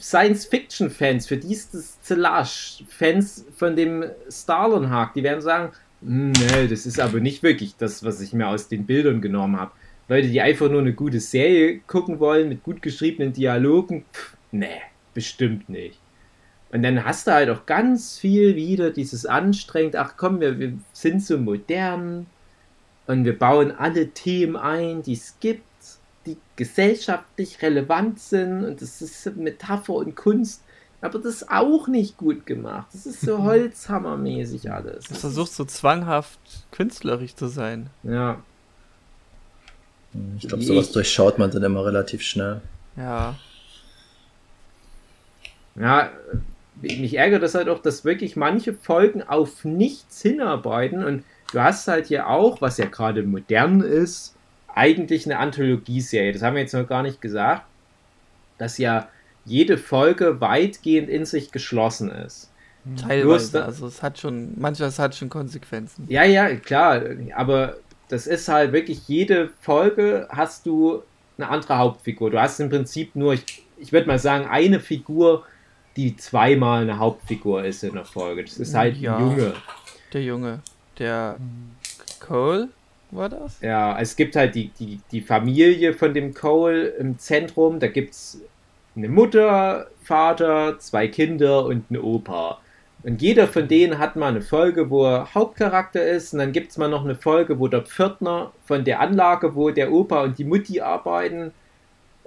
Science-Fiction-Fans, 0.00 1.26
für 1.26 1.36
die 1.36 1.52
ist 1.52 1.74
das 1.74 2.00
Zelash, 2.02 2.84
Fans 2.88 3.44
von 3.56 3.74
dem 3.74 4.04
Starlenhawk, 4.30 5.14
die 5.14 5.22
werden 5.22 5.40
sagen, 5.40 5.72
hm, 6.02 6.32
nee, 6.32 6.68
das 6.68 6.86
ist 6.86 7.00
aber 7.00 7.20
nicht 7.20 7.42
wirklich 7.42 7.76
das, 7.76 8.04
was 8.04 8.20
ich 8.20 8.32
mir 8.32 8.46
aus 8.48 8.68
den 8.68 8.86
Bildern 8.86 9.20
genommen 9.20 9.58
habe. 9.58 9.72
Leute, 10.08 10.28
die 10.28 10.40
einfach 10.40 10.70
nur 10.70 10.80
eine 10.80 10.94
gute 10.94 11.20
Serie 11.20 11.80
gucken 11.86 12.18
wollen, 12.18 12.48
mit 12.48 12.62
gut 12.62 12.82
geschriebenen 12.82 13.32
Dialogen, 13.32 14.04
pff, 14.12 14.36
nee, 14.52 14.80
bestimmt 15.14 15.68
nicht. 15.68 16.00
Und 16.70 16.82
dann 16.82 17.04
hast 17.04 17.26
du 17.26 17.32
halt 17.32 17.50
auch 17.50 17.66
ganz 17.66 18.18
viel 18.18 18.56
wieder 18.56 18.90
dieses 18.90 19.26
anstrengend, 19.26 19.96
ach 19.96 20.14
komm, 20.16 20.40
wir, 20.40 20.58
wir 20.58 20.72
sind 20.92 21.22
so 21.22 21.38
modern 21.38 22.26
und 23.06 23.24
wir 23.24 23.38
bauen 23.38 23.70
alle 23.70 24.08
Themen 24.08 24.56
ein, 24.56 25.02
die 25.02 25.14
es 25.14 25.36
gibt 25.40 25.62
die 26.28 26.36
gesellschaftlich 26.56 27.62
relevant 27.62 28.20
sind 28.20 28.64
und 28.64 28.82
das 28.82 29.00
ist 29.00 29.36
Metapher 29.36 29.94
und 29.94 30.14
Kunst. 30.14 30.62
Aber 31.00 31.18
das 31.18 31.36
ist 31.36 31.50
auch 31.50 31.86
nicht 31.86 32.16
gut 32.16 32.44
gemacht. 32.44 32.88
Das 32.92 33.06
ist 33.06 33.20
so 33.20 33.38
Holzhammermäßig 33.44 34.70
alles. 34.70 35.04
Du 35.04 35.14
versuchst 35.14 35.54
so 35.54 35.64
zwanghaft 35.64 36.40
künstlerisch 36.72 37.34
zu 37.34 37.46
sein. 37.46 37.88
Ja. 38.02 38.42
Ich 40.38 40.48
glaube, 40.48 40.62
sowas 40.62 40.92
durchschaut 40.92 41.38
man 41.38 41.50
dann 41.50 41.62
immer 41.62 41.84
relativ 41.84 42.22
schnell. 42.22 42.60
Ja. 42.96 43.34
Ja, 45.76 46.10
mich 46.80 47.16
ärgert 47.16 47.42
das 47.42 47.54
halt 47.54 47.68
auch, 47.68 47.80
dass 47.80 48.04
wirklich 48.04 48.36
manche 48.36 48.72
Folgen 48.72 49.22
auf 49.22 49.64
nichts 49.64 50.22
hinarbeiten 50.22 51.04
und 51.04 51.24
du 51.52 51.60
hast 51.60 51.88
halt 51.88 52.06
hier 52.06 52.28
auch, 52.28 52.60
was 52.60 52.78
ja 52.78 52.86
gerade 52.86 53.22
modern 53.22 53.80
ist, 53.80 54.34
eigentlich 54.74 55.26
eine 55.26 55.38
Anthologieserie. 55.38 56.32
Das 56.32 56.42
haben 56.42 56.54
wir 56.54 56.62
jetzt 56.62 56.74
noch 56.74 56.86
gar 56.86 57.02
nicht 57.02 57.20
gesagt, 57.20 57.62
dass 58.58 58.78
ja 58.78 59.08
jede 59.44 59.78
Folge 59.78 60.40
weitgehend 60.40 61.08
in 61.08 61.24
sich 61.24 61.50
geschlossen 61.52 62.10
ist. 62.10 62.50
Teilweise, 62.96 63.64
also 63.64 63.86
es 63.86 64.02
hat 64.02 64.18
schon, 64.18 64.58
manches 64.58 64.98
hat 64.98 65.14
schon 65.14 65.28
Konsequenzen. 65.28 66.06
Ja, 66.08 66.24
ja, 66.24 66.54
klar, 66.56 67.02
aber 67.34 67.76
das 68.08 68.26
ist 68.26 68.48
halt 68.48 68.72
wirklich, 68.72 69.06
jede 69.08 69.50
Folge 69.60 70.28
hast 70.30 70.66
du 70.66 71.02
eine 71.36 71.48
andere 71.48 71.78
Hauptfigur. 71.78 72.30
Du 72.30 72.40
hast 72.40 72.58
im 72.60 72.68
Prinzip 72.68 73.14
nur, 73.14 73.34
ich, 73.34 73.64
ich 73.78 73.92
würde 73.92 74.06
mal 74.06 74.18
sagen, 74.18 74.46
eine 74.46 74.80
Figur, 74.80 75.44
die 75.96 76.16
zweimal 76.16 76.82
eine 76.82 76.98
Hauptfigur 76.98 77.64
ist 77.64 77.84
in 77.84 77.94
der 77.94 78.04
Folge. 78.04 78.44
Das 78.44 78.58
ist 78.58 78.74
halt 78.74 78.96
ja, 78.96 79.18
Junge. 79.18 79.54
Der 80.12 80.22
Junge, 80.22 80.60
der 80.98 81.36
Cole, 82.20 82.68
war 83.10 83.28
das? 83.28 83.60
Ja, 83.60 83.98
es 83.98 84.16
gibt 84.16 84.36
halt 84.36 84.54
die, 84.54 84.68
die, 84.78 85.00
die 85.10 85.20
Familie 85.20 85.94
von 85.94 86.14
dem 86.14 86.34
Cole 86.34 86.88
im 86.88 87.18
Zentrum. 87.18 87.80
Da 87.80 87.88
gibt 87.88 88.14
es 88.14 88.40
eine 88.96 89.08
Mutter, 89.08 89.88
Vater, 90.02 90.78
zwei 90.78 91.08
Kinder 91.08 91.64
und 91.64 91.84
einen 91.90 92.00
Opa. 92.00 92.60
Und 93.04 93.22
jeder 93.22 93.46
von 93.46 93.68
denen 93.68 93.98
hat 93.98 94.16
mal 94.16 94.28
eine 94.28 94.42
Folge, 94.42 94.90
wo 94.90 95.06
er 95.06 95.32
Hauptcharakter 95.32 96.04
ist. 96.04 96.32
Und 96.32 96.40
dann 96.40 96.52
gibt 96.52 96.70
es 96.70 96.78
mal 96.78 96.88
noch 96.88 97.04
eine 97.04 97.14
Folge, 97.14 97.58
wo 97.58 97.68
der 97.68 97.82
Pförtner 97.82 98.52
von 98.64 98.84
der 98.84 99.00
Anlage, 99.00 99.54
wo 99.54 99.70
der 99.70 99.92
Opa 99.92 100.24
und 100.24 100.38
die 100.38 100.44
Mutti 100.44 100.80
arbeiten, 100.80 101.52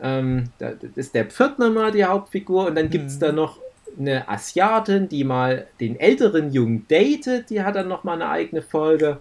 ähm, 0.02 0.46
da 0.58 0.72
ist 0.96 1.14
der 1.14 1.26
Pförtner 1.26 1.70
mal 1.70 1.92
die 1.92 2.06
Hauptfigur. 2.06 2.68
Und 2.68 2.76
dann 2.76 2.90
gibt 2.90 3.08
es 3.08 3.16
mhm. 3.18 3.20
da 3.20 3.32
noch 3.34 3.60
eine 4.00 4.28
Asiatin, 4.28 5.10
die 5.10 5.24
mal 5.24 5.68
den 5.80 6.00
älteren 6.00 6.52
Jungen 6.52 6.86
datet. 6.88 7.50
Die 7.50 7.62
hat 7.62 7.76
dann 7.76 7.88
noch 7.88 8.04
mal 8.04 8.14
eine 8.14 8.30
eigene 8.30 8.62
Folge. 8.62 9.20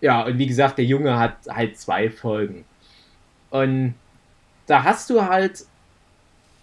Ja, 0.00 0.24
und 0.24 0.38
wie 0.38 0.46
gesagt, 0.46 0.78
der 0.78 0.84
Junge 0.86 1.18
hat 1.18 1.36
halt 1.48 1.78
zwei 1.78 2.10
Folgen. 2.10 2.64
Und 3.50 3.94
da 4.66 4.82
hast 4.82 5.10
du 5.10 5.22
halt 5.22 5.64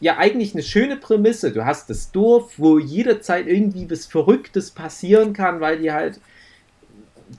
ja 0.04 0.18
eigentlich 0.18 0.54
eine 0.54 0.64
schöne 0.64 0.98
Prämisse. 0.98 1.52
Du 1.52 1.66
hast 1.66 1.90
das 1.90 2.12
Dorf, 2.12 2.54
wo 2.58 2.78
jederzeit 2.78 3.48
irgendwie 3.48 3.90
was 3.90 4.06
Verrücktes 4.06 4.72
passieren 4.72 5.32
kann, 5.32 5.62
weil 5.62 5.80
die 5.80 5.94
halt 5.94 6.20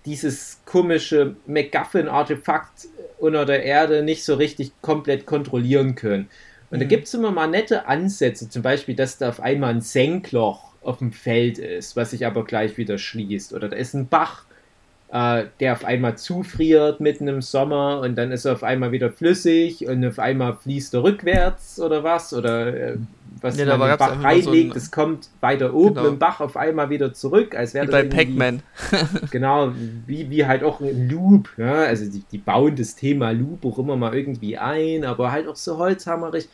dieses 0.06 0.60
komische 0.64 1.36
MacGuffin-Artefakt 1.46 2.88
unter 3.18 3.44
der 3.44 3.64
Erde 3.64 4.02
nicht 4.02 4.24
so 4.24 4.34
richtig 4.34 4.72
komplett 4.80 5.26
kontrollieren 5.26 5.94
können. 5.94 6.30
Und 6.70 6.78
mhm. 6.78 6.80
da 6.80 6.86
gibt 6.86 7.06
es 7.06 7.12
immer 7.12 7.30
mal 7.30 7.48
nette 7.48 7.86
Ansätze, 7.86 8.48
zum 8.48 8.62
Beispiel, 8.62 8.96
dass 8.96 9.18
da 9.18 9.28
auf 9.28 9.40
einmal 9.40 9.74
ein 9.74 9.82
Senkloch 9.82 10.72
auf 10.80 10.98
dem 10.98 11.12
Feld 11.12 11.58
ist, 11.58 11.96
was 11.96 12.12
sich 12.12 12.24
aber 12.24 12.44
gleich 12.44 12.78
wieder 12.78 12.96
schließt. 12.96 13.52
Oder 13.52 13.68
da 13.68 13.76
ist 13.76 13.92
ein 13.92 14.08
Bach, 14.08 14.46
äh, 15.10 15.44
der 15.60 15.72
auf 15.72 15.84
einmal 15.84 16.16
zufriert 16.16 17.00
mitten 17.00 17.28
im 17.28 17.42
Sommer 17.42 18.00
und 18.00 18.16
dann 18.16 18.32
ist 18.32 18.44
er 18.44 18.54
auf 18.54 18.62
einmal 18.62 18.92
wieder 18.92 19.10
flüssig 19.10 19.86
und 19.86 20.04
auf 20.04 20.18
einmal 20.18 20.56
fließt 20.56 20.94
er 20.94 21.02
rückwärts 21.02 21.80
oder 21.80 22.02
was 22.02 22.32
oder 22.32 22.74
äh, 22.74 22.96
was 23.40 23.58
ja, 23.58 23.76
man 23.76 23.90
im 23.90 23.98
Bach 23.98 24.24
reinlegt, 24.24 24.72
so 24.72 24.78
es 24.78 24.90
kommt 24.90 25.28
weiter 25.40 25.74
oben 25.74 25.96
genau. 25.96 26.08
im 26.08 26.18
Bach 26.18 26.40
auf 26.40 26.56
einmal 26.56 26.88
wieder 26.90 27.12
zurück, 27.12 27.54
als 27.54 27.74
wäre 27.74 27.86
das 27.86 27.92
bei 27.92 28.04
Pac-Man. 28.04 28.62
genau, 29.30 29.72
wie, 30.06 30.30
wie 30.30 30.46
halt 30.46 30.64
auch 30.64 30.80
ein 30.80 31.08
Loop, 31.10 31.50
ja? 31.58 31.82
also 31.84 32.10
die, 32.10 32.24
die 32.32 32.38
bauen 32.38 32.74
das 32.74 32.96
Thema 32.96 33.32
Loop 33.32 33.64
auch 33.66 33.78
immer 33.78 33.96
mal 33.96 34.14
irgendwie 34.14 34.56
ein, 34.56 35.04
aber 35.04 35.30
halt 35.30 35.46
auch 35.46 35.56
so 35.56 35.78
holzhammerig. 35.78 36.48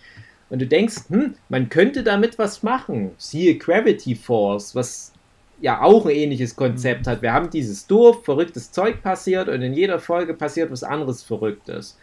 Und 0.48 0.60
du 0.60 0.66
denkst, 0.66 0.96
hm, 1.08 1.34
man 1.48 1.68
könnte 1.68 2.02
damit 2.02 2.38
was 2.38 2.64
machen. 2.64 3.12
Siehe 3.18 3.56
Gravity 3.56 4.16
Force, 4.16 4.74
was 4.74 5.12
ja 5.60 5.82
auch 5.82 6.06
ein 6.06 6.12
ähnliches 6.12 6.56
Konzept 6.56 7.06
hat. 7.06 7.22
Wir 7.22 7.32
haben 7.32 7.50
dieses 7.50 7.86
Dorf, 7.86 8.24
verrücktes 8.24 8.72
Zeug 8.72 9.02
passiert 9.02 9.48
und 9.48 9.62
in 9.62 9.74
jeder 9.74 9.98
Folge 9.98 10.34
passiert 10.34 10.70
was 10.70 10.82
anderes 10.82 11.22
Verrücktes. 11.22 11.98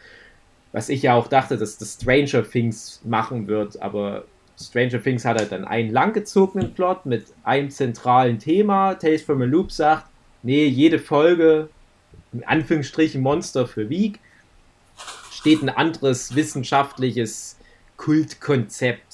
Was 0.71 0.89
ich 0.89 1.01
ja 1.01 1.15
auch 1.15 1.27
dachte, 1.27 1.57
dass 1.57 1.77
das 1.77 1.95
Stranger 1.95 2.47
Things 2.47 3.01
machen 3.03 3.47
wird, 3.47 3.81
aber 3.81 4.25
Stranger 4.59 5.01
Things 5.01 5.23
hat 5.25 5.39
halt 5.39 5.51
dann 5.51 5.65
einen 5.65 5.91
langgezogenen 5.91 6.73
Plot 6.73 7.05
mit 7.05 7.25
einem 7.43 7.69
zentralen 7.69 8.39
Thema. 8.39 8.95
Tales 8.95 9.21
from 9.21 9.41
a 9.41 9.45
Loop 9.45 9.71
sagt, 9.71 10.05
nee, 10.43 10.65
jede 10.65 10.99
Folge, 10.99 11.69
in 12.33 12.43
Anführungsstrichen 12.43 13.21
Monster 13.21 13.67
für 13.67 13.89
Week, 13.89 14.19
steht 15.31 15.61
ein 15.61 15.69
anderes 15.69 16.35
wissenschaftliches 16.35 17.57
Kultkonzept 17.97 19.06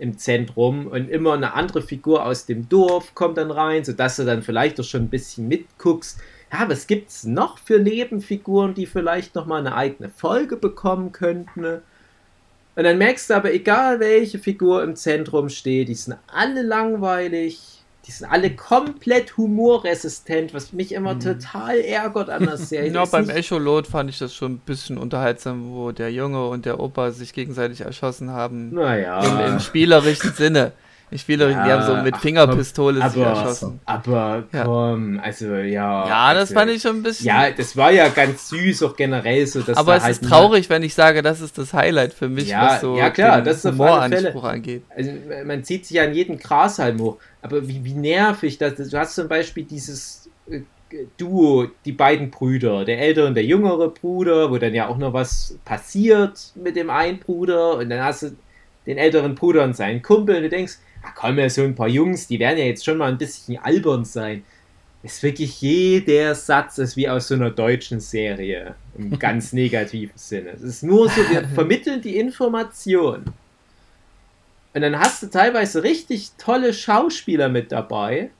im 0.00 0.16
Zentrum 0.18 0.86
und 0.86 1.10
immer 1.10 1.34
eine 1.34 1.54
andere 1.54 1.82
Figur 1.82 2.24
aus 2.24 2.46
dem 2.46 2.68
Dorf 2.68 3.14
kommt 3.14 3.36
dann 3.36 3.50
rein, 3.50 3.84
sodass 3.84 4.16
du 4.16 4.24
dann 4.24 4.42
vielleicht 4.42 4.80
auch 4.80 4.84
schon 4.84 5.02
ein 5.02 5.10
bisschen 5.10 5.46
mitguckst. 5.46 6.18
Ja, 6.52 6.68
was 6.68 6.86
gibt 6.86 7.10
es 7.10 7.24
noch 7.24 7.58
für 7.58 7.78
Nebenfiguren, 7.78 8.74
die 8.74 8.86
vielleicht 8.86 9.34
nochmal 9.34 9.60
eine 9.60 9.76
eigene 9.76 10.08
Folge 10.08 10.56
bekommen 10.56 11.12
könnten? 11.12 11.64
Und 11.64 12.84
dann 12.84 12.98
merkst 12.98 13.30
du 13.30 13.34
aber, 13.34 13.52
egal 13.52 14.00
welche 14.00 14.38
Figur 14.38 14.82
im 14.82 14.96
Zentrum 14.96 15.48
steht, 15.48 15.88
die 15.88 15.94
sind 15.94 16.16
alle 16.26 16.62
langweilig, 16.62 17.79
die 18.06 18.12
sind 18.12 18.30
alle 18.30 18.54
komplett 18.54 19.36
humorresistent, 19.36 20.54
was 20.54 20.72
mich 20.72 20.92
immer 20.92 21.14
mhm. 21.14 21.20
total 21.20 21.78
ärgert 21.78 22.30
an 22.30 22.46
der 22.46 22.56
Serie. 22.56 22.80
Genau, 22.90 23.06
beim 23.06 23.28
Echolot 23.28 23.86
fand 23.86 24.10
ich 24.10 24.18
das 24.18 24.34
schon 24.34 24.54
ein 24.54 24.58
bisschen 24.58 24.98
unterhaltsam, 24.98 25.70
wo 25.72 25.92
der 25.92 26.10
Junge 26.10 26.48
und 26.48 26.64
der 26.64 26.80
Opa 26.80 27.10
sich 27.10 27.32
gegenseitig 27.32 27.82
erschossen 27.82 28.30
haben. 28.30 28.70
Naja. 28.74 29.20
Im, 29.22 29.54
im 29.54 29.60
spielerischen 29.60 30.32
Sinne. 30.32 30.72
Die 31.10 31.18
Spielerin, 31.18 31.56
ja, 31.56 31.64
die 31.64 31.72
haben 31.72 31.82
so 31.82 32.02
mit 32.02 32.16
Fingerpistole 32.18 33.00
aber, 33.00 33.10
sich 33.10 33.22
erschossen. 33.22 33.80
Aber 33.84 34.44
komm, 34.52 35.16
ja. 35.16 35.22
also 35.22 35.54
ja. 35.56 36.08
Ja, 36.08 36.34
das 36.34 36.42
also, 36.42 36.54
fand 36.54 36.70
ich 36.70 36.82
schon 36.82 36.96
ein 36.96 37.02
bisschen. 37.02 37.26
Ja, 37.26 37.50
das 37.50 37.76
war 37.76 37.90
ja 37.90 38.08
ganz 38.08 38.48
süß, 38.48 38.84
auch 38.84 38.94
generell 38.94 39.44
so. 39.46 39.60
Dass 39.60 39.76
aber 39.76 39.96
es 39.96 40.04
halt 40.04 40.12
ist 40.20 40.28
traurig, 40.28 40.70
wenn 40.70 40.84
ich 40.84 40.94
sage, 40.94 41.22
das 41.22 41.40
ist 41.40 41.58
das 41.58 41.72
Highlight 41.72 42.12
für 42.12 42.28
mich, 42.28 42.48
ja, 42.48 42.66
was 42.66 42.80
so 42.80 42.96
ja, 42.96 43.10
klar, 43.10 43.42
das 43.42 43.64
ist 43.64 43.72
Humoranspruch 43.72 44.44
angeht. 44.44 44.84
Also 44.94 45.10
man 45.44 45.64
zieht 45.64 45.86
sich 45.86 46.00
an 46.00 46.14
jeden 46.14 46.38
Grashalm 46.38 47.00
hoch. 47.00 47.16
Aber 47.42 47.66
wie, 47.66 47.84
wie 47.84 47.94
nervig 47.94 48.58
das. 48.58 48.76
Du 48.76 48.98
hast 48.98 49.14
zum 49.16 49.26
Beispiel 49.26 49.64
dieses 49.64 50.28
äh, 50.48 50.60
Duo, 51.16 51.68
die 51.84 51.92
beiden 51.92 52.30
Brüder, 52.30 52.84
der 52.84 53.00
ältere 53.00 53.26
und 53.26 53.34
der 53.34 53.44
jüngere 53.44 53.88
Bruder, 53.88 54.50
wo 54.50 54.58
dann 54.58 54.74
ja 54.74 54.88
auch 54.88 54.98
noch 54.98 55.12
was 55.12 55.58
passiert 55.64 56.52
mit 56.54 56.76
dem 56.76 56.90
einen 56.90 57.18
Bruder 57.18 57.78
und 57.78 57.90
dann 57.90 58.02
hast 58.04 58.22
du 58.22 58.36
den 58.86 58.98
älteren 58.98 59.34
Bruder 59.34 59.64
und 59.64 59.76
seinen 59.76 60.02
Kumpel 60.02 60.36
und 60.36 60.42
du 60.42 60.48
denkst, 60.48 60.78
da 61.02 61.10
kommen 61.10 61.38
ja 61.38 61.48
so 61.48 61.62
ein 61.62 61.74
paar 61.74 61.88
Jungs, 61.88 62.26
die 62.26 62.38
werden 62.38 62.58
ja 62.58 62.64
jetzt 62.64 62.84
schon 62.84 62.98
mal 62.98 63.10
ein 63.10 63.18
bisschen 63.18 63.58
albern 63.58 64.04
sein. 64.04 64.44
ist 65.02 65.22
wirklich 65.22 65.60
jeder 65.60 66.34
Satz 66.34 66.78
ist 66.78 66.96
wie 66.96 67.08
aus 67.08 67.28
so 67.28 67.34
einer 67.34 67.50
deutschen 67.50 68.00
Serie. 68.00 68.74
Im 68.96 69.18
ganz 69.18 69.52
negativen 69.52 70.16
Sinne. 70.16 70.50
Es 70.50 70.62
ist 70.62 70.82
nur 70.82 71.08
so, 71.08 71.20
wir 71.30 71.46
vermitteln 71.54 72.02
die 72.02 72.18
Information. 72.18 73.24
Und 74.72 74.82
dann 74.82 74.98
hast 74.98 75.22
du 75.22 75.26
teilweise 75.28 75.82
richtig 75.82 76.32
tolle 76.38 76.72
Schauspieler 76.72 77.48
mit 77.48 77.72
dabei. 77.72 78.30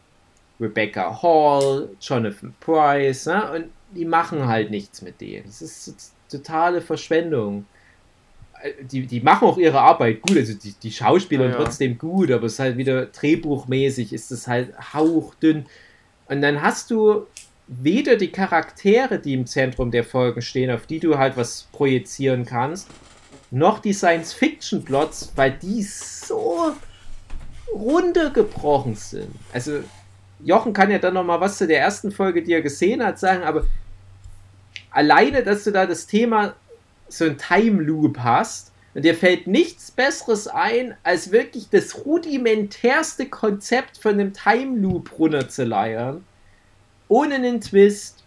Rebecca 0.60 1.22
Hall, 1.22 1.88
Jonathan 2.00 2.54
Price, 2.60 3.26
ne? 3.26 3.50
und 3.52 3.64
die 3.92 4.04
machen 4.04 4.46
halt 4.46 4.70
nichts 4.70 5.02
mit 5.02 5.20
denen. 5.20 5.46
Das 5.46 5.62
ist 5.62 6.12
totale 6.30 6.80
Verschwendung. 6.80 7.64
Die, 8.82 9.06
die 9.06 9.20
machen 9.20 9.48
auch 9.48 9.58
ihre 9.58 9.80
Arbeit 9.80 10.22
gut, 10.22 10.36
also 10.36 10.52
die, 10.54 10.72
die 10.72 10.92
Schauspieler 10.92 11.46
ja, 11.46 11.50
ja. 11.52 11.56
trotzdem 11.56 11.96
gut, 11.96 12.30
aber 12.30 12.46
es 12.46 12.54
ist 12.54 12.58
halt 12.58 12.76
wieder 12.76 13.06
drehbuchmäßig, 13.06 14.12
ist 14.12 14.30
es 14.30 14.46
halt 14.46 14.72
hauchdünn. 14.92 15.66
Und 16.28 16.42
dann 16.42 16.62
hast 16.62 16.90
du 16.90 17.26
weder 17.66 18.16
die 18.16 18.32
Charaktere, 18.32 19.18
die 19.18 19.34
im 19.34 19.46
Zentrum 19.46 19.90
der 19.90 20.04
Folgen 20.04 20.42
stehen, 20.42 20.70
auf 20.70 20.86
die 20.86 20.98
du 20.98 21.16
halt 21.16 21.36
was 21.36 21.68
projizieren 21.72 22.44
kannst, 22.44 22.88
noch 23.50 23.78
die 23.78 23.92
Science-Fiction-Plots, 23.92 25.32
weil 25.36 25.52
die 25.52 25.82
so 25.82 26.72
runtergebrochen 27.72 28.94
sind. 28.96 29.30
Also, 29.52 29.80
Jochen 30.42 30.72
kann 30.72 30.90
ja 30.90 30.98
dann 30.98 31.14
noch 31.14 31.24
mal 31.24 31.40
was 31.40 31.58
zu 31.58 31.66
der 31.66 31.80
ersten 31.80 32.10
Folge, 32.10 32.42
die 32.42 32.52
er 32.52 32.62
gesehen 32.62 33.04
hat, 33.04 33.18
sagen, 33.18 33.42
aber 33.42 33.66
alleine, 34.90 35.42
dass 35.42 35.64
du 35.64 35.70
da 35.70 35.86
das 35.86 36.06
Thema 36.06 36.54
so 37.12 37.24
ein 37.24 37.38
Time 37.38 37.82
Loop 37.82 38.18
hast 38.18 38.72
und 38.94 39.04
dir 39.04 39.14
fällt 39.14 39.46
nichts 39.46 39.90
Besseres 39.90 40.48
ein, 40.48 40.94
als 41.02 41.30
wirklich 41.30 41.68
das 41.70 42.04
rudimentärste 42.04 43.26
Konzept 43.26 43.98
von 43.98 44.14
einem 44.14 44.32
Time 44.32 44.78
Loop 44.78 45.18
runterzuleiern, 45.18 46.24
ohne 47.08 47.36
einen 47.36 47.60
Twist, 47.60 48.24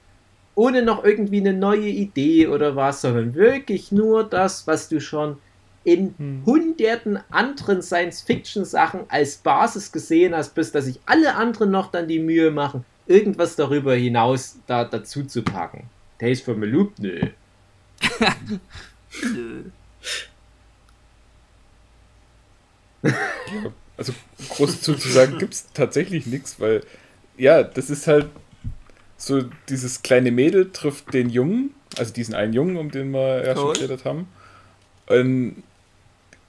ohne 0.56 0.84
noch 0.84 1.04
irgendwie 1.04 1.42
eine 1.42 1.54
neue 1.54 1.90
Idee 1.90 2.48
oder 2.48 2.76
was, 2.76 3.02
sondern 3.02 3.34
wirklich 3.36 3.92
nur 3.92 4.24
das, 4.24 4.68
was 4.68 4.88
du 4.88 5.02
schon 5.02 5.38
in 5.84 6.14
hm. 6.18 6.44
hunderten 6.46 7.20
anderen 7.30 7.82
Science-Fiction-Sachen 7.82 9.02
als 9.10 9.38
Basis 9.38 9.92
gesehen 9.92 10.34
hast, 10.34 10.56
bis 10.56 10.72
dass 10.72 10.86
sich 10.86 11.00
alle 11.06 11.36
anderen 11.36 11.72
noch 11.72 11.92
dann 11.92 12.08
die 12.08 12.20
Mühe 12.20 12.52
machen, 12.52 12.86
irgendwas 13.06 13.58
darüber 13.58 13.94
hinaus 13.96 14.60
da 14.66 14.86
dazu 14.86 15.26
zu 15.26 15.44
packen. 15.44 15.90
Tales 16.20 16.40
from 16.40 16.64
a 16.64 16.66
Loop? 16.66 16.94
Nö. 17.00 17.20
Nö. 17.20 17.30
Ja, 23.04 23.12
also 23.98 24.14
groß 24.50 24.82
zu 24.82 24.94
sagen 24.96 25.38
gibt 25.38 25.54
es 25.54 25.68
tatsächlich 25.74 26.26
nichts, 26.26 26.60
weil 26.60 26.84
ja, 27.38 27.64
das 27.64 27.90
ist 27.90 28.08
halt 28.08 28.28
so, 29.18 29.44
dieses 29.70 30.02
kleine 30.02 30.32
Mädel 30.32 30.72
trifft 30.72 31.14
den 31.14 31.30
Jungen, 31.30 31.74
also 31.98 32.14
diesen 32.14 32.36
einen 32.36 32.54
Jungen, 32.54 32.78
um 32.78 32.92
den 32.92 33.12
wir 33.12 33.46
ja 33.46 33.56
schon 33.56 33.74
geredet 33.74 34.06
haben. 34.06 34.28
Und 35.08 35.64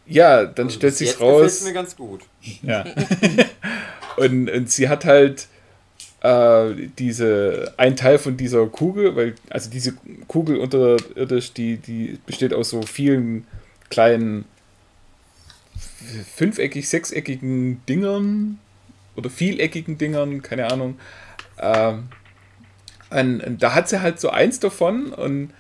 ja, 0.07 0.45
dann 0.45 0.67
also 0.67 0.79
stellt 0.79 0.97
sich 0.97 1.21
raus. 1.21 1.63
mir 1.63 1.73
ganz 1.73 1.97
gut. 1.97 2.23
Ja. 2.63 2.85
und, 4.17 4.51
und 4.51 4.71
sie 4.71 4.89
hat 4.89 5.05
halt 5.05 5.49
äh, 6.25 6.89
diese 6.99 7.75
ein 7.77 7.97
Teil 7.97 8.19
von 8.19 8.37
dieser 8.39 8.67
Kugel, 8.67 9.15
weil 9.15 9.35
also 9.51 9.71
diese 9.71 9.93
Kugel 10.27 10.57
unterirdisch, 10.57 11.53
die 11.53 11.77
die 11.77 12.19
besteht 12.25 12.55
aus 12.55 12.71
so 12.71 12.83
vielen 12.83 13.47
kleinen 13.91 14.47
fünfeckig, 16.35 16.89
sechseckigen 16.89 17.85
Dingern 17.87 18.59
oder 19.17 19.29
vieleckigen 19.29 19.99
Dingern, 19.99 20.41
keine 20.41 20.73
Ahnung. 20.73 20.99
Ähm, 21.61 22.09
und, 23.11 23.41
und 23.43 23.63
da 23.63 23.75
hat 23.75 23.89
sie 23.91 24.01
halt 24.01 24.19
so 24.19 24.31
eins 24.31 24.61
davon 24.61 25.13
und 25.13 25.51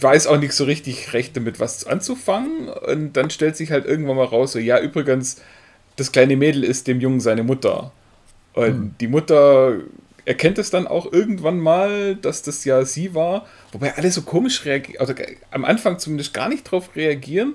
weiß 0.00 0.26
auch 0.26 0.38
nicht 0.38 0.52
so 0.52 0.64
richtig 0.64 1.12
recht 1.12 1.36
damit 1.36 1.60
was 1.60 1.86
anzufangen. 1.86 2.68
Und 2.68 3.12
dann 3.14 3.30
stellt 3.30 3.56
sich 3.56 3.70
halt 3.70 3.86
irgendwann 3.86 4.16
mal 4.16 4.24
raus, 4.24 4.52
so, 4.52 4.58
ja, 4.58 4.80
übrigens, 4.80 5.40
das 5.96 6.10
kleine 6.10 6.36
Mädel 6.36 6.64
ist 6.64 6.88
dem 6.88 7.00
Jungen 7.00 7.20
seine 7.20 7.44
Mutter. 7.44 7.92
Und 8.54 8.66
hm. 8.66 8.94
die 9.00 9.08
Mutter 9.08 9.80
erkennt 10.24 10.58
es 10.58 10.70
dann 10.70 10.86
auch 10.86 11.12
irgendwann 11.12 11.58
mal, 11.58 12.16
dass 12.16 12.42
das 12.42 12.64
ja 12.64 12.84
sie 12.84 13.14
war. 13.14 13.46
Wobei 13.72 13.94
alle 13.96 14.10
so 14.10 14.22
komisch 14.22 14.64
reagieren, 14.64 15.00
also 15.00 15.14
am 15.50 15.64
Anfang 15.64 15.98
zumindest 15.98 16.32
gar 16.34 16.48
nicht 16.48 16.64
drauf 16.64 16.94
reagieren. 16.94 17.54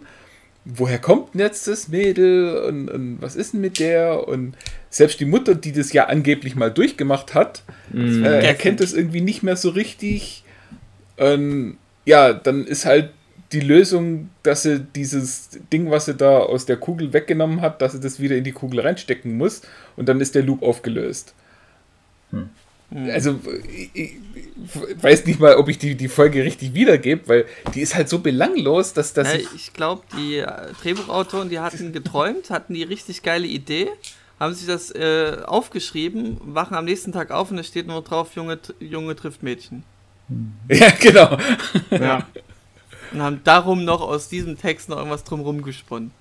Woher 0.65 0.99
kommt 0.99 1.33
denn 1.33 1.41
jetzt 1.41 1.67
das 1.67 1.87
Mädel 1.87 2.57
und, 2.57 2.89
und 2.89 3.21
was 3.21 3.37
ist 3.37 3.53
denn 3.53 3.61
mit 3.61 3.79
der? 3.79 4.27
Und 4.27 4.57
selbst 4.89 5.19
die 5.21 5.25
Mutter, 5.25 5.55
die 5.55 5.71
das 5.71 5.93
ja 5.93 6.07
angeblich 6.07 6.57
mal 6.57 6.69
durchgemacht 6.69 7.33
hat, 7.33 7.63
mm. 7.93 8.25
äh, 8.25 8.45
erkennt 8.45 8.81
es 8.81 8.93
irgendwie 8.93 9.21
nicht 9.21 9.43
mehr 9.43 9.55
so 9.55 9.69
richtig. 9.69 10.43
Und 11.15 11.77
ja, 12.03 12.33
dann 12.33 12.65
ist 12.65 12.85
halt 12.85 13.11
die 13.51 13.61
Lösung, 13.61 14.29
dass 14.43 14.63
sie 14.63 14.79
dieses 14.79 15.49
Ding, 15.71 15.89
was 15.89 16.05
sie 16.05 16.15
da 16.15 16.39
aus 16.39 16.65
der 16.65 16.77
Kugel 16.77 17.13
weggenommen 17.13 17.61
hat, 17.61 17.81
dass 17.81 17.93
sie 17.93 17.99
das 17.99 18.19
wieder 18.19 18.35
in 18.35 18.43
die 18.43 18.51
Kugel 18.51 18.81
reinstecken 18.81 19.37
muss 19.37 19.61
und 19.95 20.09
dann 20.09 20.19
ist 20.19 20.35
der 20.35 20.43
Loop 20.43 20.63
aufgelöst. 20.63 21.33
Hm. 22.31 22.49
Also, 23.09 23.37
ich, 23.73 23.89
ich, 23.93 24.11
weiß 25.01 25.25
nicht 25.25 25.41
mal, 25.41 25.57
ob 25.57 25.67
ich 25.67 25.77
die, 25.77 25.95
die 25.95 26.07
Folge 26.07 26.43
richtig 26.43 26.73
wiedergebe, 26.73 27.27
weil 27.27 27.45
die 27.73 27.81
ist 27.81 27.95
halt 27.95 28.07
so 28.07 28.19
belanglos, 28.19 28.93
dass 28.93 29.11
das. 29.11 29.33
Ja, 29.33 29.39
ich 29.55 29.73
glaube, 29.73 30.03
die 30.17 30.37
äh, 30.37 30.47
Drehbuchautoren, 30.81 31.49
die 31.49 31.59
hatten 31.59 31.91
geträumt, 31.91 32.49
hatten 32.49 32.73
die 32.73 32.83
richtig 32.83 33.23
geile 33.23 33.45
Idee, 33.45 33.89
haben 34.39 34.53
sich 34.53 34.67
das 34.67 34.91
äh, 34.91 35.37
aufgeschrieben, 35.45 36.37
wachen 36.41 36.75
am 36.75 36.85
nächsten 36.85 37.11
Tag 37.11 37.31
auf 37.31 37.51
und 37.51 37.57
da 37.57 37.63
steht 37.63 37.87
nur 37.87 38.01
drauf: 38.03 38.35
Junge, 38.35 38.57
Junge 38.79 39.15
trifft 39.15 39.43
Mädchen. 39.43 39.83
Ja, 40.69 40.91
genau. 40.99 41.37
Ja. 41.91 42.25
Und 43.11 43.21
haben 43.21 43.41
darum 43.43 43.85
noch 43.85 44.01
aus 44.01 44.29
diesem 44.29 44.57
Text 44.57 44.89
noch 44.89 44.97
irgendwas 44.97 45.23
drumherum 45.23 45.61
gesponnen. 45.61 46.11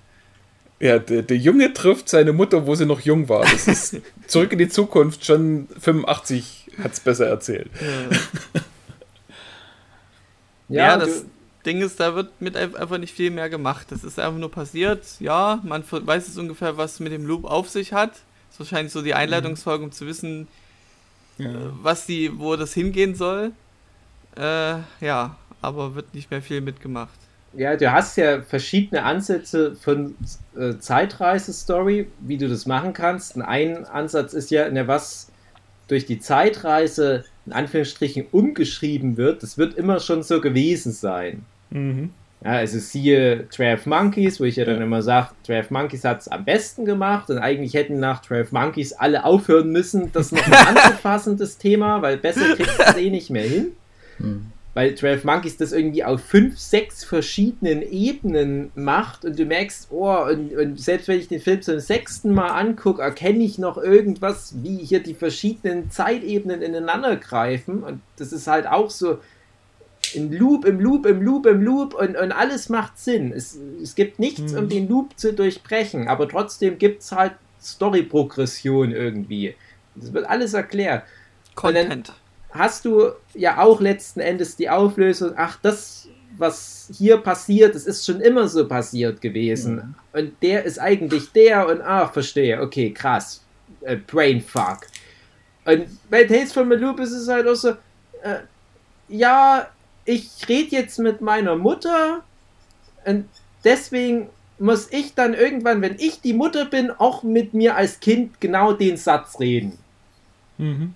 Ja, 0.79 0.99
der, 0.99 1.23
der, 1.23 1.37
Junge 1.37 1.73
trifft 1.73 2.07
seine 2.07 2.33
Mutter, 2.33 2.67
wo 2.67 2.75
sie 2.75 2.85
noch 2.85 2.99
jung 2.99 3.27
war. 3.29 3.41
Das 3.41 3.67
ist 3.67 3.97
zurück 4.27 4.51
in 4.51 4.59
die 4.59 4.69
Zukunft, 4.69 5.25
schon 5.25 5.67
85 5.79 6.67
hat 6.83 6.93
es 6.93 6.99
besser 6.99 7.25
erzählt. 7.25 7.69
Ja, 7.79 8.59
ja, 10.69 10.87
ja 10.87 10.97
das 10.97 11.25
Ding 11.65 11.81
ist, 11.81 11.99
da 11.99 12.13
wird 12.13 12.39
mit 12.39 12.55
einfach 12.55 12.99
nicht 12.99 13.13
viel 13.13 13.31
mehr 13.31 13.49
gemacht. 13.49 13.87
Das 13.89 14.03
ist 14.03 14.19
einfach 14.19 14.39
nur 14.39 14.51
passiert. 14.51 15.03
Ja, 15.19 15.59
man 15.63 15.83
weiß 15.89 16.27
es 16.27 16.37
ungefähr, 16.37 16.77
was 16.77 16.99
mit 16.99 17.11
dem 17.11 17.25
Loop 17.25 17.45
auf 17.45 17.69
sich 17.69 17.91
hat. 17.91 18.11
Das 18.11 18.53
ist 18.53 18.59
wahrscheinlich 18.59 18.93
so 18.93 19.01
die 19.01 19.15
Einleitungsfolge, 19.15 19.83
um 19.83 19.91
zu 19.91 20.05
wissen, 20.05 20.47
ja. 21.39 21.49
was 21.81 22.05
die, 22.05 22.37
wo 22.39 22.55
das 22.55 22.73
hingehen 22.73 23.15
soll. 23.15 23.51
Äh, 24.37 24.77
ja, 25.01 25.35
aber 25.61 25.95
wird 25.95 26.13
nicht 26.13 26.31
mehr 26.31 26.41
viel 26.41 26.61
mitgemacht. 26.61 27.17
Ja, 27.53 27.75
du 27.75 27.91
hast 27.91 28.17
ja 28.17 28.41
verschiedene 28.41 29.03
Ansätze 29.03 29.75
von 29.75 30.15
äh, 30.55 30.77
Zeitreise-Story, 30.77 32.07
wie 32.19 32.37
du 32.37 32.47
das 32.47 32.65
machen 32.65 32.93
kannst. 32.93 33.39
ein 33.41 33.85
Ansatz 33.85 34.33
ist 34.33 34.51
ja, 34.51 34.69
ne, 34.69 34.87
was 34.87 35.31
durch 35.87 36.05
die 36.05 36.19
Zeitreise 36.19 37.23
in 37.45 37.53
Anführungsstrichen 37.53 38.25
umgeschrieben 38.31 39.15
wird, 39.15 39.41
das 39.41 39.57
wird 39.57 39.75
immer 39.75 39.99
schon 39.99 40.21
so 40.21 40.41
gewesen 40.41 40.91
sein. 40.91 41.45
Mhm. 41.69 42.11
Ja, 42.43 42.51
also 42.51 42.77
siehe 42.77 43.47
12 43.49 43.85
Monkeys, 43.87 44.39
wo 44.39 44.43
ich 44.43 44.57
ja 44.57 44.65
dann 44.65 44.81
immer 44.81 45.01
sage, 45.01 45.29
12 45.43 45.71
Monkeys 45.71 46.03
hat 46.03 46.21
es 46.21 46.27
am 46.27 46.45
besten 46.45 46.85
gemacht 46.85 47.29
und 47.31 47.39
eigentlich 47.39 47.73
hätten 47.73 47.99
nach 47.99 48.21
12 48.21 48.51
Monkeys 48.51 48.93
alle 48.93 49.23
aufhören 49.23 49.71
müssen, 49.71 50.11
das 50.11 50.31
noch 50.31 50.45
mal 50.45 50.67
anzufassen, 50.67 51.37
das 51.37 51.57
Thema, 51.57 52.01
weil 52.01 52.17
besser 52.17 52.55
kriegt 52.55 52.77
es 52.77 52.95
eh 52.97 53.09
nicht 53.09 53.31
mehr 53.31 53.47
hin. 53.47 53.67
Mhm 54.19 54.51
weil 54.77 54.93
12 54.93 55.23
Monkeys 55.23 55.57
das 55.57 55.71
irgendwie 55.71 56.03
auf 56.03 56.21
fünf, 56.21 56.59
sechs 56.59 57.03
verschiedenen 57.03 57.81
Ebenen 57.81 58.71
macht 58.75 59.25
und 59.25 59.39
du 59.39 59.43
merkst, 59.43 59.87
oh, 59.89 60.23
und, 60.29 60.55
und 60.55 60.79
selbst 60.79 61.07
wenn 61.07 61.17
ich 61.17 61.27
den 61.27 61.41
Film 61.41 61.63
zum 61.63 61.79
sechsten 61.79 62.31
Mal 62.31 62.49
angucke, 62.49 63.01
erkenne 63.01 63.43
ich 63.43 63.57
noch 63.57 63.79
irgendwas, 63.79 64.53
wie 64.61 64.77
hier 64.77 65.01
die 65.01 65.15
verschiedenen 65.15 65.89
Zeitebenen 65.89 66.61
ineinander 66.61 67.15
greifen 67.15 67.81
und 67.81 68.01
das 68.17 68.31
ist 68.31 68.45
halt 68.45 68.67
auch 68.67 68.91
so 68.91 69.17
im 70.13 70.31
Loop, 70.31 70.63
im 70.63 70.79
Loop, 70.79 71.07
im 71.07 71.23
Loop, 71.23 71.47
im 71.47 71.63
Loop 71.63 71.95
und, 71.95 72.15
und 72.15 72.31
alles 72.31 72.69
macht 72.69 72.99
Sinn. 72.99 73.33
Es, 73.35 73.57
es 73.81 73.95
gibt 73.95 74.19
nichts, 74.19 74.51
mhm. 74.51 74.59
um 74.59 74.69
den 74.69 74.87
Loop 74.87 75.17
zu 75.17 75.33
durchbrechen, 75.33 76.07
aber 76.07 76.29
trotzdem 76.29 76.77
gibt 76.77 77.01
es 77.01 77.11
halt 77.11 77.33
Story-Progression 77.59 78.91
irgendwie. 78.91 79.55
Das 79.95 80.13
wird 80.13 80.29
alles 80.29 80.53
erklärt. 80.53 81.01
Content 81.55 82.13
hast 82.51 82.85
du 82.85 83.11
ja 83.33 83.59
auch 83.59 83.81
letzten 83.81 84.19
Endes 84.19 84.55
die 84.55 84.69
Auflösung, 84.69 85.33
ach, 85.35 85.59
das, 85.61 86.07
was 86.37 86.89
hier 86.95 87.17
passiert, 87.17 87.75
das 87.75 87.85
ist 87.85 88.05
schon 88.05 88.21
immer 88.21 88.47
so 88.47 88.67
passiert 88.67 89.21
gewesen. 89.21 89.75
Mhm. 89.75 89.95
Und 90.19 90.33
der 90.41 90.63
ist 90.63 90.79
eigentlich 90.79 91.31
der 91.31 91.67
und 91.67 91.81
ach, 91.81 92.13
verstehe, 92.13 92.61
okay, 92.61 92.91
krass. 92.91 93.43
Äh, 93.81 93.97
Brainfuck. 93.97 94.87
Und 95.65 95.87
bei 96.09 96.23
Tales 96.23 96.53
from 96.53 96.71
a 96.71 96.75
Loop 96.75 96.99
ist 96.99 97.11
es 97.11 97.27
halt 97.27 97.47
auch 97.47 97.55
so, 97.55 97.69
äh, 98.21 98.39
ja, 99.09 99.67
ich 100.05 100.29
rede 100.47 100.75
jetzt 100.75 100.99
mit 100.99 101.21
meiner 101.21 101.55
Mutter 101.55 102.23
und 103.05 103.25
deswegen 103.63 104.29
muss 104.59 104.91
ich 104.91 105.13
dann 105.13 105.33
irgendwann, 105.33 105.81
wenn 105.81 105.95
ich 105.99 106.21
die 106.21 106.33
Mutter 106.33 106.65
bin, 106.65 106.91
auch 106.91 107.23
mit 107.23 107.53
mir 107.53 107.75
als 107.75 107.99
Kind 107.99 108.39
genau 108.39 108.73
den 108.73 108.97
Satz 108.97 109.39
reden. 109.39 109.77
Mhm. 110.57 110.93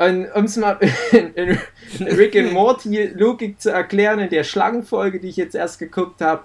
Um 0.00 0.44
es 0.44 0.56
mal 0.56 0.78
in, 1.12 1.34
in, 1.34 1.58
Rick 2.00 2.34
and 2.34 2.52
Morty 2.54 3.12
Logik 3.14 3.60
zu 3.60 3.70
erklären, 3.70 4.18
in 4.20 4.30
der 4.30 4.44
Schlangenfolge, 4.44 5.20
die 5.20 5.28
ich 5.28 5.36
jetzt 5.36 5.54
erst 5.54 5.78
geguckt 5.78 6.22
habe, 6.22 6.44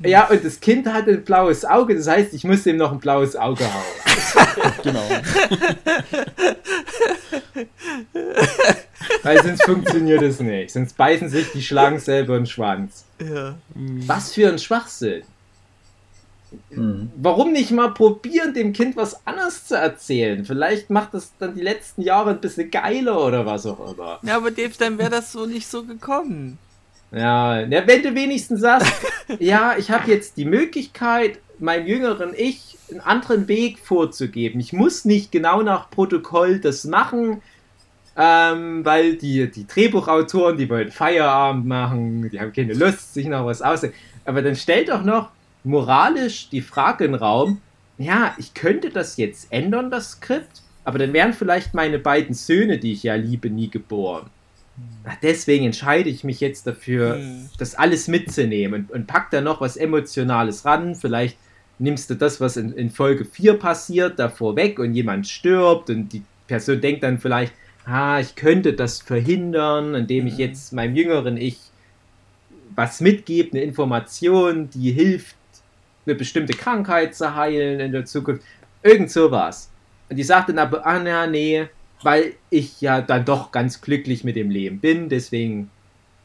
Ja, 0.00 0.28
und 0.28 0.44
das 0.44 0.60
Kind 0.60 0.86
hatte 0.86 1.12
ein 1.12 1.24
blaues 1.24 1.64
Auge, 1.64 1.96
das 1.96 2.06
heißt, 2.06 2.34
ich 2.34 2.44
musste 2.44 2.68
ihm 2.70 2.76
noch 2.76 2.92
ein 2.92 2.98
blaues 2.98 3.36
Auge 3.36 3.64
hauen. 3.64 3.84
genau. 4.82 5.02
Weil 9.22 9.42
sonst 9.42 9.64
funktioniert 9.64 10.20
es 10.22 10.38
nicht. 10.40 10.70
Sonst 10.70 10.96
beißen 10.96 11.30
sich 11.30 11.50
die 11.52 11.62
Schlangen 11.62 11.98
selber 11.98 12.36
in 12.36 12.42
den 12.42 12.46
Schwanz. 12.46 13.06
Ja. 13.18 13.56
Was 13.74 14.34
für 14.34 14.48
ein 14.48 14.58
Schwachsinn. 14.58 15.22
Mhm. 16.70 17.10
Warum 17.16 17.52
nicht 17.52 17.70
mal 17.70 17.88
probieren, 17.88 18.54
dem 18.54 18.72
Kind 18.72 18.96
was 18.96 19.26
anderes 19.26 19.66
zu 19.66 19.76
erzählen? 19.76 20.44
Vielleicht 20.44 20.90
macht 20.90 21.14
das 21.14 21.32
dann 21.38 21.54
die 21.54 21.62
letzten 21.62 22.02
Jahre 22.02 22.30
ein 22.30 22.40
bisschen 22.40 22.70
geiler 22.70 23.24
oder 23.24 23.46
was 23.46 23.66
auch 23.66 23.92
immer. 23.92 24.18
Ja, 24.22 24.36
aber 24.36 24.50
Dave, 24.50 24.72
dann 24.78 24.98
wäre 24.98 25.10
das 25.10 25.32
so 25.32 25.46
nicht 25.46 25.66
so 25.66 25.84
gekommen. 25.84 26.58
Ja, 27.12 27.60
ja 27.60 27.86
wenn 27.86 28.02
du 28.02 28.14
wenigstens 28.14 28.60
sagst, 28.60 28.92
ja, 29.38 29.76
ich 29.78 29.90
habe 29.90 30.10
jetzt 30.10 30.36
die 30.36 30.44
Möglichkeit, 30.44 31.38
meinem 31.58 31.86
jüngeren 31.86 32.34
Ich 32.36 32.76
einen 32.90 33.00
anderen 33.00 33.48
Weg 33.48 33.78
vorzugeben. 33.78 34.60
Ich 34.60 34.72
muss 34.72 35.04
nicht 35.04 35.32
genau 35.32 35.62
nach 35.62 35.90
Protokoll 35.90 36.60
das 36.60 36.84
machen, 36.84 37.42
ähm, 38.16 38.84
weil 38.84 39.16
die, 39.16 39.50
die 39.50 39.66
Drehbuchautoren, 39.66 40.56
die 40.56 40.68
wollen 40.70 40.90
Feierabend 40.90 41.66
machen, 41.66 42.30
die 42.30 42.40
haben 42.40 42.52
keine 42.52 42.74
Lust, 42.74 43.14
sich 43.14 43.26
noch 43.26 43.44
was 43.44 43.60
auszudenken. 43.62 44.00
Aber 44.24 44.42
dann 44.42 44.56
stellt 44.56 44.88
doch 44.88 45.04
noch 45.04 45.30
moralisch 45.68 46.48
die 46.48 46.62
Frage 46.62 47.04
in 47.04 47.12
den 47.12 47.20
Raum, 47.20 47.60
ja, 47.98 48.34
ich 48.38 48.54
könnte 48.54 48.90
das 48.90 49.16
jetzt 49.16 49.52
ändern, 49.52 49.90
das 49.90 50.12
Skript, 50.12 50.62
aber 50.84 50.98
dann 50.98 51.12
wären 51.12 51.32
vielleicht 51.32 51.74
meine 51.74 51.98
beiden 51.98 52.34
Söhne, 52.34 52.78
die 52.78 52.92
ich 52.92 53.02
ja 53.02 53.14
liebe, 53.14 53.50
nie 53.50 53.68
geboren. 53.68 54.30
Ach, 55.04 55.16
deswegen 55.22 55.66
entscheide 55.66 56.08
ich 56.08 56.24
mich 56.24 56.40
jetzt 56.40 56.66
dafür, 56.66 57.16
hm. 57.16 57.50
das 57.58 57.74
alles 57.74 58.08
mitzunehmen 58.08 58.82
und, 58.82 58.92
und 58.92 59.06
pack 59.06 59.30
da 59.30 59.40
noch 59.40 59.60
was 59.60 59.76
Emotionales 59.76 60.64
ran. 60.64 60.94
Vielleicht 60.94 61.36
nimmst 61.78 62.08
du 62.08 62.14
das, 62.14 62.40
was 62.40 62.56
in, 62.56 62.72
in 62.72 62.90
Folge 62.90 63.24
4 63.24 63.54
passiert, 63.54 64.18
davor 64.18 64.56
weg 64.56 64.78
und 64.78 64.94
jemand 64.94 65.26
stirbt 65.26 65.90
und 65.90 66.12
die 66.12 66.22
Person 66.46 66.80
denkt 66.80 67.02
dann 67.02 67.18
vielleicht, 67.18 67.52
ah, 67.84 68.20
ich 68.20 68.36
könnte 68.36 68.72
das 68.72 69.02
verhindern, 69.02 69.94
indem 69.94 70.28
ich 70.28 70.34
hm. 70.34 70.40
jetzt 70.40 70.72
meinem 70.72 70.96
jüngeren 70.96 71.36
Ich 71.36 71.58
was 72.74 73.00
mitgebe, 73.00 73.50
eine 73.52 73.62
Information, 73.62 74.70
die 74.70 74.92
hilft, 74.92 75.34
eine 76.08 76.16
bestimmte 76.16 76.54
Krankheit 76.54 77.14
zu 77.14 77.34
heilen 77.34 77.80
in 77.80 77.92
der 77.92 78.04
Zukunft. 78.04 78.42
Irgend 78.82 79.10
sowas. 79.10 79.70
Und 80.08 80.16
die 80.16 80.24
sagt 80.24 80.48
dann 80.48 80.58
aber, 80.58 80.86
ah, 80.86 80.98
na, 80.98 81.26
nee, 81.26 81.68
weil 82.02 82.34
ich 82.50 82.80
ja 82.80 83.00
dann 83.00 83.24
doch 83.24 83.52
ganz 83.52 83.80
glücklich 83.80 84.24
mit 84.24 84.36
dem 84.36 84.50
Leben 84.50 84.80
bin, 84.80 85.08
deswegen 85.08 85.70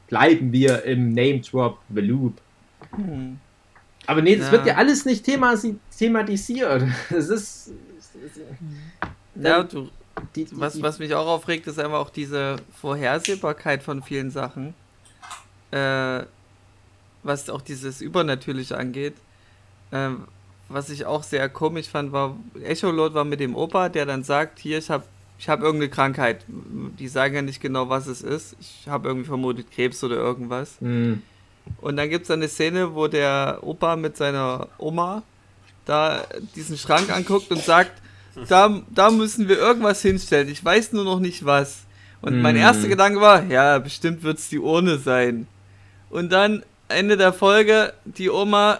bleiben 0.08 0.52
wir 0.52 0.84
im 0.84 1.14
Name 1.14 1.42
Drop 1.42 1.80
The 1.94 2.02
Loop. 2.02 2.40
Hm. 2.96 3.40
Aber 4.06 4.22
nee, 4.22 4.36
das 4.36 4.48
ja. 4.48 4.52
wird 4.52 4.66
ja 4.68 4.76
alles 4.76 5.06
nicht 5.06 5.26
thematisiert. 5.26 6.84
Das 7.10 7.30
ist. 7.30 7.72
ja, 9.36 9.64
du, 9.64 9.90
die, 10.36 10.46
die, 10.46 10.60
was, 10.60 10.82
was 10.82 11.00
mich 11.00 11.14
auch 11.14 11.28
aufregt, 11.28 11.68
ist 11.68 11.80
einfach 11.80 12.00
auch 12.00 12.10
diese 12.10 12.58
Vorhersehbarkeit 12.80 13.82
von 13.82 14.04
vielen 14.04 14.30
Sachen. 14.30 14.74
Äh, 15.72 16.24
was 17.24 17.50
auch 17.50 17.62
dieses 17.62 18.02
Übernatürliche 18.02 18.78
angeht. 18.78 19.16
Ähm, 19.94 20.24
was 20.70 20.90
ich 20.90 21.06
auch 21.06 21.24
sehr 21.24 21.48
komisch 21.50 21.88
fand, 21.88 22.12
war, 22.12 22.36
Echolot 22.64 23.14
war 23.14 23.24
mit 23.24 23.40
dem 23.40 23.56
Opa, 23.56 23.90
der 23.90 24.06
dann 24.06 24.24
sagt, 24.24 24.60
hier, 24.60 24.80
ich 24.80 24.90
habe 24.90 25.04
ich 25.44 25.50
habe 25.50 25.66
irgendeine 25.66 25.90
Krankheit. 25.90 26.46
Die 26.48 27.08
sagen 27.08 27.36
ja 27.36 27.42
nicht 27.42 27.60
genau, 27.60 27.90
was 27.90 28.08
es 28.08 28.22
ist. 28.22 28.56
Ich 28.62 28.88
habe 28.88 29.10
irgendwie 29.10 29.28
vermutet 29.28 29.72
Krebs 29.72 30.02
oder 30.04 30.16
irgendwas. 30.16 30.80
Mhm. 30.80 31.22
Und 31.82 31.98
dann 31.98 32.10
gibt 32.10 32.24
es 32.24 32.32
eine 32.32 32.48
Szene, 32.48 32.96
wo 32.96 33.08
der 33.08 33.60
Opa 33.62 33.98
mit 33.98 34.16
seiner 34.16 34.70
Oma 34.78 35.24
da 35.86 36.24
diesen 36.56 36.78
Schrank 36.78 37.14
anguckt 37.14 37.52
und 37.52 37.62
sagt, 37.62 37.92
da, 38.48 38.82
da 38.90 39.12
müssen 39.12 39.50
wir 39.50 39.58
irgendwas 39.58 40.02
hinstellen. 40.02 40.48
Ich 40.48 40.64
weiß 40.64 40.94
nur 40.94 41.04
noch 41.04 41.20
nicht 41.20 41.46
was. 41.46 41.84
Und 42.22 42.38
mhm. 42.38 42.42
mein 42.42 42.56
erster 42.56 42.88
Gedanke 42.88 43.20
war, 43.20 43.44
ja, 43.44 43.80
bestimmt 43.80 44.24
wird 44.24 44.40
es 44.40 44.48
die 44.48 44.60
Urne 44.60 44.98
sein. 44.98 45.48
Und 46.10 46.32
dann 46.32 46.64
Ende 46.88 47.18
der 47.18 47.34
Folge, 47.34 47.94
die 48.06 48.30
Oma 48.30 48.80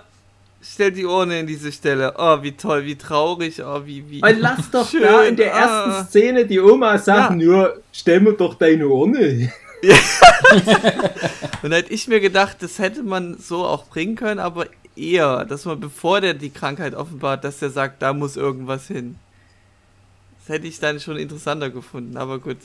stellt 0.64 0.96
die 0.98 1.06
Urne 1.06 1.42
in 1.42 1.48
diese 1.48 1.72
Stelle. 1.72 2.14
Oh, 2.18 2.42
wie 2.42 2.54
toll, 2.54 2.86
wie 2.86 2.96
traurig, 2.96 3.62
oh, 3.64 3.82
wie, 3.86 4.10
wie. 4.10 4.24
Und 4.24 4.40
lass 4.40 4.72
doch 4.72 4.90
schön. 4.90 5.02
da 5.02 5.24
in 5.24 5.36
der 5.36 5.52
ersten 5.52 5.92
ah. 5.92 6.06
Szene 6.06 6.46
die 6.46 6.60
Oma 6.60 6.98
sagen, 6.98 7.40
ja. 7.40 7.46
nur 7.46 7.82
stell 7.92 8.22
mir 8.22 8.34
doch 8.34 8.56
deine 8.56 8.88
Urne. 8.88 9.52
Ja. 9.82 9.96
Und 11.62 11.72
da 11.72 11.78
hätte 11.78 11.94
ich 11.94 12.08
mir 12.08 12.20
gedacht, 12.20 12.58
das 12.62 12.80
hätte 12.80 13.04
man 13.04 13.38
so 13.38 13.66
auch 13.66 13.86
bringen 13.86 14.16
können, 14.16 14.40
aber 14.40 14.68
eher, 14.96 15.46
dass 15.46 15.66
man, 15.66 15.80
bevor 15.80 16.22
der 16.22 16.34
die 16.34 16.50
Krankheit 16.50 16.96
offenbart, 16.96 17.44
dass 17.44 17.60
der 17.60 17.70
sagt, 17.70 18.02
da 18.02 18.14
muss 18.14 18.38
irgendwas 18.38 18.88
hin. 18.88 19.18
Das 20.40 20.56
hätte 20.56 20.68
ich 20.68 20.80
dann 20.80 21.00
schon 21.00 21.18
interessanter 21.18 21.70
gefunden, 21.70 22.18
aber 22.18 22.40
gut. 22.40 22.58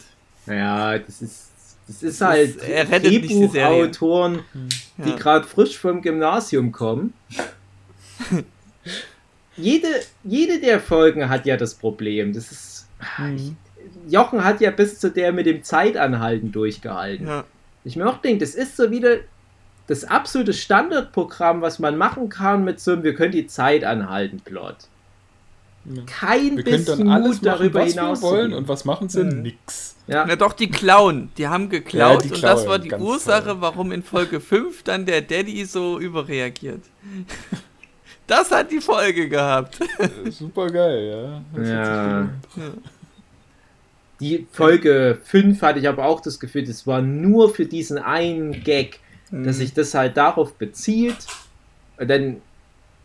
Ja, 0.47 0.99
das 0.99 1.23
ist 1.23 1.45
das 1.87 2.03
ist 2.03 2.21
halt 2.21 2.63
er 2.63 2.85
Drehbuchautoren, 2.85 4.45
hm. 4.53 4.69
die 4.99 5.11
ja. 5.11 5.17
gerade 5.17 5.47
frisch 5.47 5.79
vom 5.79 6.03
Gymnasium 6.03 6.71
kommen 6.71 7.15
jede, 9.57 9.89
jede 10.25 10.61
der 10.61 10.81
Folgen 10.81 11.29
hat 11.29 11.47
ja 11.47 11.57
das 11.57 11.75
Problem. 11.75 12.33
Das 12.33 12.51
ist. 12.51 12.89
Mhm. 13.19 13.57
Jochen 14.09 14.45
hat 14.45 14.61
ja 14.61 14.71
bis 14.71 14.99
zu 14.99 15.11
der 15.11 15.33
mit 15.33 15.47
dem 15.47 15.63
Zeitanhalten 15.63 16.53
durchgehalten. 16.53 17.27
Ja. 17.27 17.45
Ich 17.85 17.97
mir 17.97 18.09
auch 18.09 18.19
denke, 18.19 18.45
das 18.45 18.55
ist 18.55 18.77
so 18.77 18.91
wieder 18.91 19.19
das 19.87 20.05
absolute 20.05 20.53
Standardprogramm, 20.53 21.63
was 21.63 21.79
man 21.79 21.97
machen 21.97 22.29
kann 22.29 22.65
mit 22.65 22.81
so 22.81 22.93
einem 22.93 23.03
Wir 23.03 23.15
können 23.15 23.33
die 23.33 23.47
Zeit 23.47 23.85
anhalten 23.85 24.41
Plot. 24.41 24.77
Ja. 25.87 26.03
Kein 26.07 26.59
wir 26.59 26.65
bisschen 26.65 26.99
dann 26.99 27.09
alles 27.09 27.37
Mut 27.37 27.47
darüber 27.47 27.81
machen, 27.81 27.91
hinaus. 27.91 28.23
Wir 28.23 28.29
wollen 28.29 28.53
und 28.53 28.69
was 28.69 28.85
machen 28.85 29.09
sie? 29.09 29.25
Mhm. 29.25 29.43
Nix. 29.43 29.97
Ja. 30.07 30.25
Na 30.27 30.37
doch, 30.37 30.53
die 30.53 30.71
klauen. 30.71 31.31
Die 31.39 31.49
haben 31.49 31.71
geklaut 31.71 32.23
ja, 32.25 32.29
die 32.29 32.35
und 32.35 32.43
das 32.43 32.67
war 32.67 32.79
die 32.79 32.93
Ursache, 32.93 33.49
toll. 33.49 33.61
warum 33.61 33.93
in 33.93 34.03
Folge 34.03 34.41
5 34.41 34.83
dann 34.83 35.07
der 35.07 35.23
Daddy 35.23 35.65
so 35.65 35.99
überreagiert. 35.99 36.83
Das 38.29 38.51
hat 38.51 38.71
die 38.71 38.81
Folge 38.81 39.29
gehabt. 39.29 39.79
Super 40.31 40.69
geil, 40.69 41.43
ja. 41.57 41.65
ja. 41.65 42.29
Die 44.21 44.47
Folge 44.53 45.19
5 45.25 45.63
hatte 45.63 45.79
ich 45.79 45.89
aber 45.89 46.05
auch 46.05 46.21
das 46.21 46.39
Gefühl, 46.39 46.65
das 46.65 46.87
war 46.87 47.01
nur 47.01 47.53
für 47.55 47.65
diesen 47.65 47.99
einen 47.99 48.63
Gag, 48.63 49.01
mhm. 49.31 49.45
dass 49.45 49.57
sich 49.57 49.73
das 49.73 49.95
halt 49.95 50.17
darauf 50.17 50.55
bezieht. 50.55 51.17
Denn 51.99 52.43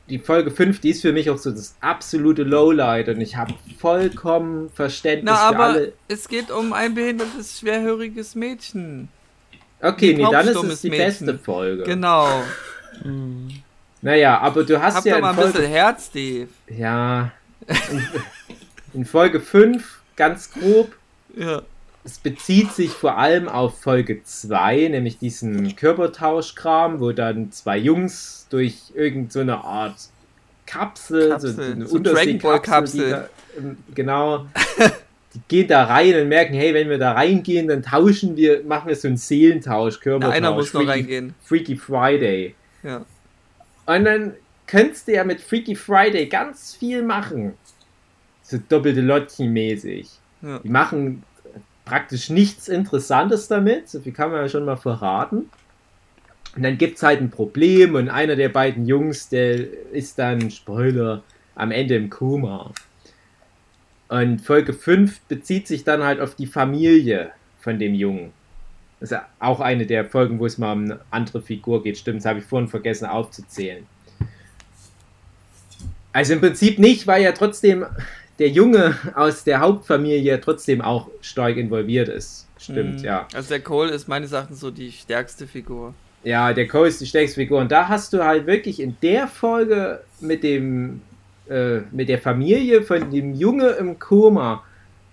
die 0.09 0.19
Folge 0.19 0.51
5, 0.51 0.81
die 0.81 0.89
ist 0.89 1.01
für 1.01 1.13
mich 1.13 1.29
auch 1.29 1.37
so 1.37 1.51
das 1.51 1.75
absolute 1.79 2.43
Lowlight 2.43 3.07
und 3.07 3.21
ich 3.21 3.37
habe 3.37 3.53
vollkommen 3.79 4.69
Verständnis 4.71 5.33
Na, 5.33 5.49
für 5.49 5.57
alle. 5.57 5.79
aber 5.79 5.93
es 6.09 6.27
geht 6.27 6.51
um 6.51 6.73
ein 6.73 6.93
behindertes, 6.95 7.59
schwerhöriges 7.59 8.35
Mädchen. 8.35 9.07
Okay, 9.81 10.15
nee, 10.15 10.25
dann 10.29 10.47
ist 10.47 10.63
es 10.63 10.81
die 10.81 10.89
Mädchen. 10.89 11.27
beste 11.27 11.37
Folge. 11.37 11.83
Genau. 11.83 12.43
Naja, 14.03 14.37
aber 14.39 14.65
du 14.65 14.81
hast 14.81 14.97
Hab 14.97 15.05
ja. 15.05 15.15
Doch 15.15 15.21
mal 15.21 15.29
ein 15.29 15.35
Folge, 15.35 15.51
bisschen 15.53 15.71
Herz, 15.71 16.07
Steve. 16.07 16.49
Ja. 16.67 17.31
In, 18.93 19.05
Folge 19.05 19.39
5, 19.39 20.01
ganz 20.17 20.51
grob. 20.51 20.91
Ja. 21.35 21.61
Es 22.03 22.19
bezieht 22.19 22.73
sich 22.73 22.91
vor 22.91 23.17
allem 23.17 23.47
auf 23.47 23.79
Folge 23.79 24.21
2, 24.21 24.89
nämlich 24.89 25.19
diesen 25.19 25.73
Körpertauschkram, 25.77 26.99
wo 26.99 27.13
dann 27.13 27.53
zwei 27.53 27.77
Jungs 27.77 28.45
durch 28.49 28.91
irgendeine 28.93 29.53
so 29.53 29.57
Art 29.59 29.95
Kapsel, 30.65 31.29
Kapsel, 31.29 31.53
so 31.53 31.61
eine 31.61 31.87
so 31.87 31.95
Unterseekapsel, 31.95 33.29
ähm, 33.57 33.77
genau, 33.95 34.47
die 35.33 35.41
gehen 35.47 35.69
da 35.69 35.85
rein 35.85 36.13
und 36.21 36.27
merken, 36.27 36.53
hey, 36.53 36.73
wenn 36.73 36.89
wir 36.89 36.97
da 36.97 37.13
reingehen, 37.13 37.69
dann 37.69 37.81
tauschen 37.81 38.35
wir, 38.35 38.63
machen 38.65 38.89
wir 38.89 38.97
so 38.97 39.07
einen 39.07 39.15
Seelentausch, 39.15 40.01
Körpertausch. 40.01 40.33
Ja, 40.33 40.37
einer 40.37 40.51
muss 40.51 40.71
Freaky, 40.71 40.85
noch 40.85 40.91
reingehen. 40.91 41.35
Freaky 41.41 41.77
Friday. 41.77 42.55
Ja. 42.83 43.05
Und 43.85 44.05
dann 44.05 44.33
könntest 44.67 45.07
du 45.07 45.13
ja 45.13 45.23
mit 45.23 45.41
Freaky 45.41 45.75
Friday 45.75 46.27
ganz 46.27 46.75
viel 46.75 47.03
machen. 47.03 47.53
So 48.41 48.57
doppelte 48.57 49.01
Lottchen-mäßig. 49.01 50.07
Ja. 50.41 50.59
Die 50.59 50.69
machen 50.69 51.23
praktisch 51.85 52.29
nichts 52.29 52.67
Interessantes 52.67 53.47
damit, 53.47 53.89
so 53.89 53.99
viel 53.99 54.13
kann 54.13 54.31
man 54.31 54.41
ja 54.41 54.49
schon 54.49 54.65
mal 54.65 54.77
verraten. 54.77 55.49
Und 56.55 56.63
dann 56.63 56.77
gibt 56.77 56.97
es 56.97 57.03
halt 57.03 57.19
ein 57.19 57.31
Problem 57.31 57.95
und 57.95 58.09
einer 58.09 58.35
der 58.35 58.49
beiden 58.49 58.85
Jungs, 58.85 59.29
der 59.29 59.55
ist 59.91 60.19
dann, 60.19 60.51
Spoiler, 60.51 61.23
am 61.55 61.71
Ende 61.71 61.95
im 61.95 62.09
Koma. 62.09 62.71
Und 64.07 64.41
Folge 64.41 64.73
5 64.73 65.21
bezieht 65.21 65.67
sich 65.67 65.83
dann 65.83 66.03
halt 66.03 66.19
auf 66.19 66.35
die 66.35 66.45
Familie 66.45 67.31
von 67.59 67.79
dem 67.79 67.95
Jungen. 67.95 68.33
Das 69.03 69.11
ist 69.11 69.19
auch 69.41 69.59
eine 69.59 69.85
der 69.85 70.05
Folgen, 70.05 70.39
wo 70.39 70.45
es 70.45 70.57
mal 70.57 70.71
um 70.71 70.85
eine 70.85 70.99
andere 71.11 71.41
Figur 71.41 71.83
geht. 71.83 71.97
Stimmt, 71.97 72.19
das 72.19 72.25
habe 72.25 72.39
ich 72.39 72.45
vorhin 72.45 72.69
vergessen 72.69 73.05
aufzuzählen. 73.05 73.85
Also 76.13 76.31
im 76.31 76.39
Prinzip 76.39 76.79
nicht, 76.79 77.05
weil 77.05 77.21
ja 77.21 77.33
trotzdem 77.33 77.85
der 78.39 78.47
Junge 78.47 78.95
aus 79.13 79.43
der 79.43 79.59
Hauptfamilie 79.59 80.39
trotzdem 80.39 80.79
auch 80.79 81.09
stark 81.19 81.57
involviert 81.57 82.07
ist. 82.07 82.47
Stimmt, 82.57 82.99
mhm. 82.99 83.03
ja. 83.03 83.27
Also 83.33 83.49
der 83.49 83.59
Cole 83.59 83.91
ist 83.91 84.07
meines 84.07 84.31
Erachtens 84.31 84.61
so 84.61 84.71
die 84.71 84.93
stärkste 84.93 85.47
Figur. 85.47 85.93
Ja, 86.23 86.53
der 86.53 86.69
Co 86.69 86.85
ist 86.85 87.01
die 87.01 87.05
stärkste 87.05 87.41
Figur. 87.41 87.59
Und 87.59 87.73
da 87.73 87.89
hast 87.89 88.13
du 88.13 88.23
halt 88.23 88.47
wirklich 88.47 88.79
in 88.79 88.95
der 89.01 89.27
Folge 89.27 89.99
mit 90.21 90.43
dem, 90.43 91.01
äh, 91.49 91.79
mit 91.91 92.07
der 92.07 92.19
Familie 92.19 92.83
von 92.83 93.11
dem 93.11 93.33
Junge 93.33 93.67
im 93.71 93.99
Koma, 93.99 94.63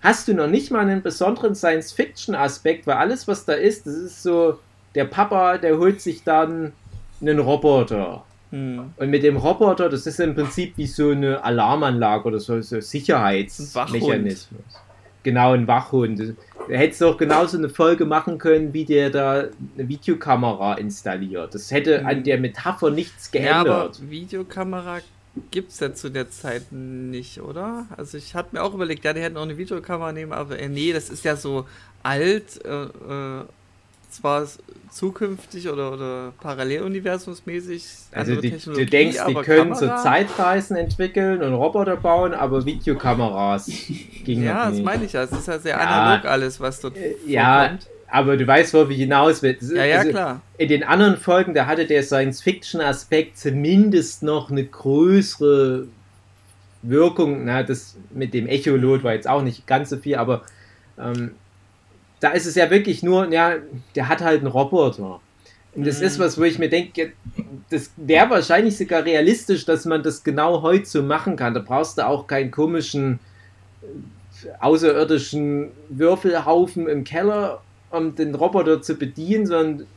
hast 0.01 0.27
du 0.27 0.33
noch 0.33 0.47
nicht 0.47 0.71
mal 0.71 0.79
einen 0.79 1.01
besonderen 1.01 1.55
Science-Fiction-Aspekt, 1.55 2.87
weil 2.87 2.95
alles, 2.95 3.27
was 3.27 3.45
da 3.45 3.53
ist, 3.53 3.85
das 3.87 3.95
ist 3.95 4.23
so, 4.23 4.59
der 4.95 5.05
Papa, 5.05 5.57
der 5.57 5.77
holt 5.77 6.01
sich 6.01 6.23
dann 6.23 6.73
einen 7.21 7.39
Roboter. 7.39 8.23
Hm. 8.51 8.93
Und 8.97 9.09
mit 9.09 9.23
dem 9.23 9.37
Roboter, 9.37 9.89
das 9.89 10.05
ist 10.05 10.19
im 10.19 10.35
Prinzip 10.35 10.73
wie 10.77 10.87
so 10.87 11.11
eine 11.11 11.43
Alarmanlage 11.43 12.27
oder 12.27 12.39
so, 12.39 12.59
so 12.61 12.81
Sicherheitsmechanismus. 12.81 14.61
Genau, 15.23 15.53
ein 15.53 15.67
Wachhund. 15.67 16.35
Da 16.67 16.75
hättest 16.75 17.01
du 17.01 17.07
auch 17.07 17.17
genauso 17.17 17.57
eine 17.57 17.69
Folge 17.69 18.05
machen 18.05 18.39
können, 18.39 18.73
wie 18.73 18.85
der 18.85 19.11
da 19.11 19.43
eine 19.77 19.87
Videokamera 19.87 20.73
installiert. 20.75 21.53
Das 21.53 21.71
hätte 21.71 21.99
hm. 21.99 22.07
an 22.07 22.23
der 22.23 22.39
Metapher 22.39 22.89
nichts 22.89 23.31
geändert. 23.31 23.65
Ja, 23.65 24.03
aber 24.03 24.09
Videokamera 24.09 24.99
gibt 25.51 25.71
es 25.71 25.79
ja 25.79 25.93
zu 25.93 26.09
der 26.09 26.29
Zeit 26.29 26.71
nicht, 26.71 27.41
oder? 27.41 27.87
Also 27.95 28.17
ich 28.17 28.35
hatte 28.35 28.49
mir 28.55 28.63
auch 28.63 28.73
überlegt, 28.73 29.05
ja, 29.05 29.13
die 29.13 29.21
hätten 29.21 29.37
auch 29.37 29.43
eine 29.43 29.57
Videokamera 29.57 30.11
nehmen, 30.11 30.33
aber 30.33 30.59
äh, 30.59 30.67
nee, 30.67 30.91
das 30.91 31.09
ist 31.09 31.23
ja 31.23 31.35
so 31.35 31.65
alt, 32.03 32.63
äh, 32.65 32.83
äh, 32.83 33.45
zwar 34.09 34.45
zukünftig 34.91 35.69
oder, 35.69 35.93
oder 35.93 36.33
paralleluniversumsmäßig. 36.41 37.85
Also 38.11 38.35
die, 38.35 38.57
du 38.57 38.85
denkst, 38.85 39.17
die 39.25 39.33
können 39.35 39.73
Kamera? 39.73 39.97
so 39.97 40.03
Zeitreisen 40.03 40.75
entwickeln 40.75 41.41
und 41.41 41.53
Roboter 41.53 41.95
bauen, 41.95 42.33
aber 42.33 42.65
Videokameras 42.65 43.67
ging 44.25 44.43
Ja, 44.43 44.69
das 44.69 44.81
meine 44.81 45.05
ich 45.05 45.13
ja. 45.13 45.23
Es 45.23 45.31
ist 45.31 45.47
ja 45.47 45.59
sehr 45.59 45.77
ja, 45.77 45.79
analog 45.79 46.25
alles, 46.25 46.59
was 46.59 46.81
dort 46.81 46.97
äh, 46.97 47.15
Ja, 47.25 47.59
vorkommt. 47.59 47.87
Aber 48.11 48.35
du 48.35 48.45
weißt, 48.45 48.73
wo 48.73 48.83
ich 48.89 48.97
hinaus 48.97 49.41
will. 49.41 49.57
Ja, 49.61 49.85
ja, 49.85 49.97
also 49.99 50.09
klar. 50.09 50.41
In 50.57 50.67
den 50.67 50.83
anderen 50.83 51.17
Folgen, 51.17 51.53
da 51.53 51.65
hatte 51.65 51.85
der 51.85 52.03
Science-Fiction-Aspekt 52.03 53.37
zumindest 53.37 54.21
noch 54.21 54.51
eine 54.51 54.65
größere 54.65 55.87
Wirkung. 56.81 57.45
Na, 57.45 57.63
das 57.63 57.95
mit 58.11 58.33
dem 58.33 58.47
Echolot 58.47 59.03
war 59.03 59.13
jetzt 59.13 59.29
auch 59.29 59.41
nicht 59.41 59.65
ganz 59.65 59.89
so 59.89 59.97
viel, 59.97 60.15
aber 60.15 60.43
ähm, 60.99 61.31
da 62.19 62.31
ist 62.31 62.45
es 62.45 62.55
ja 62.55 62.69
wirklich 62.69 63.01
nur, 63.01 63.31
ja, 63.31 63.55
der 63.95 64.09
hat 64.09 64.21
halt 64.21 64.39
einen 64.39 64.47
Roboter. 64.47 65.21
Und 65.73 65.87
das 65.87 65.99
mhm. 65.99 66.05
ist 66.05 66.19
was, 66.19 66.37
wo 66.37 66.43
ich 66.43 66.59
mir 66.59 66.69
denke, 66.69 67.13
das 67.69 67.91
wäre 67.95 68.29
wahrscheinlich 68.29 68.77
sogar 68.77 69.05
realistisch, 69.05 69.63
dass 69.63 69.85
man 69.85 70.03
das 70.03 70.21
genau 70.25 70.61
heute 70.61 70.85
so 70.85 71.01
machen 71.01 71.37
kann. 71.37 71.53
Da 71.53 71.61
brauchst 71.61 71.97
du 71.97 72.05
auch 72.05 72.27
keinen 72.27 72.51
komischen 72.51 73.19
äh, 73.81 74.49
außerirdischen 74.59 75.71
Würfelhaufen 75.87 76.89
im 76.89 77.05
Keller, 77.05 77.61
um 77.91 78.15
den 78.15 78.35
Roboter 78.35 78.81
zu 78.81 78.95
bedienen, 78.95 79.45
sondern 79.45 79.87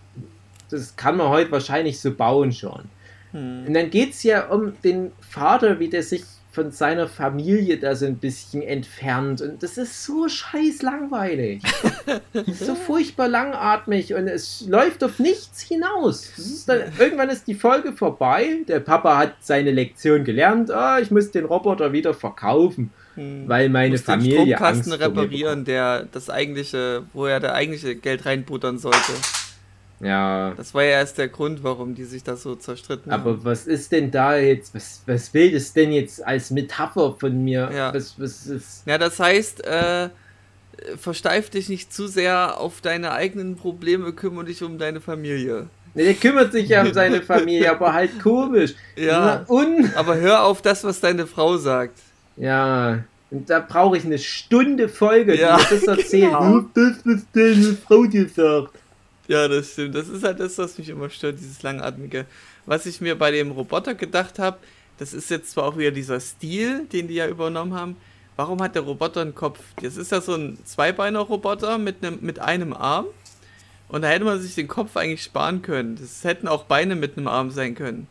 das 0.70 0.96
kann 0.96 1.16
man 1.16 1.28
heute 1.28 1.50
wahrscheinlich 1.52 2.00
so 2.00 2.12
bauen 2.12 2.52
schon. 2.52 2.84
Mhm. 3.32 3.64
Und 3.66 3.74
dann 3.74 3.90
geht 3.90 4.12
es 4.12 4.22
ja 4.22 4.48
um 4.48 4.72
den 4.82 5.12
Vater, 5.20 5.78
wie 5.78 5.88
der 5.88 6.02
sich 6.02 6.24
von 6.54 6.70
seiner 6.70 7.08
Familie 7.08 7.78
da 7.78 7.96
so 7.96 8.06
ein 8.06 8.16
bisschen 8.16 8.62
entfernt. 8.62 9.42
Und 9.42 9.62
das 9.62 9.76
ist 9.76 10.04
so 10.04 10.28
scheiß 10.28 10.82
langweilig. 10.82 11.62
so 12.46 12.76
furchtbar 12.76 13.26
langatmig 13.28 14.14
und 14.14 14.28
es 14.28 14.64
läuft 14.68 15.02
auf 15.02 15.18
nichts 15.18 15.62
hinaus. 15.62 16.38
Ist 16.38 16.68
dann, 16.68 16.92
irgendwann 16.96 17.28
ist 17.28 17.48
die 17.48 17.54
Folge 17.54 17.92
vorbei. 17.92 18.60
Der 18.68 18.78
Papa 18.78 19.18
hat 19.18 19.34
seine 19.40 19.72
Lektion 19.72 20.22
gelernt. 20.22 20.70
Oh, 20.72 20.98
ich 21.02 21.10
muss 21.10 21.32
den 21.32 21.44
Roboter 21.44 21.92
wieder 21.92 22.14
verkaufen. 22.14 22.92
Hm. 23.14 23.48
Weil 23.48 23.68
meine 23.68 23.98
Familie. 23.98 24.44
Den 24.44 24.56
Stromkasten 24.56 24.92
reparieren, 24.92 25.64
der 25.64 26.04
das 26.10 26.30
eigentliche, 26.30 27.04
wo 27.12 27.26
er 27.26 27.40
der 27.40 27.54
eigentliche 27.54 27.94
Geld 27.96 28.26
reinbuttern 28.26 28.78
sollte. 28.78 29.12
Ja. 30.00 30.52
Das 30.56 30.74
war 30.74 30.82
ja 30.82 30.90
erst 30.90 31.18
der 31.18 31.28
Grund, 31.28 31.62
warum 31.62 31.94
die 31.94 32.04
sich 32.04 32.22
da 32.22 32.36
so 32.36 32.56
zerstritten 32.56 33.10
Aber 33.10 33.22
haben. 33.22 33.30
Aber 33.40 33.44
was 33.44 33.66
ist 33.66 33.92
denn 33.92 34.10
da 34.10 34.36
jetzt, 34.36 34.74
was, 34.74 35.02
was 35.06 35.32
will 35.32 35.52
das 35.52 35.72
denn 35.72 35.92
jetzt 35.92 36.24
als 36.24 36.50
Metapher 36.50 37.16
von 37.18 37.42
mir? 37.42 37.70
Ja, 37.74 37.94
was, 37.94 38.18
was 38.18 38.46
ist? 38.46 38.82
ja 38.86 38.98
das 38.98 39.18
heißt, 39.18 39.64
äh, 39.64 40.10
versteif 40.98 41.50
dich 41.50 41.68
nicht 41.68 41.92
zu 41.92 42.06
sehr 42.06 42.60
auf 42.60 42.80
deine 42.80 43.12
eigenen 43.12 43.56
Probleme, 43.56 44.12
kümmere 44.12 44.46
dich 44.46 44.62
um 44.62 44.78
deine 44.78 45.00
Familie. 45.00 45.68
Nee, 45.94 46.04
der 46.04 46.14
kümmert 46.14 46.52
sich 46.52 46.68
ja 46.68 46.82
um 46.82 46.92
seine 46.92 47.22
Familie, 47.22 47.70
aber 47.70 47.92
halt 47.92 48.20
komisch. 48.20 48.74
Ja. 48.96 49.44
Un 49.48 49.90
aber 49.94 50.16
hör 50.16 50.44
auf 50.44 50.60
das, 50.60 50.82
was 50.84 51.00
deine 51.00 51.26
Frau 51.26 51.56
sagt. 51.56 51.98
Ja. 52.36 53.04
Und 53.30 53.50
da 53.50 53.60
brauche 53.60 53.96
ich 53.96 54.04
eine 54.04 54.18
Stunde 54.18 54.88
Folge, 54.88 55.36
ja, 55.38 55.56
die 55.56 55.64
das 55.70 55.82
erzählt. 55.84 56.32
Genau. 56.32 56.60
Das, 56.74 56.98
was 57.04 57.26
deine 57.32 57.74
Frau 57.74 58.04
dir 58.04 58.28
sagt. 58.28 58.78
Ja, 59.26 59.48
das 59.48 59.72
stimmt. 59.72 59.94
Das 59.94 60.08
ist 60.08 60.22
halt 60.22 60.38
das, 60.40 60.58
was 60.58 60.78
mich 60.78 60.88
immer 60.88 61.10
stört, 61.10 61.38
dieses 61.38 61.62
Langatmige. 61.62 62.26
Was 62.66 62.86
ich 62.86 63.00
mir 63.00 63.18
bei 63.18 63.30
dem 63.30 63.50
Roboter 63.50 63.94
gedacht 63.94 64.38
habe, 64.38 64.58
das 64.98 65.12
ist 65.12 65.30
jetzt 65.30 65.50
zwar 65.50 65.64
auch 65.64 65.76
wieder 65.76 65.90
dieser 65.90 66.20
Stil, 66.20 66.86
den 66.92 67.08
die 67.08 67.14
ja 67.14 67.26
übernommen 67.26 67.74
haben. 67.74 67.96
Warum 68.36 68.62
hat 68.62 68.74
der 68.74 68.82
Roboter 68.82 69.22
einen 69.22 69.34
Kopf? 69.34 69.60
Das 69.80 69.96
ist 69.96 70.12
ja 70.12 70.20
so 70.20 70.34
ein 70.34 70.58
Zweibeiner-Roboter 70.64 71.78
mit 71.78 72.04
einem, 72.04 72.18
mit 72.20 72.38
einem 72.38 72.72
Arm. 72.72 73.06
Und 73.88 74.02
da 74.02 74.08
hätte 74.08 74.24
man 74.24 74.40
sich 74.40 74.54
den 74.54 74.68
Kopf 74.68 74.96
eigentlich 74.96 75.22
sparen 75.22 75.62
können. 75.62 75.96
Das 76.00 76.24
hätten 76.24 76.48
auch 76.48 76.64
Beine 76.64 76.96
mit 76.96 77.16
einem 77.16 77.28
Arm 77.28 77.50
sein 77.50 77.74
können. 77.74 78.08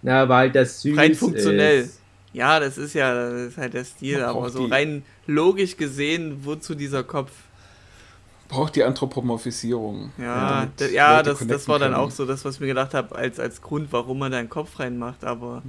Na, 0.00 0.28
weil 0.28 0.50
das 0.50 0.82
süß 0.82 0.96
Rein 0.96 1.14
funktionell. 1.14 1.82
Ist. 1.82 2.01
Ja, 2.32 2.60
das 2.60 2.78
ist 2.78 2.94
ja 2.94 3.14
das 3.14 3.48
ist 3.48 3.58
halt 3.58 3.74
der 3.74 3.84
Stil, 3.84 4.22
aber 4.22 4.48
so 4.50 4.66
rein 4.66 5.04
logisch 5.26 5.76
gesehen, 5.76 6.40
wozu 6.44 6.74
dieser 6.74 7.04
Kopf? 7.04 7.30
braucht 8.52 8.76
die 8.76 8.84
Anthropomorphisierung. 8.84 10.12
Ja, 10.18 10.68
ja, 10.78 10.86
ja 10.86 11.22
das, 11.22 11.44
das 11.46 11.68
war 11.68 11.78
dann 11.78 11.92
können. 11.92 12.04
auch 12.04 12.10
so 12.10 12.26
das, 12.26 12.44
was 12.44 12.56
ich 12.56 12.60
mir 12.60 12.66
gedacht 12.68 12.92
habe, 12.94 13.16
als, 13.16 13.40
als 13.40 13.62
Grund, 13.62 13.88
warum 13.92 14.18
man 14.18 14.30
da 14.30 14.38
einen 14.38 14.50
Kopf 14.50 14.78
reinmacht, 14.78 15.24
aber 15.24 15.62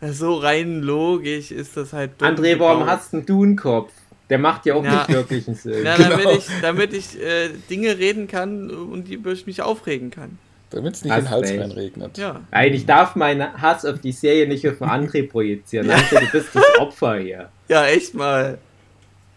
hm. 0.00 0.12
so 0.12 0.34
rein 0.36 0.80
logisch 0.80 1.50
ist 1.50 1.76
das 1.76 1.92
halt. 1.92 2.12
André, 2.22 2.58
warum 2.58 2.86
hast 2.86 3.12
du 3.12 3.42
einen 3.42 3.56
Kopf? 3.56 3.92
Der 4.30 4.38
macht 4.38 4.64
ja 4.64 4.74
auch 4.74 4.84
ja. 4.84 4.98
nicht 4.98 5.08
wirklich 5.10 5.46
einen 5.48 5.56
Sinn. 5.56 5.84
Ja, 5.84 5.98
damit 5.98 6.18
genau. 6.18 6.30
ich, 6.30 6.46
damit 6.62 6.94
ich 6.94 7.20
äh, 7.20 7.50
Dinge 7.68 7.98
reden 7.98 8.26
kann 8.26 8.70
und 8.70 9.08
die 9.08 9.20
ich 9.28 9.46
mich 9.46 9.60
aufregen 9.60 10.10
kann. 10.10 10.38
Damit 10.74 10.94
es 10.94 11.04
nicht 11.04 11.14
in 11.14 11.20
den 11.20 11.30
Hals 11.30 11.50
reinregnet. 11.50 12.18
Ja. 12.18 12.40
Eigentlich 12.50 12.84
darf 12.84 13.14
mein 13.14 13.60
Hass 13.60 13.84
auf 13.84 14.00
die 14.00 14.12
Serie 14.12 14.48
nicht 14.48 14.68
auf 14.68 14.82
André 14.82 15.28
projizieren. 15.28 15.88
Ja. 15.88 15.96
du 16.10 16.30
bist 16.32 16.54
das 16.54 16.64
Opfer 16.78 17.18
hier. 17.18 17.48
Ja, 17.68 17.86
echt 17.86 18.14
mal. 18.14 18.58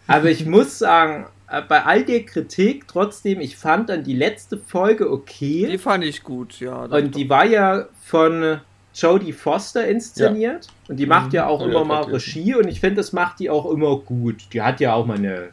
Aber 0.08 0.30
ich 0.30 0.44
muss 0.46 0.78
sagen, 0.78 1.26
äh, 1.48 1.62
bei 1.62 1.84
all 1.84 2.04
der 2.04 2.24
Kritik 2.24 2.88
trotzdem, 2.88 3.40
ich 3.40 3.56
fand 3.56 3.88
dann 3.88 4.02
die 4.02 4.14
letzte 4.14 4.58
Folge 4.58 5.10
okay. 5.10 5.68
Die 5.70 5.78
fand 5.78 6.04
ich 6.04 6.24
gut, 6.24 6.58
ja. 6.58 6.84
Und 6.84 7.14
die 7.14 7.30
war 7.30 7.44
ja 7.44 7.86
von 8.02 8.60
Jodie 8.94 9.32
Foster 9.32 9.86
inszeniert. 9.86 10.66
Ja. 10.66 10.72
Und 10.88 10.96
die 10.96 11.06
macht 11.06 11.32
ja 11.32 11.46
auch 11.46 11.60
mhm. 11.60 11.70
immer 11.70 11.80
ja, 11.80 11.84
mal 11.84 12.02
Regie 12.04 12.54
und 12.54 12.66
ich 12.66 12.80
finde, 12.80 12.96
das 12.96 13.12
macht 13.12 13.38
die 13.38 13.48
auch 13.48 13.70
immer 13.70 13.96
gut. 13.98 14.36
Die 14.52 14.62
hat 14.62 14.80
ja 14.80 14.94
auch 14.94 15.06
mal 15.06 15.18
eine 15.18 15.50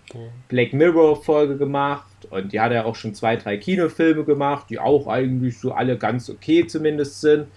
Black 0.48 0.74
Mirror-Folge 0.74 1.58
gemacht 1.58 2.08
und 2.30 2.54
die 2.54 2.60
hat 2.60 2.72
ja 2.72 2.86
auch 2.86 2.96
schon 2.96 3.14
zwei, 3.14 3.36
drei 3.36 3.58
Kinofilme 3.58 4.24
gemacht, 4.24 4.68
die 4.70 4.80
auch 4.80 5.08
eigentlich 5.08 5.60
so 5.60 5.72
alle 5.72 5.98
ganz 5.98 6.30
okay 6.30 6.66
zumindest 6.68 7.22
sind. 7.22 7.48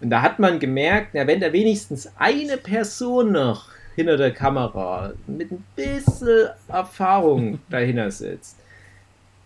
Und 0.00 0.10
da 0.10 0.22
hat 0.22 0.38
man 0.38 0.58
gemerkt, 0.58 1.10
na, 1.12 1.26
wenn 1.26 1.40
da 1.40 1.52
wenigstens 1.52 2.10
eine 2.16 2.56
Person 2.56 3.32
noch 3.32 3.68
hinter 3.96 4.16
der 4.16 4.32
Kamera 4.32 5.12
mit 5.26 5.50
ein 5.50 5.64
bisschen 5.76 6.48
Erfahrung 6.68 7.58
dahinter 7.70 8.10
sitzt, 8.10 8.56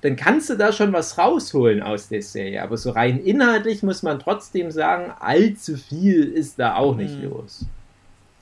dann 0.03 0.17
kannst 0.17 0.51
du 0.51 0.57
da 0.57 0.71
schon 0.71 0.93
was 0.93 1.17
rausholen 1.17 1.83
aus 1.83 2.09
der 2.09 2.23
Serie. 2.23 2.63
Aber 2.63 2.77
so 2.77 2.91
rein 2.91 3.25
inhaltlich 3.25 3.83
muss 3.83 4.03
man 4.03 4.19
trotzdem 4.19 4.71
sagen, 4.71 5.13
allzu 5.19 5.77
viel 5.77 6.25
ist 6.25 6.59
da 6.59 6.77
auch 6.77 6.95
nicht 6.95 7.17
mhm. 7.17 7.31
los. 7.31 7.65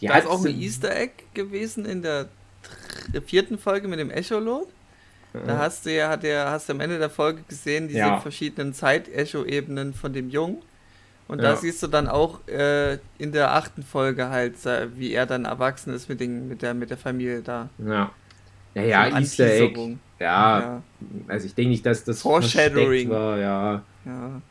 Die 0.01 0.09
da 0.09 0.18
ist 0.18 0.27
auch 0.27 0.45
ein 0.45 0.61
Easter 0.61 0.95
Egg 0.95 1.12
gewesen 1.35 1.87
in 1.87 2.03
der 2.03 2.27
vierten 3.25 3.59
Folge 3.59 3.87
mit 3.87 4.01
dem 4.01 4.11
Echolot. 4.11 4.66
Da 5.33 5.59
hast 5.59 5.87
du 5.87 5.95
ja, 5.95 6.11
hat 6.11 6.22
der, 6.22 6.51
hast 6.51 6.68
du 6.68 6.74
am 6.74 6.80
Ende 6.80 6.99
der 6.99 7.09
Folge 7.11 7.43
gesehen, 7.49 7.89
diese 7.89 8.01
ja. 8.01 8.20
verschiedenen 8.20 8.74
Zeit-Echo-Ebenen 8.74 9.95
von 9.95 10.12
dem 10.12 10.28
Jungen. 10.28 10.59
Und 11.28 11.41
ja. 11.41 11.53
da 11.53 11.57
siehst 11.57 11.83
du 11.83 11.87
dann 11.87 12.09
auch 12.09 12.47
äh, 12.49 12.99
in 13.16 13.33
der 13.33 13.55
achten 13.55 13.83
Folge 13.83 14.28
halt, 14.28 14.57
wie 14.97 15.12
er 15.12 15.24
dann 15.24 15.47
erwachsen 15.47 15.95
ist 15.95 16.09
mit, 16.09 16.20
den, 16.20 16.49
mit, 16.49 16.61
der, 16.61 16.74
mit 16.74 16.91
der 16.91 16.99
Familie 16.99 17.41
da. 17.41 17.70
Ja. 17.78 18.11
Ja, 18.74 18.83
ja, 18.83 19.18
Easter 19.18 19.47
Egg. 19.47 19.78
Ja, 20.18 20.61
ja, 20.61 20.83
also 21.28 21.47
ich 21.47 21.55
denke 21.55 21.70
nicht, 21.70 21.85
dass 21.85 22.05
das 22.05 22.22
Foreshadowing 22.22 23.11
war, 23.11 23.39
ja. 23.39 23.83
ja. 24.05 24.43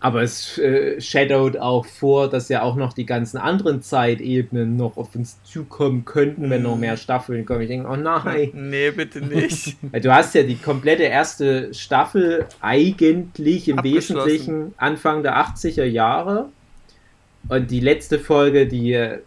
Aber 0.00 0.22
es 0.22 0.58
äh, 0.58 1.00
shadowed 1.00 1.58
auch 1.58 1.84
vor, 1.84 2.30
dass 2.30 2.48
ja 2.48 2.62
auch 2.62 2.76
noch 2.76 2.92
die 2.92 3.04
ganzen 3.04 3.36
anderen 3.36 3.82
Zeitebenen 3.82 4.76
noch 4.76 4.96
auf 4.96 5.14
uns 5.16 5.42
zukommen 5.42 6.04
könnten, 6.04 6.50
wenn 6.50 6.62
noch 6.62 6.76
mehr 6.76 6.92
mhm. 6.92 6.98
Staffeln 6.98 7.44
kommen. 7.44 7.62
Ich 7.62 7.68
denke, 7.68 7.88
oh 7.88 7.96
nein. 7.96 8.50
Nee, 8.54 8.92
bitte 8.92 9.20
nicht. 9.20 9.76
du 9.92 10.14
hast 10.14 10.34
ja 10.34 10.44
die 10.44 10.56
komplette 10.56 11.04
erste 11.04 11.74
Staffel 11.74 12.46
eigentlich 12.60 13.68
im 13.68 13.82
Wesentlichen 13.82 14.72
Anfang 14.76 15.22
der 15.22 15.36
80er 15.36 15.84
Jahre. 15.84 16.48
Und 17.48 17.70
die 17.70 17.80
letzte 17.80 18.18
Folge, 18.20 18.68
die 18.68 18.92
äh, 18.92 19.18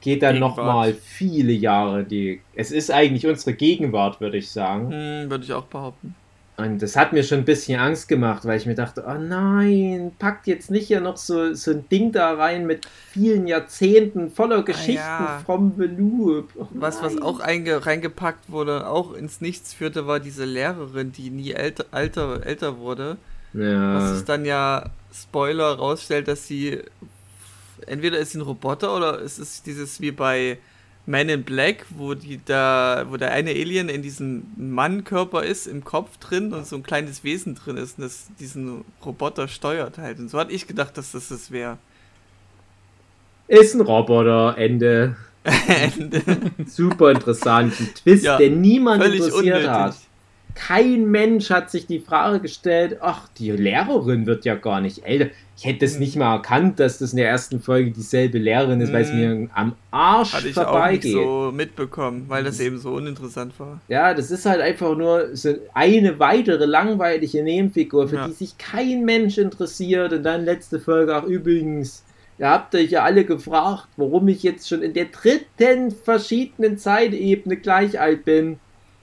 geht 0.00 0.22
dann 0.22 0.38
nochmal 0.38 0.92
viele 0.94 1.52
Jahre. 1.52 2.04
Die, 2.04 2.40
es 2.54 2.72
ist 2.72 2.90
eigentlich 2.90 3.26
unsere 3.26 3.54
Gegenwart, 3.54 4.20
würde 4.20 4.36
ich 4.36 4.50
sagen. 4.50 4.90
Hm, 4.90 5.30
würde 5.30 5.44
ich 5.44 5.52
auch 5.52 5.64
behaupten. 5.64 6.14
Und 6.60 6.82
das 6.82 6.96
hat 6.96 7.12
mir 7.12 7.22
schon 7.22 7.38
ein 7.38 7.44
bisschen 7.44 7.80
Angst 7.80 8.08
gemacht, 8.08 8.44
weil 8.44 8.58
ich 8.58 8.66
mir 8.66 8.74
dachte, 8.74 9.04
oh 9.06 9.18
nein, 9.18 10.12
packt 10.18 10.46
jetzt 10.46 10.70
nicht 10.70 10.86
hier 10.86 11.00
noch 11.00 11.16
so, 11.16 11.54
so 11.54 11.72
ein 11.72 11.88
Ding 11.88 12.12
da 12.12 12.34
rein 12.34 12.66
mit 12.66 12.86
vielen 13.10 13.46
Jahrzehnten 13.46 14.30
voller 14.30 14.62
Geschichten 14.62 15.00
ah, 15.00 15.38
ja. 15.38 15.42
vom 15.44 15.76
Veloop. 15.76 16.50
Oh, 16.56 16.68
was, 16.72 17.02
was 17.02 17.20
auch 17.20 17.40
reingepackt 17.40 18.50
wurde, 18.50 18.86
auch 18.86 19.14
ins 19.14 19.40
Nichts 19.40 19.74
führte, 19.74 20.06
war 20.06 20.20
diese 20.20 20.44
Lehrerin, 20.44 21.12
die 21.12 21.30
nie 21.30 21.52
älter, 21.52 21.86
älter, 21.92 22.44
älter 22.44 22.78
wurde. 22.78 23.16
Ja. 23.52 23.94
Was 23.94 24.18
sich 24.18 24.24
dann 24.26 24.44
ja, 24.44 24.90
Spoiler, 25.12 25.74
rausstellt, 25.74 26.28
dass 26.28 26.46
sie 26.46 26.80
entweder 27.86 28.18
ist 28.18 28.32
sie 28.32 28.38
ein 28.38 28.42
Roboter 28.42 28.94
oder 28.96 29.18
ist 29.18 29.38
es 29.38 29.62
dieses 29.62 30.00
wie 30.00 30.12
bei 30.12 30.58
man 31.10 31.28
in 31.28 31.42
Black, 31.42 31.86
wo 31.90 32.14
die 32.14 32.40
da, 32.44 33.06
wo 33.08 33.16
der 33.16 33.32
eine 33.32 33.50
Alien 33.50 33.88
in 33.88 34.02
diesem 34.02 34.44
Mannkörper 34.56 35.42
ist, 35.42 35.66
im 35.66 35.84
Kopf 35.84 36.16
drin 36.18 36.52
und 36.52 36.66
so 36.66 36.76
ein 36.76 36.82
kleines 36.82 37.24
Wesen 37.24 37.54
drin 37.56 37.76
ist 37.76 37.98
und 37.98 38.04
das 38.04 38.28
diesen 38.38 38.84
Roboter 39.04 39.48
steuert 39.48 39.98
halt. 39.98 40.18
Und 40.18 40.30
so 40.30 40.38
hatte 40.38 40.52
ich 40.52 40.66
gedacht, 40.66 40.96
dass 40.96 41.12
das 41.12 41.28
das 41.28 41.50
wäre. 41.50 41.78
Ist 43.48 43.74
ein 43.74 43.80
Roboter, 43.80 44.56
Ende. 44.56 45.16
Ende. 45.44 46.22
Super 46.66 47.10
interessanten 47.10 47.92
Twist, 47.94 48.24
ja, 48.24 48.36
der 48.38 48.50
niemand 48.50 49.02
interessiert 49.02 49.34
unnötig. 49.34 49.68
hat. 49.68 49.96
Kein 50.54 51.10
Mensch 51.10 51.50
hat 51.50 51.70
sich 51.70 51.86
die 51.86 52.00
Frage 52.00 52.40
gestellt, 52.40 52.98
ach, 53.00 53.28
die 53.38 53.50
Lehrerin 53.50 54.26
wird 54.26 54.44
ja 54.44 54.54
gar 54.54 54.80
nicht 54.80 55.04
älter. 55.04 55.30
Ich 55.56 55.66
hätte 55.66 55.84
es 55.84 55.98
nicht 55.98 56.16
mal 56.16 56.36
erkannt, 56.36 56.80
dass 56.80 56.98
das 56.98 57.12
in 57.12 57.18
der 57.18 57.28
ersten 57.28 57.60
Folge 57.60 57.90
dieselbe 57.90 58.38
Lehrerin 58.38 58.80
ist, 58.80 58.92
weil 58.92 59.02
es 59.02 59.12
mir 59.12 59.48
am 59.54 59.74
Arsch 59.90 60.32
Hatte 60.32 60.48
ich 60.48 60.54
vorbeigeht. 60.54 61.14
Auch 61.14 61.18
nicht 61.18 61.24
so 61.24 61.52
mitbekommen, 61.54 62.24
weil 62.28 62.44
das 62.44 62.60
eben 62.60 62.78
so 62.78 62.92
uninteressant 62.92 63.52
war. 63.58 63.80
Ja, 63.88 64.14
das 64.14 64.30
ist 64.30 64.46
halt 64.46 64.60
einfach 64.60 64.96
nur 64.96 65.36
so 65.36 65.54
eine 65.74 66.18
weitere 66.18 66.64
langweilige 66.64 67.42
Nebenfigur, 67.42 68.08
für 68.08 68.16
ja. 68.16 68.26
die 68.26 68.32
sich 68.32 68.56
kein 68.56 69.04
Mensch 69.04 69.36
interessiert. 69.36 70.12
Und 70.14 70.22
dann 70.22 70.44
letzte 70.44 70.80
Folge 70.80 71.16
auch 71.16 71.24
übrigens. 71.24 72.04
Ihr 72.38 72.48
habt 72.48 72.74
euch 72.74 72.90
ja 72.90 73.02
alle 73.02 73.26
gefragt, 73.26 73.88
warum 73.98 74.28
ich 74.28 74.42
jetzt 74.42 74.66
schon 74.66 74.80
in 74.80 74.94
der 74.94 75.06
dritten 75.06 75.90
verschiedenen 75.90 76.78
Zeitebene 76.78 77.58
gleich 77.58 78.00
alt 78.00 78.24
bin. 78.24 78.58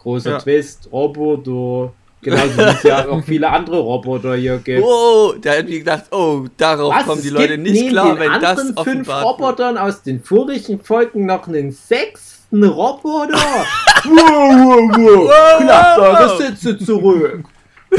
Großer 0.07 0.31
ja. 0.31 0.37
Twist, 0.39 0.87
Roboter. 0.89 1.91
Genauso 2.21 2.57
wie 2.57 2.61
es 2.61 2.83
ja 2.83 3.09
auch 3.09 3.21
viele 3.25 3.49
andere 3.49 3.77
Roboter 3.79 4.35
hier 4.37 4.57
gibt. 4.59 4.81
Oh, 4.81 5.33
da 5.41 5.51
hätten 5.51 5.67
wir 5.67 5.79
gedacht, 5.79 6.05
oh, 6.11 6.45
darauf 6.55 6.95
Was? 6.95 7.05
kommen 7.05 7.21
die 7.21 7.29
Leute 7.29 7.57
nicht 7.57 7.89
klar, 7.89 8.17
wenn 8.17 8.39
das 8.39 8.57
offenbart 8.57 8.85
fünf 8.85 9.09
Robotern 9.09 9.75
wird. 9.75 9.83
aus 9.83 10.03
den 10.03 10.23
vorigen 10.23 10.79
Folgen 10.79 11.25
noch 11.25 11.45
einen 11.49 11.73
sechsten 11.73 12.63
Roboter. 12.63 13.33
wow, 14.05 14.15
wow, 14.15 14.97
wow. 14.97 15.27
wow. 15.27 15.59
Klappt 15.59 15.99
eure 15.99 16.37
Sitze 16.37 16.77
zurück. 16.77 17.43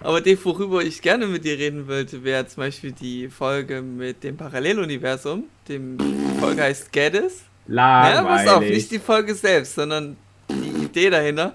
Aber 0.00 0.22
dem, 0.22 0.38
worüber 0.42 0.82
ich 0.82 1.02
gerne 1.02 1.26
mit 1.26 1.44
dir 1.44 1.58
reden 1.58 1.86
wollte, 1.86 2.24
wäre 2.24 2.46
zum 2.46 2.62
Beispiel 2.62 2.92
die 2.92 3.28
Folge 3.28 3.82
mit 3.82 4.24
dem 4.24 4.38
Paralleluniversum. 4.38 5.44
Dem, 5.68 5.98
die 5.98 6.40
Folge 6.40 6.62
heißt 6.62 6.90
Gaddis. 6.90 7.42
Langweilig. 7.66 8.16
Ja, 8.16 8.22
pass 8.22 8.48
auf, 8.48 8.60
nicht 8.62 8.90
die 8.90 8.98
Folge 8.98 9.34
selbst, 9.34 9.74
sondern 9.74 10.16
Idee 10.90 11.10
dahinter. 11.10 11.54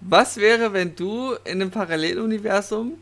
Was 0.00 0.38
wäre, 0.38 0.72
wenn 0.72 0.94
du 0.94 1.34
in 1.44 1.60
einem 1.60 1.70
Paralleluniversum 1.70 2.94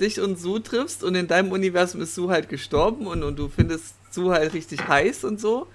dich 0.00 0.20
und 0.20 0.38
Su 0.38 0.58
triffst 0.60 1.02
und 1.02 1.14
in 1.14 1.26
deinem 1.26 1.52
Universum 1.52 2.02
ist 2.02 2.14
Su 2.14 2.30
halt 2.30 2.48
gestorben 2.48 3.06
und, 3.06 3.22
und 3.22 3.36
du 3.36 3.48
findest 3.48 3.94
Su 4.10 4.30
halt 4.30 4.54
richtig 4.54 4.86
heiß 4.86 5.24
und 5.24 5.40
so? 5.40 5.66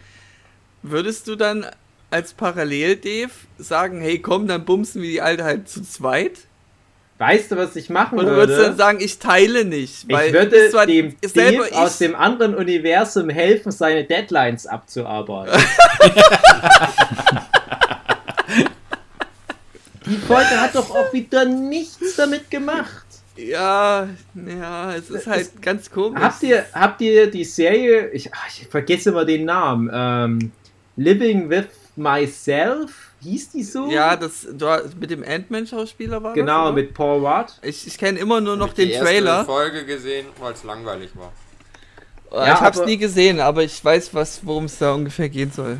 Würdest 0.81 1.27
du 1.27 1.35
dann 1.35 1.65
als 2.11 2.33
Parallel-Dave 2.33 3.31
sagen, 3.57 3.99
hey 4.01 4.19
komm, 4.19 4.47
dann 4.47 4.65
bumsen 4.65 5.01
wir 5.01 5.09
die 5.09 5.21
Alte 5.21 5.43
halt 5.43 5.67
zu 5.67 5.81
zweit? 5.81 6.39
Weißt 7.17 7.51
du, 7.51 7.57
was 7.57 7.75
ich 7.75 7.89
machen 7.89 8.17
würde? 8.17 8.31
Und 8.31 8.37
würdest 8.37 8.61
dann 8.61 8.77
sagen, 8.77 8.99
ich 9.01 9.19
teile 9.19 9.65
nicht. 9.65 10.05
ich 10.07 10.33
würde 10.33 10.69
dem 10.87 11.17
Dave 11.33 11.75
aus 11.75 11.97
dem 11.97 12.15
anderen 12.15 12.55
Universum 12.55 13.29
helfen, 13.29 13.73
seine 13.73 14.05
Deadlines 14.05 14.65
abzuarbeiten. 14.65 15.61
Die 20.10 20.18
Folge 20.18 20.60
hat 20.60 20.74
doch 20.74 20.89
auch 20.89 21.14
wieder 21.14 21.45
nichts 21.45 22.16
damit 22.16 22.49
gemacht. 22.49 23.05
Ja, 23.36 24.10
ja, 24.36 24.95
es 24.95 25.10
ist 25.10 25.28
halt 25.28 25.41
es, 25.41 25.62
ganz 25.62 25.89
komisch. 25.89 26.22
Habt 26.22 26.43
ihr, 26.43 26.66
habt 26.74 26.99
ihr 27.01 27.30
die 27.30 27.45
Serie, 27.45 28.10
ich, 28.10 28.34
ach, 28.34 28.47
ich 28.49 28.68
vergesse 28.68 29.12
immer 29.12 29.24
den 29.24 29.45
Namen, 29.45 29.89
ähm, 29.93 30.51
Living 30.97 31.49
with 31.49 31.68
Myself, 31.95 33.12
hieß 33.22 33.51
die 33.51 33.64
so? 33.64 33.89
Ja, 33.89 34.16
das 34.16 34.47
du, 34.51 34.91
mit 34.99 35.12
dem 35.12 35.24
Ant-Man-Schauspieler 35.24 36.22
war 36.22 36.34
Genau, 36.34 36.68
das, 36.68 36.76
mit 36.76 36.93
Paul 36.93 37.26
Rudd. 37.26 37.53
Ich, 37.62 37.88
ich 37.88 37.97
kenne 37.97 38.20
immer 38.20 38.41
nur 38.41 38.57
noch 38.57 38.74
den 38.74 38.89
die 38.89 38.95
Trailer. 38.95 39.32
Ich 39.32 39.38
habe 39.38 39.45
Folge 39.45 39.86
gesehen, 39.86 40.26
weil 40.39 40.53
es 40.53 40.64
langweilig 40.64 41.12
war. 41.16 41.32
Ja, 42.32 42.55
ich 42.55 42.62
habe 42.62 42.80
es 42.80 42.86
nie 42.86 42.97
gesehen, 42.97 43.39
aber 43.39 43.64
ich 43.64 43.84
weiß, 43.84 44.12
worum 44.43 44.66
es 44.66 44.78
da 44.78 44.93
ungefähr 44.93 45.30
gehen 45.30 45.51
soll. 45.51 45.80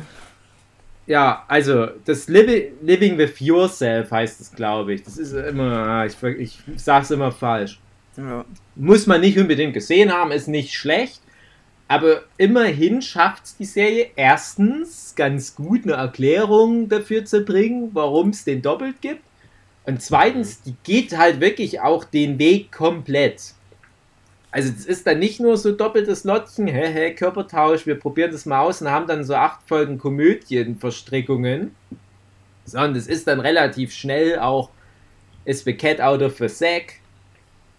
Ja, 1.10 1.44
also 1.48 1.88
das 2.04 2.28
Living, 2.28 2.70
Living 2.82 3.18
with 3.18 3.40
Yourself 3.40 4.12
heißt 4.12 4.40
es, 4.40 4.52
glaube 4.52 4.94
ich. 4.94 5.02
Das 5.02 5.18
ist 5.18 5.32
immer, 5.32 6.06
ich, 6.06 6.14
ich 6.38 6.58
sag's 6.76 7.10
immer 7.10 7.32
falsch. 7.32 7.80
Ja. 8.16 8.44
Muss 8.76 9.08
man 9.08 9.20
nicht 9.20 9.36
unbedingt 9.36 9.74
gesehen 9.74 10.12
haben, 10.12 10.30
ist 10.30 10.46
nicht 10.46 10.72
schlecht. 10.72 11.20
Aber 11.88 12.22
immerhin 12.36 13.02
schafft 13.02 13.44
es 13.44 13.56
die 13.56 13.64
Serie 13.64 14.10
erstens 14.14 15.14
ganz 15.16 15.56
gut 15.56 15.82
eine 15.82 15.94
Erklärung 15.94 16.88
dafür 16.88 17.24
zu 17.24 17.40
bringen, 17.40 17.90
warum 17.92 18.28
es 18.28 18.44
den 18.44 18.62
doppelt 18.62 19.00
gibt. 19.00 19.24
Und 19.86 20.00
zweitens, 20.00 20.62
die 20.62 20.76
geht 20.84 21.18
halt 21.18 21.40
wirklich 21.40 21.80
auch 21.80 22.04
den 22.04 22.38
Weg 22.38 22.70
komplett. 22.70 23.54
Also 24.52 24.70
es 24.76 24.84
ist 24.84 25.06
dann 25.06 25.20
nicht 25.20 25.38
nur 25.38 25.56
so 25.56 25.72
doppeltes 25.72 26.24
Lottchen, 26.24 26.66
hä, 26.66 26.88
hä, 26.92 27.14
Körpertausch, 27.14 27.86
wir 27.86 27.94
probieren 27.94 28.32
das 28.32 28.46
mal 28.46 28.60
aus 28.60 28.82
und 28.82 28.90
haben 28.90 29.06
dann 29.06 29.22
so 29.24 29.34
acht 29.34 29.60
Folgen 29.68 29.98
Komödienverstrickungen, 29.98 31.74
sondern 32.64 32.96
es 32.96 33.06
ist 33.06 33.28
dann 33.28 33.38
relativ 33.40 33.92
schnell 33.92 34.40
auch, 34.40 34.70
ist 35.44 35.64
the 35.64 35.74
cat 35.74 36.00
out 36.00 36.22
of 36.22 36.36
the 36.38 36.48
sack 36.48 36.94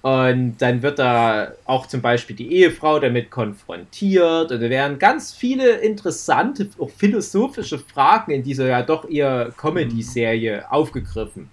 und 0.01 0.55
dann 0.59 0.81
wird 0.81 0.97
da 0.97 1.51
auch 1.65 1.85
zum 1.85 2.01
Beispiel 2.01 2.35
die 2.35 2.51
Ehefrau 2.53 2.99
damit 2.99 3.29
konfrontiert 3.29 4.51
und 4.51 4.61
da 4.61 4.69
werden 4.69 4.97
ganz 4.97 5.33
viele 5.33 5.73
interessante, 5.73 6.69
auch 6.79 6.89
philosophische 6.89 7.77
Fragen 7.79 8.31
in 8.31 8.43
dieser 8.43 8.67
ja 8.67 8.81
doch 8.81 9.07
eher 9.09 9.51
Comedy-Serie 9.57 10.71
aufgegriffen. 10.71 11.49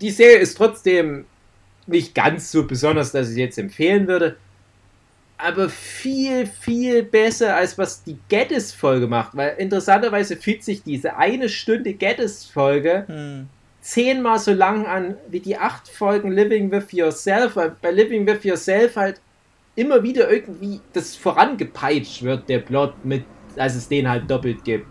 Die 0.00 0.10
Serie 0.10 0.38
ist 0.38 0.56
trotzdem 0.56 1.26
nicht 1.86 2.14
ganz 2.14 2.50
so 2.50 2.66
besonders, 2.66 3.12
dass 3.12 3.28
ich 3.28 3.32
es 3.32 3.38
jetzt 3.38 3.58
empfehlen 3.58 4.06
würde. 4.06 4.36
Aber 5.38 5.68
viel, 5.68 6.46
viel 6.46 7.02
besser, 7.02 7.56
als 7.56 7.76
was 7.76 8.02
die 8.02 8.16
Geddes-Folge 8.28 9.06
macht. 9.06 9.36
Weil 9.36 9.56
interessanterweise 9.58 10.36
fühlt 10.36 10.64
sich 10.64 10.82
diese 10.82 11.16
eine 11.16 11.48
Stunde 11.48 11.92
Geddes-Folge 11.92 13.04
hm. 13.06 13.48
zehnmal 13.82 14.38
so 14.38 14.52
lang 14.52 14.86
an 14.86 15.16
wie 15.28 15.40
die 15.40 15.58
acht 15.58 15.88
Folgen 15.88 16.32
Living 16.32 16.70
with 16.70 16.92
Yourself. 16.92 17.56
Weil 17.56 17.76
bei 17.82 17.90
Living 17.90 18.26
with 18.26 18.44
Yourself 18.44 18.96
halt 18.96 19.20
immer 19.76 20.02
wieder 20.02 20.30
irgendwie 20.30 20.80
das 20.94 21.14
vorangepeitscht 21.14 22.22
wird, 22.22 22.48
der 22.48 22.58
Plot, 22.58 23.04
mit, 23.04 23.24
als 23.56 23.76
es 23.76 23.88
den 23.88 24.08
halt 24.08 24.28
doppelt 24.28 24.64
gibt. 24.64 24.86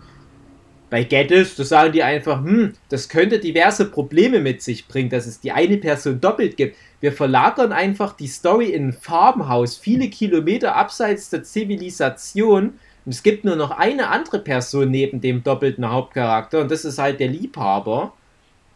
Bei 0.88 1.02
Geddes, 1.02 1.56
da 1.56 1.64
sagen 1.64 1.92
die 1.92 2.04
einfach, 2.04 2.38
hm, 2.38 2.74
das 2.88 3.08
könnte 3.08 3.40
diverse 3.40 3.86
Probleme 3.86 4.38
mit 4.38 4.62
sich 4.62 4.86
bringen, 4.86 5.10
dass 5.10 5.26
es 5.26 5.40
die 5.40 5.50
eine 5.50 5.76
Person 5.78 6.20
doppelt 6.20 6.56
gibt. 6.56 6.76
Wir 7.00 7.12
verlagern 7.12 7.72
einfach 7.72 8.14
die 8.14 8.26
Story 8.26 8.70
in 8.70 8.88
ein 8.88 8.92
Farmhaus, 8.92 9.76
viele 9.76 10.08
Kilometer 10.08 10.76
abseits 10.76 11.30
der 11.30 11.44
Zivilisation. 11.44 12.78
Und 13.04 13.12
es 13.12 13.22
gibt 13.22 13.44
nur 13.44 13.56
noch 13.56 13.70
eine 13.70 14.08
andere 14.08 14.38
Person 14.38 14.90
neben 14.90 15.20
dem 15.20 15.44
doppelten 15.44 15.88
Hauptcharakter 15.90 16.60
und 16.60 16.70
das 16.70 16.84
ist 16.84 16.98
halt 16.98 17.20
der 17.20 17.28
Liebhaber. 17.28 18.12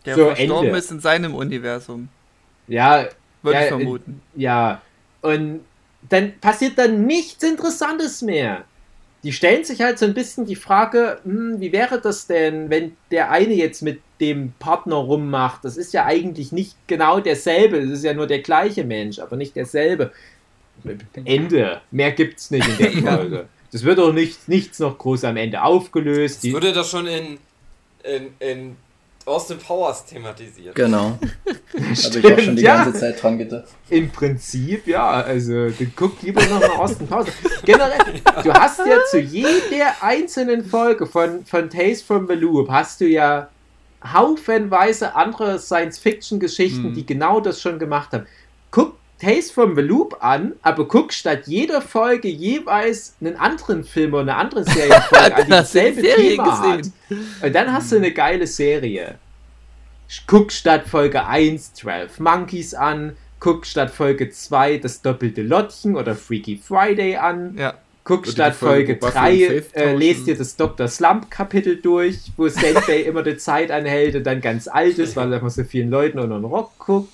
Der 0.07 0.15
so, 0.15 0.27
verstorben 0.27 0.67
Ende. 0.67 0.79
ist 0.79 0.91
in 0.91 1.01
seinem 1.01 1.35
Universum. 1.35 2.09
Ja. 2.69 3.07
Würde 3.43 3.59
ja, 3.59 3.63
ich 3.63 3.69
vermuten. 3.69 4.23
Ja. 4.37 4.81
Und 5.23 5.61
dann 6.09 6.39
passiert 6.41 6.79
dann 6.79 7.07
nichts 7.07 7.43
Interessantes 7.43 8.23
mehr 8.23 8.65
die 9.23 9.33
stellen 9.33 9.65
sich 9.65 9.81
halt 9.83 9.99
so 9.99 10.07
ein 10.07 10.15
bisschen 10.15 10.47
die 10.47 10.57
Frage, 10.57 11.19
hm, 11.25 11.61
wie 11.61 11.73
wäre 11.73 12.01
das 12.01 12.27
denn, 12.27 12.71
wenn 12.71 12.97
der 13.11 13.31
eine 13.31 13.55
jetzt 13.55 13.83
mit 13.83 14.01
dem 14.21 14.53
Partner 14.59 14.97
rummacht? 14.97 15.65
Das 15.65 15.77
ist 15.77 15.93
ja 15.93 16.05
eigentlich 16.05 16.53
nicht 16.53 16.77
genau 16.87 17.21
derselbe, 17.21 17.81
das 17.81 17.91
ist 17.91 18.05
ja 18.05 18.15
nur 18.15 18.27
der 18.27 18.41
gleiche 18.41 18.85
Mensch, 18.85 19.19
aber 19.19 19.37
nicht 19.37 19.57
derselbe. 19.57 20.13
Ende. 21.25 21.81
Mehr 21.91 22.13
gibt's 22.13 22.51
nicht 22.51 22.69
in 22.69 23.05
der 23.05 23.13
Folge. 23.17 23.49
Das 23.73 23.85
wird 23.85 23.99
auch 24.01 24.13
nicht, 24.13 24.49
nichts 24.49 24.79
noch 24.79 24.99
groß 24.99 25.25
am 25.25 25.37
Ende 25.37 25.63
aufgelöst. 25.63 26.45
Das 26.45 26.53
würde 26.53 26.73
das 26.73 26.91
schon 26.91 27.07
in, 27.07 27.39
in, 28.03 28.29
in 28.41 28.77
Austin 29.27 29.59
Powers 29.59 30.07
thematisiert. 30.07 30.75
Genau. 30.75 31.19
Habe 31.75 32.19
ich 32.19 32.33
auch 32.33 32.39
schon 32.41 32.57
die 32.57 32.63
ja. 32.63 32.85
ganze 32.85 32.99
Zeit 32.99 33.23
dran 33.23 33.39
gedacht. 33.39 33.69
Im 33.89 34.11
Prinzip, 34.11 34.87
ja. 34.87 35.09
Also, 35.09 35.71
du 35.71 35.87
guck 35.95 36.21
lieber 36.23 36.43
noch 36.47 36.61
mal 36.61 36.71
Austin 36.71 37.07
Powers. 37.07 37.29
Generell, 37.65 38.21
du 38.43 38.53
hast 38.53 38.79
ja 38.81 38.99
zu 39.09 39.21
jeder 39.21 40.03
einzelnen 40.03 40.65
Folge 40.65 41.07
von, 41.07 41.45
von 41.45 41.71
Taste 41.71 42.05
from 42.05 42.27
the 42.27 42.35
Loop 42.35 42.69
hast 42.71 43.01
du 43.01 43.07
ja 43.07 43.49
haufenweise 44.05 45.15
andere 45.15 45.59
Science-Fiction-Geschichten, 45.59 46.85
Hm. 46.85 46.95
die 46.95 47.05
genau 47.07 47.41
das 47.41 47.61
schon 47.61 47.79
gemacht 47.79 48.13
haben. 48.13 48.27
Guck 48.71 48.97
Tales 49.21 49.51
from 49.51 49.77
the 49.77 49.83
Loop 49.83 50.17
an, 50.21 50.53
aber 50.63 50.89
guck 50.89 51.13
statt 51.13 51.43
jeder 51.47 51.83
Folge 51.83 52.29
jeweils 52.29 53.15
einen 53.21 53.37
anderen 53.37 53.85
Film 53.85 54.15
oder 54.15 54.23
eine 54.23 54.37
andere 54.37 54.65
Serienfolge 54.65 55.35
an, 55.37 55.45
die 55.45 55.51
dasselbe 55.51 56.01
Serie 56.01 56.31
Thema 56.31 56.59
hat. 56.63 56.79
gesehen? 56.79 56.93
Und 57.43 57.55
dann 57.55 57.71
hast 57.73 57.93
du 57.93 57.97
eine 57.97 58.13
geile 58.13 58.47
Serie. 58.47 59.17
Guck 60.27 60.51
statt 60.53 60.85
Folge 60.89 61.27
1 61.27 61.75
12 61.75 62.19
Monkeys 62.19 62.73
an, 62.75 63.17
guck 63.41 63.67
statt 63.67 63.91
Folge 63.91 64.31
2 64.31 64.79
das 64.79 65.03
doppelte 65.03 65.43
Lottchen 65.43 65.97
oder 65.97 66.15
Freaky 66.17 66.57
Friday 66.57 67.17
an, 67.17 67.57
Ja. 67.59 67.75
Guck 68.05 68.23
Oder 68.23 68.31
statt 68.33 68.55
Folge, 68.55 68.95
Folge 68.95 69.03
wo 69.03 69.07
Buffy 69.07 69.19
3 69.19 69.31
und 69.57 69.65
Faith 69.65 69.77
äh, 69.77 69.95
lest 69.95 70.27
dir 70.27 70.37
das 70.37 70.57
Dr. 70.57 70.89
Slump 70.89 71.31
Kapitel 71.31 71.77
durch, 71.81 72.19
wo 72.37 72.49
Senbei 72.49 73.03
immer 73.07 73.23
die 73.23 73.37
Zeit 73.37 73.71
anhält 73.71 74.17
und 74.17 74.25
dann 74.25 74.41
ganz 74.41 74.69
alt 74.69 74.99
ist, 74.99 75.17
weil 75.17 75.29
er 75.31 75.37
einfach 75.37 75.51
so 75.51 75.65
vielen 75.65 75.91
Leuten 75.91 76.19
unter 76.19 76.37
den 76.39 76.45
Rock 76.45 76.73
guckt. 76.79 77.13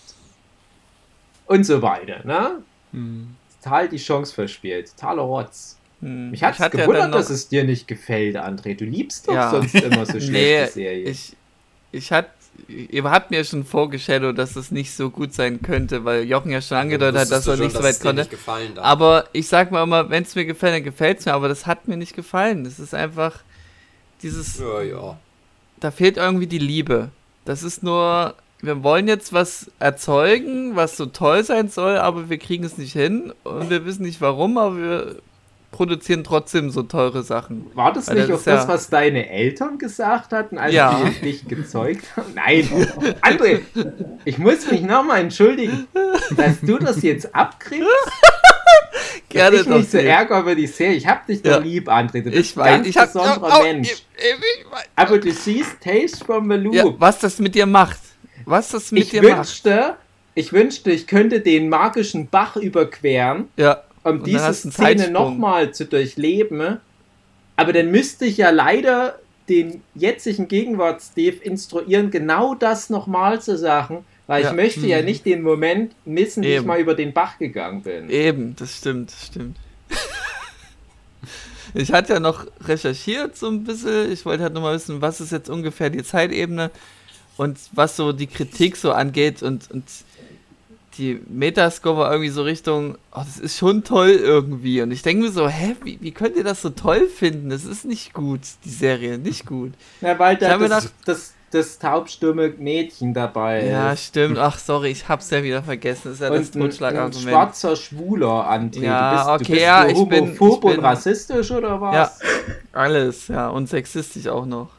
Und 1.46 1.64
so 1.64 1.80
weiter, 1.82 2.24
ne? 2.24 2.62
Hm. 2.92 3.34
Total 3.62 3.88
die 3.88 3.96
Chance 3.98 4.34
verspielt. 4.34 4.90
Totaler 4.96 5.22
Rotz. 5.22 5.78
Hm. 6.00 6.30
Mich 6.30 6.42
hat 6.42 6.58
hatte 6.58 6.76
ja 6.78 6.84
gewundert, 6.84 7.10
noch- 7.10 7.18
dass 7.18 7.30
es 7.30 7.48
dir 7.48 7.64
nicht 7.64 7.86
gefällt, 7.88 8.36
André. 8.36 8.76
Du 8.76 8.84
liebst 8.84 9.28
doch 9.28 9.34
Ja. 9.34 9.50
sonst 9.50 9.74
immer 9.74 10.04
so 10.06 10.12
schlechte 10.20 10.30
Nee, 10.32 10.66
Serien. 10.66 11.08
ich, 11.08 11.36
ich 11.92 12.12
hat, 12.12 12.30
ihr 12.68 13.04
habt 13.04 13.30
mir 13.30 13.44
schon 13.44 13.64
vorgeschadowt, 13.64 14.36
dass 14.36 14.56
es 14.56 14.70
nicht 14.70 14.94
so 14.94 15.10
gut 15.10 15.32
sein 15.32 15.62
könnte, 15.62 16.04
weil 16.04 16.24
Jochen 16.24 16.50
ja 16.50 16.60
schon 16.60 16.78
angedeutet 16.78 17.20
hat, 17.20 17.30
dass 17.30 17.46
er 17.46 17.56
schon, 17.56 17.64
nicht 17.64 17.76
so 17.76 17.82
weit 17.82 18.00
konnte. 18.00 18.22
Nicht 18.22 18.30
gefallen. 18.30 18.78
Aber 18.78 19.26
ich 19.32 19.48
sag 19.48 19.70
mal 19.70 19.82
immer, 19.82 20.10
wenn 20.10 20.22
es 20.22 20.34
mir 20.34 20.44
gefällt, 20.44 20.74
dann 20.74 20.84
gefällt 20.84 21.20
es 21.20 21.26
mir, 21.26 21.34
aber 21.34 21.48
das 21.48 21.66
hat 21.66 21.88
mir 21.88 21.96
nicht 21.96 22.14
gefallen. 22.14 22.66
Es 22.66 22.78
ist 22.78 22.94
einfach 22.94 23.40
dieses, 24.22 24.58
ja, 24.58 24.82
ja. 24.82 25.18
da 25.80 25.90
fehlt 25.90 26.16
irgendwie 26.16 26.46
die 26.46 26.58
Liebe. 26.58 27.10
Das 27.44 27.62
ist 27.62 27.82
nur, 27.82 28.34
wir 28.60 28.82
wollen 28.82 29.08
jetzt 29.08 29.32
was 29.32 29.70
erzeugen, 29.78 30.76
was 30.76 30.96
so 30.96 31.06
toll 31.06 31.44
sein 31.44 31.68
soll, 31.68 31.98
aber 31.98 32.28
wir 32.30 32.38
kriegen 32.38 32.64
es 32.64 32.78
nicht 32.78 32.92
hin 32.92 33.32
und 33.44 33.70
wir 33.70 33.84
wissen 33.84 34.02
nicht 34.02 34.20
warum, 34.20 34.58
aber 34.58 34.76
wir 34.76 35.16
produzieren 35.70 36.24
trotzdem 36.24 36.70
so 36.70 36.82
teure 36.82 37.22
Sachen. 37.22 37.66
War 37.74 37.92
das 37.92 38.08
Weil 38.08 38.16
nicht 38.16 38.28
das 38.28 38.34
auch 38.34 38.38
ist 38.38 38.46
das, 38.46 38.62
ja- 38.64 38.68
was 38.68 38.88
deine 38.88 39.28
Eltern 39.28 39.78
gesagt 39.78 40.32
hatten, 40.32 40.56
als 40.58 40.72
Ja. 40.74 41.00
die 41.04 41.20
dich 41.24 41.46
gezeugt 41.48 42.04
haben? 42.16 42.32
Nein, 42.34 42.68
André, 43.22 43.60
ich 44.24 44.38
muss 44.38 44.70
mich 44.70 44.80
nochmal 44.82 45.20
entschuldigen, 45.20 45.86
dass 46.36 46.60
du 46.60 46.78
das 46.78 47.02
jetzt 47.02 47.34
abkriegst. 47.34 47.86
Gerne 49.28 49.56
ich 49.56 49.66
mich 49.66 49.90
so 49.90 49.96
nicht. 49.98 50.06
ärgere 50.06 50.40
über 50.40 50.54
die 50.54 50.66
Serie. 50.66 50.96
Ich 50.96 51.06
hab 51.06 51.26
dich 51.26 51.42
doch 51.42 51.50
Ja. 51.52 51.56
lieb, 51.58 51.88
André. 51.88 52.22
Du 52.22 52.30
bist 52.30 52.36
Ich 52.52 52.56
ein 52.56 52.60
weiß, 52.60 52.70
ganz 52.76 52.86
ich 52.86 52.96
hab 52.96 53.12
besonderer 53.12 53.58
oh, 53.58 53.62
Mensch. 53.62 53.88
Ich, 53.90 54.06
ich, 54.16 54.70
weiß. 54.72 54.84
Aber 54.96 55.18
du 55.18 55.30
siehst 55.32 55.80
Tales 55.82 56.18
from 56.20 56.48
the 56.50 56.56
Loop. 56.56 56.74
Ja, 56.74 56.84
was 56.98 57.18
das 57.18 57.38
mit 57.38 57.54
dir 57.54 57.66
macht. 57.66 57.98
Was 58.44 58.70
das 58.70 58.92
mit 58.92 59.02
ich 59.04 59.10
dir 59.10 59.22
macht. 59.22 59.38
wünschte, 59.38 59.94
ich 60.34 60.52
wünschte, 60.52 60.90
ich 60.92 61.06
könnte 61.06 61.40
den 61.40 61.68
magischen 61.68 62.28
Bach 62.28 62.56
überqueren, 62.56 63.48
Ja. 63.56 63.82
Um 64.10 64.18
dann 64.18 64.24
diese 64.24 64.54
Szene 64.54 65.10
nochmal 65.10 65.72
zu 65.74 65.84
durchleben. 65.86 66.78
Aber 67.56 67.72
dann 67.72 67.90
müsste 67.90 68.24
ich 68.26 68.36
ja 68.36 68.50
leider 68.50 69.18
den 69.48 69.82
jetzigen 69.94 70.48
Gegenwart-Steve 70.48 71.36
instruieren, 71.36 72.10
genau 72.10 72.54
das 72.54 72.90
nochmal 72.90 73.40
zu 73.40 73.56
sagen, 73.56 74.04
weil 74.26 74.42
Ja. 74.42 74.50
ich 74.50 74.56
möchte 74.56 74.86
ja 74.86 74.98
Mhm. 74.98 75.04
nicht 75.04 75.24
den 75.24 75.42
Moment 75.42 75.92
missen, 76.04 76.42
wie 76.42 76.48
ich 76.48 76.54
Eben. 76.56 76.66
mal 76.66 76.80
über 76.80 76.94
den 76.94 77.12
Bach 77.12 77.38
gegangen 77.38 77.82
bin. 77.82 78.10
Eben, 78.10 78.56
das 78.56 78.76
stimmt, 78.78 79.12
das 79.12 79.26
stimmt. 79.26 79.56
ich 81.74 81.92
hatte 81.92 82.14
ja 82.14 82.20
noch 82.20 82.46
recherchiert 82.64 83.36
so 83.36 83.48
ein 83.48 83.64
bisschen. 83.64 84.10
Ich 84.12 84.24
wollte 84.24 84.42
halt 84.42 84.54
nochmal 84.54 84.74
wissen, 84.74 85.00
was 85.00 85.20
ist 85.20 85.32
jetzt 85.32 85.48
ungefähr 85.50 85.90
die 85.90 86.02
Zeitebene 86.02 86.70
und 87.36 87.58
was 87.72 87.96
so 87.96 88.12
die 88.12 88.26
Kritik 88.26 88.76
so 88.76 88.92
angeht 88.92 89.42
und, 89.42 89.70
und 89.70 89.84
die 90.98 91.20
Metascore 91.28 91.96
war 91.98 92.10
irgendwie 92.10 92.30
so 92.30 92.42
Richtung, 92.42 92.96
oh, 93.12 93.20
das 93.24 93.38
ist 93.38 93.56
schon 93.58 93.84
toll 93.84 94.10
irgendwie. 94.10 94.80
Und 94.82 94.90
ich 94.90 95.02
denke 95.02 95.24
mir 95.24 95.30
so, 95.30 95.48
hä, 95.48 95.76
wie, 95.84 95.98
wie 96.00 96.12
könnt 96.12 96.36
ihr 96.36 96.44
das 96.44 96.62
so 96.62 96.70
toll 96.70 97.06
finden? 97.08 97.50
Das 97.50 97.64
ist 97.64 97.84
nicht 97.84 98.12
gut, 98.14 98.40
die 98.64 98.70
Serie, 98.70 99.18
nicht 99.18 99.46
gut. 99.46 99.72
Ja, 100.00 100.18
weil 100.18 100.36
da 100.36 100.50
das, 100.50 100.58
gedacht- 100.62 100.92
das, 101.04 101.32
das 101.50 101.78
taubstumme 101.78 102.48
Mädchen 102.58 103.14
dabei 103.14 103.66
Ja, 103.66 103.92
ist. 103.92 104.06
stimmt. 104.06 104.36
Ach, 104.38 104.58
sorry, 104.58 104.88
ich 104.90 105.08
hab's 105.08 105.30
ja 105.30 105.42
wieder 105.42 105.62
vergessen. 105.62 106.02
Das 106.04 106.14
ist 106.14 106.20
ja 106.20 106.30
das 106.30 106.38
Und 106.48 106.54
ein, 106.56 106.58
ein 106.62 106.64
Totschlagargument. 106.70 107.22
schwarzer 107.30 107.76
Schwuler 107.76 108.50
André. 108.50 108.80
Ja, 108.82 109.10
du 109.10 109.16
bist, 109.16 109.28
okay, 109.28 109.44
du 109.44 109.52
bist 109.52 109.62
ja, 109.62 109.86
ich 109.86 110.08
bin- 110.08 110.32
ich 110.32 110.38
bin- 110.38 110.50
und 110.78 110.78
rassistisch 110.80 111.50
oder 111.50 111.80
was? 111.80 111.94
Ja. 111.94 112.10
Alles, 112.72 113.28
ja, 113.28 113.48
und 113.48 113.68
sexistisch 113.68 114.26
auch 114.26 114.44
noch. 114.44 114.70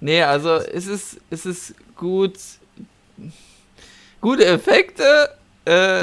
Nee, 0.00 0.22
also 0.22 0.54
es 0.56 0.86
ist, 0.86 1.18
es 1.30 1.46
ist 1.46 1.74
gut. 1.96 2.34
Gute 4.26 4.44
Effekte, 4.44 5.30
äh, 5.66 6.02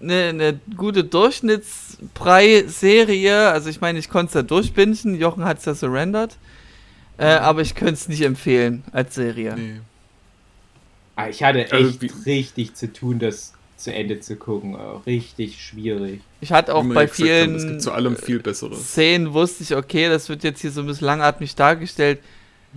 eine 0.00 0.32
ne 0.40 0.58
gute 0.74 1.04
Durchschnittsbrei-Serie. 1.04 3.50
Also 3.50 3.68
ich 3.68 3.82
meine, 3.82 3.98
ich 3.98 4.08
konnte 4.08 4.28
es 4.28 4.32
da 4.32 4.40
durchbinden. 4.40 5.14
Jochen 5.14 5.44
hat 5.44 5.58
es 5.58 5.66
ja 5.66 5.74
surrendered. 5.74 6.38
Äh, 7.18 7.26
aber 7.26 7.60
ich 7.60 7.74
könnte 7.74 7.92
es 7.92 8.08
nicht 8.08 8.22
empfehlen 8.22 8.84
als 8.92 9.16
Serie. 9.16 9.54
Nee. 9.54 9.80
Ah, 11.14 11.28
Ich 11.28 11.42
hatte 11.42 11.64
echt 11.64 11.74
Also 11.74 11.98
richtig 12.24 12.72
zu 12.72 12.90
tun, 12.90 13.18
das 13.18 13.52
zu 13.76 13.92
Ende 13.92 14.20
zu 14.20 14.36
gucken. 14.36 14.74
Äh, 14.74 14.78
Richtig 15.04 15.62
schwierig. 15.62 16.22
Ich 16.40 16.52
hatte 16.52 16.74
auch 16.74 16.84
bei 16.84 17.02
ja 17.02 17.04
gesagt 17.04 17.18
haben, 17.18 17.26
vielen 17.26 17.56
Es 17.56 17.66
gibt 17.66 17.82
zu 17.82 17.92
allem 17.92 18.16
viel 18.16 18.38
Besseres. 18.38 18.92
Szenen 18.92 19.34
wusste 19.34 19.62
ich, 19.62 19.76
okay, 19.76 20.08
das 20.08 20.30
wird 20.30 20.42
jetzt 20.42 20.62
hier 20.62 20.70
so 20.70 20.80
ein 20.80 20.86
bisschen 20.86 21.04
langatmig 21.04 21.54
dargestellt. 21.54 22.20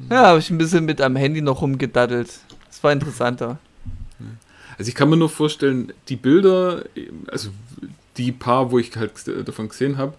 Ja, 0.10 0.26
habe 0.26 0.40
ich 0.40 0.50
ein 0.50 0.58
bisschen 0.58 0.84
mit 0.84 1.00
am 1.00 1.16
Handy 1.16 1.40
noch 1.40 1.62
rumgedaddelt. 1.62 2.42
Das 2.68 2.84
war 2.84 2.92
interessanter. 2.92 3.58
Also 4.78 4.90
ich 4.90 4.96
kann 4.96 5.10
mir 5.10 5.18
nur 5.18 5.30
vorstellen, 5.30 5.94
die 6.10 6.16
Bilder, 6.16 6.84
also 7.28 7.50
die 8.18 8.32
paar, 8.32 8.72
wo 8.72 8.80
ich 8.80 8.96
halt 8.96 9.14
davon 9.46 9.70
gesehen 9.70 9.98
habe, 9.98 10.14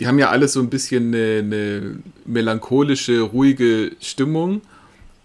die 0.00 0.06
haben 0.06 0.18
ja 0.18 0.30
alle 0.30 0.48
so 0.48 0.60
ein 0.60 0.70
bisschen 0.70 1.14
eine, 1.14 1.38
eine 1.38 1.98
melancholische, 2.24 3.20
ruhige 3.20 3.92
Stimmung. 4.00 4.62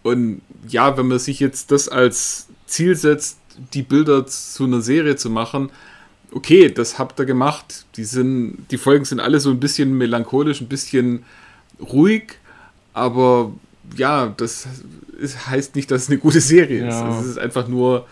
Und 0.04 0.42
ja, 0.68 0.98
wenn 0.98 1.08
man 1.08 1.20
sich 1.20 1.40
jetzt 1.40 1.72
das 1.72 1.90
als 1.90 2.48
Ziel 2.68 2.96
setzt, 2.96 3.40
die 3.74 3.82
Bilder 3.82 4.26
zu 4.28 4.66
einer 4.66 4.82
Serie 4.82 5.16
zu 5.16 5.30
machen, 5.30 5.72
okay, 6.32 6.70
das 6.70 7.00
habt 7.00 7.20
ihr 7.20 7.26
gemacht. 7.26 7.86
Die 7.96 8.04
sind, 8.04 8.66
die 8.72 8.78
Folgen 8.78 9.06
sind 9.06 9.20
alle 9.20 9.40
so 9.40 9.50
ein 9.50 9.60
bisschen 9.60 9.98
melancholisch, 9.98 10.62
ein 10.62 10.68
bisschen 10.68 11.24
ruhig, 11.82 12.36
aber 12.94 13.52
ja, 13.96 14.34
das 14.38 14.68
ist, 15.20 15.48
heißt 15.48 15.76
nicht, 15.76 15.90
dass 15.92 16.04
es 16.04 16.10
eine 16.10 16.18
gute 16.20 16.42
Serie 16.42 16.88
ist. 16.88 16.94
Ja. 16.96 17.06
Also 17.06 17.20
es 17.22 17.26
ist 17.28 17.40
einfach 17.40 17.68
nur, 17.68 18.08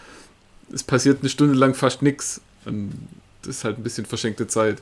es 0.73 0.83
passiert 0.83 1.19
eine 1.21 1.29
Stunde 1.29 1.53
lang 1.55 1.73
fast 1.73 2.01
nichts. 2.01 2.41
Und 2.65 2.91
das 3.41 3.57
ist 3.57 3.63
halt 3.63 3.77
ein 3.79 3.83
bisschen 3.83 4.05
verschenkte 4.05 4.47
Zeit. 4.47 4.81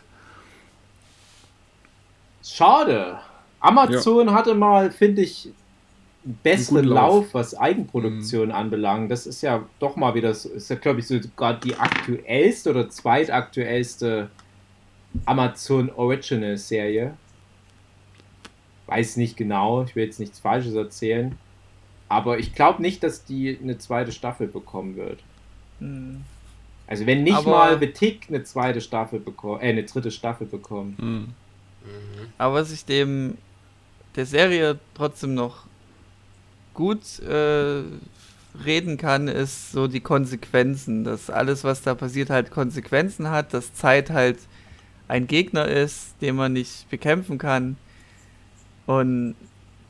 Schade. 2.43 3.19
Amazon 3.59 4.31
hatte 4.33 4.53
mal, 4.53 4.91
finde 4.91 5.23
ich, 5.23 5.49
einen 6.23 6.39
besseren 6.43 6.85
Lauf. 6.85 7.25
Lauf. 7.25 7.33
was 7.33 7.55
Eigenproduktion 7.55 8.51
anbelangt. 8.51 9.11
Das 9.11 9.25
ist 9.27 9.41
ja 9.41 9.63
doch 9.79 9.95
mal 9.95 10.13
wieder, 10.15 10.33
so- 10.33 10.49
ist 10.49 10.69
ja, 10.69 10.75
glaube 10.75 10.99
ich, 10.99 11.07
sogar 11.07 11.59
die 11.59 11.75
aktuellste 11.75 12.71
oder 12.71 12.89
zweitaktuellste 12.89 14.29
Amazon 15.25 15.91
Original 15.95 16.57
Serie. 16.57 17.15
Weiß 18.87 19.17
nicht 19.17 19.35
genau, 19.37 19.83
ich 19.83 19.95
will 19.95 20.05
jetzt 20.05 20.19
nichts 20.19 20.39
Falsches 20.39 20.75
erzählen. 20.75 21.37
Aber 22.07 22.37
ich 22.37 22.53
glaube 22.53 22.81
nicht, 22.81 23.01
dass 23.03 23.25
die 23.25 23.57
eine 23.61 23.77
zweite 23.79 24.11
Staffel 24.11 24.47
bekommen 24.47 24.95
wird. 24.95 25.19
Hm. 25.79 26.21
Also 26.87 27.05
wenn 27.07 27.23
nicht 27.23 27.35
Aber- 27.35 27.49
mal 27.49 27.79
The 27.79 27.87
Tick 27.87 28.25
eine 28.29 28.43
zweite 28.43 28.79
Staffel 28.81 29.19
bekommt, 29.19 29.63
äh, 29.63 29.69
eine 29.69 29.83
dritte 29.83 30.11
Staffel 30.11 30.45
bekommt. 30.45 30.99
Hm. 30.99 31.29
Aber 32.37 32.55
was 32.55 32.71
ich 32.71 32.85
dem 32.85 33.37
der 34.15 34.25
Serie 34.25 34.79
trotzdem 34.93 35.33
noch 35.33 35.65
gut 36.73 37.19
äh, 37.19 37.81
reden 38.63 38.97
kann, 38.97 39.27
ist 39.27 39.71
so 39.71 39.87
die 39.87 39.99
Konsequenzen. 39.99 41.03
Dass 41.03 41.29
alles, 41.29 41.63
was 41.63 41.81
da 41.81 41.95
passiert, 41.95 42.29
halt 42.29 42.51
Konsequenzen 42.51 43.29
hat, 43.29 43.53
dass 43.53 43.73
Zeit 43.73 44.09
halt 44.09 44.37
ein 45.07 45.27
Gegner 45.27 45.67
ist, 45.67 46.13
den 46.21 46.35
man 46.35 46.53
nicht 46.53 46.89
bekämpfen 46.89 47.37
kann. 47.37 47.77
Und 48.85 49.35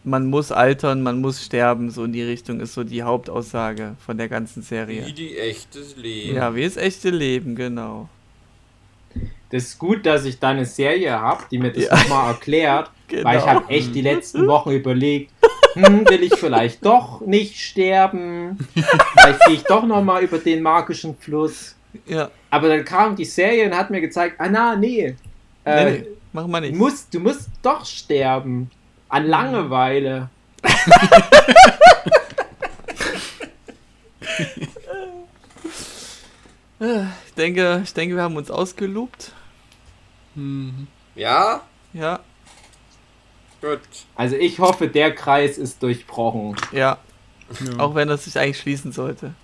man 0.03 0.27
muss 0.27 0.51
altern, 0.51 1.01
man 1.01 1.19
muss 1.19 1.43
sterben, 1.43 1.89
so 1.89 2.03
in 2.03 2.13
die 2.13 2.21
Richtung 2.21 2.59
ist 2.59 2.73
so 2.73 2.83
die 2.83 3.01
Hauptaussage 3.03 3.95
von 4.05 4.17
der 4.17 4.29
ganzen 4.29 4.61
Wie 4.61 4.65
Serie. 4.67 5.11
die 5.13 5.37
echtes 5.37 5.95
Leben. 5.97 6.35
Ja, 6.35 6.53
wie 6.55 6.63
das 6.63 6.77
echte 6.77 7.09
Leben, 7.09 7.55
genau. 7.55 8.07
Das 9.49 9.63
ist 9.63 9.79
gut, 9.79 10.05
dass 10.05 10.25
ich 10.25 10.39
da 10.39 10.49
eine 10.49 10.65
Serie 10.65 11.19
habe, 11.19 11.43
die 11.49 11.57
mir 11.57 11.71
das 11.71 11.85
Ja. 11.85 11.95
nochmal 11.97 12.33
erklärt, 12.33 12.91
weil 13.23 13.37
ich 13.37 13.43
Genau. 13.43 13.47
habe 13.47 13.69
echt 13.69 13.95
die 13.95 14.01
letzten 14.01 14.47
Wochen 14.47 14.71
überlegt, 14.71 15.31
hm, 15.73 16.07
will 16.09 16.23
ich 16.23 16.35
vielleicht 16.35 16.85
doch 16.85 17.21
nicht 17.21 17.59
sterben? 17.59 18.57
Vielleicht 18.73 19.45
gehe 19.45 19.55
ich 19.55 19.63
doch 19.63 19.85
nochmal 19.85 20.23
über 20.23 20.37
den 20.37 20.61
magischen 20.61 21.17
Fluss. 21.17 21.75
Ja, 22.05 22.29
Aber 22.51 22.67
dann 22.67 22.83
kam 22.85 23.15
die 23.15 23.25
Serie 23.25 23.65
und 23.65 23.75
hat 23.75 23.89
mir 23.89 24.01
gezeigt, 24.01 24.35
ah 24.39 24.49
na, 24.49 24.75
nee, 24.75 25.15
äh, 25.63 25.85
nee, 25.85 25.91
nee, 25.91 26.05
wir 26.33 26.41
Du, 26.43 26.59
nicht. 26.59 26.75
musst, 26.75 27.13
du 27.13 27.19
musst 27.21 27.49
doch 27.61 27.85
sterben. 27.85 28.69
An 29.09 29.27
Langeweile. 29.27 30.29
Ich 36.79 37.33
denke, 37.37 37.81
ich 37.83 37.93
denke, 37.93 38.15
wir 38.15 38.23
haben 38.23 38.35
uns 38.35 38.51
ausgelobt. 38.51 39.31
Mhm. 40.35 40.87
Ja? 41.15 41.61
Ja, 41.93 42.19
Gut. 43.61 43.79
Also 44.15 44.35
ich 44.35 44.59
hoffe, 44.59 44.87
der 44.87 45.15
Kreis 45.15 45.57
ist 45.57 45.81
durchbrochen. 45.81 46.55
ja. 46.71 46.97
Ja. 47.59 47.79
Auch 47.79 47.93
wenn 47.93 48.07
das 48.07 48.23
sich 48.25 48.39
eigentlich 48.39 48.59
schließen 48.59 48.91
sollte. 48.91 49.35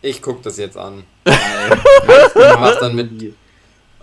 Ich 0.00 0.22
guck 0.22 0.44
das 0.44 0.58
jetzt 0.58 0.76
an. 0.76 1.02
Mach 1.24 2.34
Mach 2.60 2.78
dann 2.78 2.94
mit. 2.94 3.34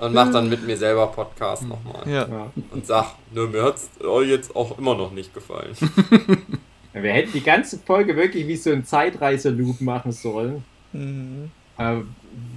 Und 0.01 0.15
mach 0.15 0.31
dann 0.31 0.49
mit 0.49 0.65
mir 0.65 0.75
selber 0.77 1.07
Podcast 1.07 1.61
nochmal. 1.61 2.01
Ja. 2.07 2.27
Ja. 2.27 2.51
Und 2.71 2.87
sag, 2.87 3.13
ne, 3.31 3.41
mir 3.45 3.63
hat's 3.63 3.87
jetzt 4.25 4.55
auch 4.55 4.77
immer 4.79 4.95
noch 4.95 5.11
nicht 5.11 5.31
gefallen. 5.31 5.75
Wir 6.93 7.13
hätten 7.13 7.31
die 7.31 7.43
ganze 7.43 7.77
Folge 7.77 8.15
wirklich 8.15 8.47
wie 8.47 8.57
so 8.57 8.71
ein 8.71 8.83
Zeitreiseloop 8.83 9.79
machen 9.79 10.11
sollen. 10.11 10.65
Mhm. 10.91 11.51
Äh, 11.77 11.97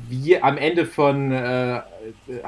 wie 0.09 0.42
am 0.42 0.57
Ende 0.57 0.86
von 0.86 1.32
äh, 1.32 1.82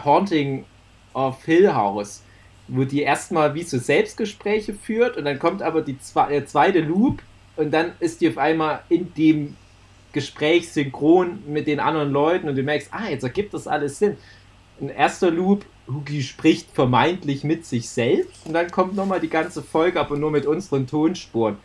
Haunting 0.03 0.65
of 1.13 1.45
Hill 1.45 1.75
House, 1.75 2.23
wo 2.67 2.85
die 2.85 3.03
erstmal 3.03 3.55
wie 3.55 3.63
so 3.63 3.79
Selbstgespräche 3.79 4.75
führt 4.75 5.17
und 5.17 5.27
dann 5.27 5.39
kommt 5.39 5.63
aber 5.63 5.83
die 5.83 5.99
zwe 5.99 6.27
der 6.31 6.47
zweite 6.47 6.81
Loop 6.81 7.23
und 7.57 7.71
dann 7.71 7.93
ist 8.01 8.21
die 8.21 8.29
auf 8.29 8.39
einmal 8.39 8.81
in 8.89 9.13
dem 9.15 9.57
Gespräch 10.13 10.73
synchron 10.73 11.39
mit 11.47 11.67
den 11.67 11.81
anderen 11.81 12.11
Leuten 12.11 12.49
und 12.49 12.57
du 12.57 12.63
merkst, 12.63 12.89
ah, 12.93 13.09
jetzt 13.11 13.23
ergibt 13.23 13.53
das 13.55 13.69
alles 13.69 13.99
Sinn. 13.99 14.17
Ein 14.81 14.89
erster 14.91 15.31
Loop, 15.31 15.65
Hugi 15.89 16.23
spricht 16.23 16.69
vermeintlich 16.75 17.45
mit 17.45 17.65
sich 17.65 17.89
selbst 17.89 18.47
und 18.47 18.53
dann 18.55 18.71
kommt 18.71 18.95
nochmal 18.97 19.21
die 19.21 19.29
ganze 19.31 19.63
Folge, 19.63 20.01
aber 20.01 20.17
nur 20.17 20.31
mit 20.31 20.45
unseren 20.47 20.87
Tonspuren. 20.87 21.57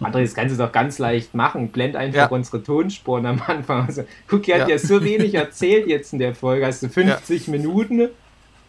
André, 0.00 0.22
das 0.22 0.34
kannst 0.34 0.54
du 0.54 0.58
doch 0.62 0.72
ganz 0.72 0.98
leicht 0.98 1.34
machen. 1.34 1.68
Blend 1.68 1.94
einfach 1.94 2.16
Ja. 2.20 2.26
unsere 2.28 2.62
Tonspuren 2.62 3.26
am 3.26 3.42
Anfang. 3.46 3.86
Also, 3.86 4.04
Cookie 4.30 4.52
hat 4.54 4.60
Ja. 4.60 4.68
ja. 4.68 4.78
so 4.78 5.04
wenig 5.04 5.34
erzählt 5.34 5.86
jetzt 5.88 6.12
in 6.14 6.18
der 6.18 6.34
Folge. 6.34 6.64
Hast 6.66 6.82
du 6.82 6.88
50 6.88 7.48
Minuten, 7.48 8.08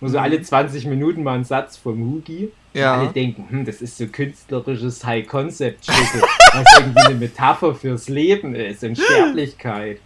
nur 0.01 0.09
so 0.09 0.17
alle 0.19 0.41
20 0.41 0.87
Minuten 0.87 1.23
mal 1.23 1.35
einen 1.35 1.45
Satz 1.45 1.77
vom 1.77 1.99
Hugi. 2.03 2.51
Ja. 2.73 2.95
Alle 2.99 3.09
denken, 3.11 3.45
hm, 3.49 3.65
das 3.65 3.81
ist 3.81 3.97
so 3.97 4.07
künstlerisches 4.07 5.05
High-Concept-Stücke, 5.05 6.21
was 6.53 6.79
irgendwie 6.79 6.99
eine 6.99 7.15
Metapher 7.15 7.75
fürs 7.75 8.09
Leben 8.09 8.55
ist, 8.55 8.83
in 8.83 8.95
Sterblichkeit. 8.95 9.99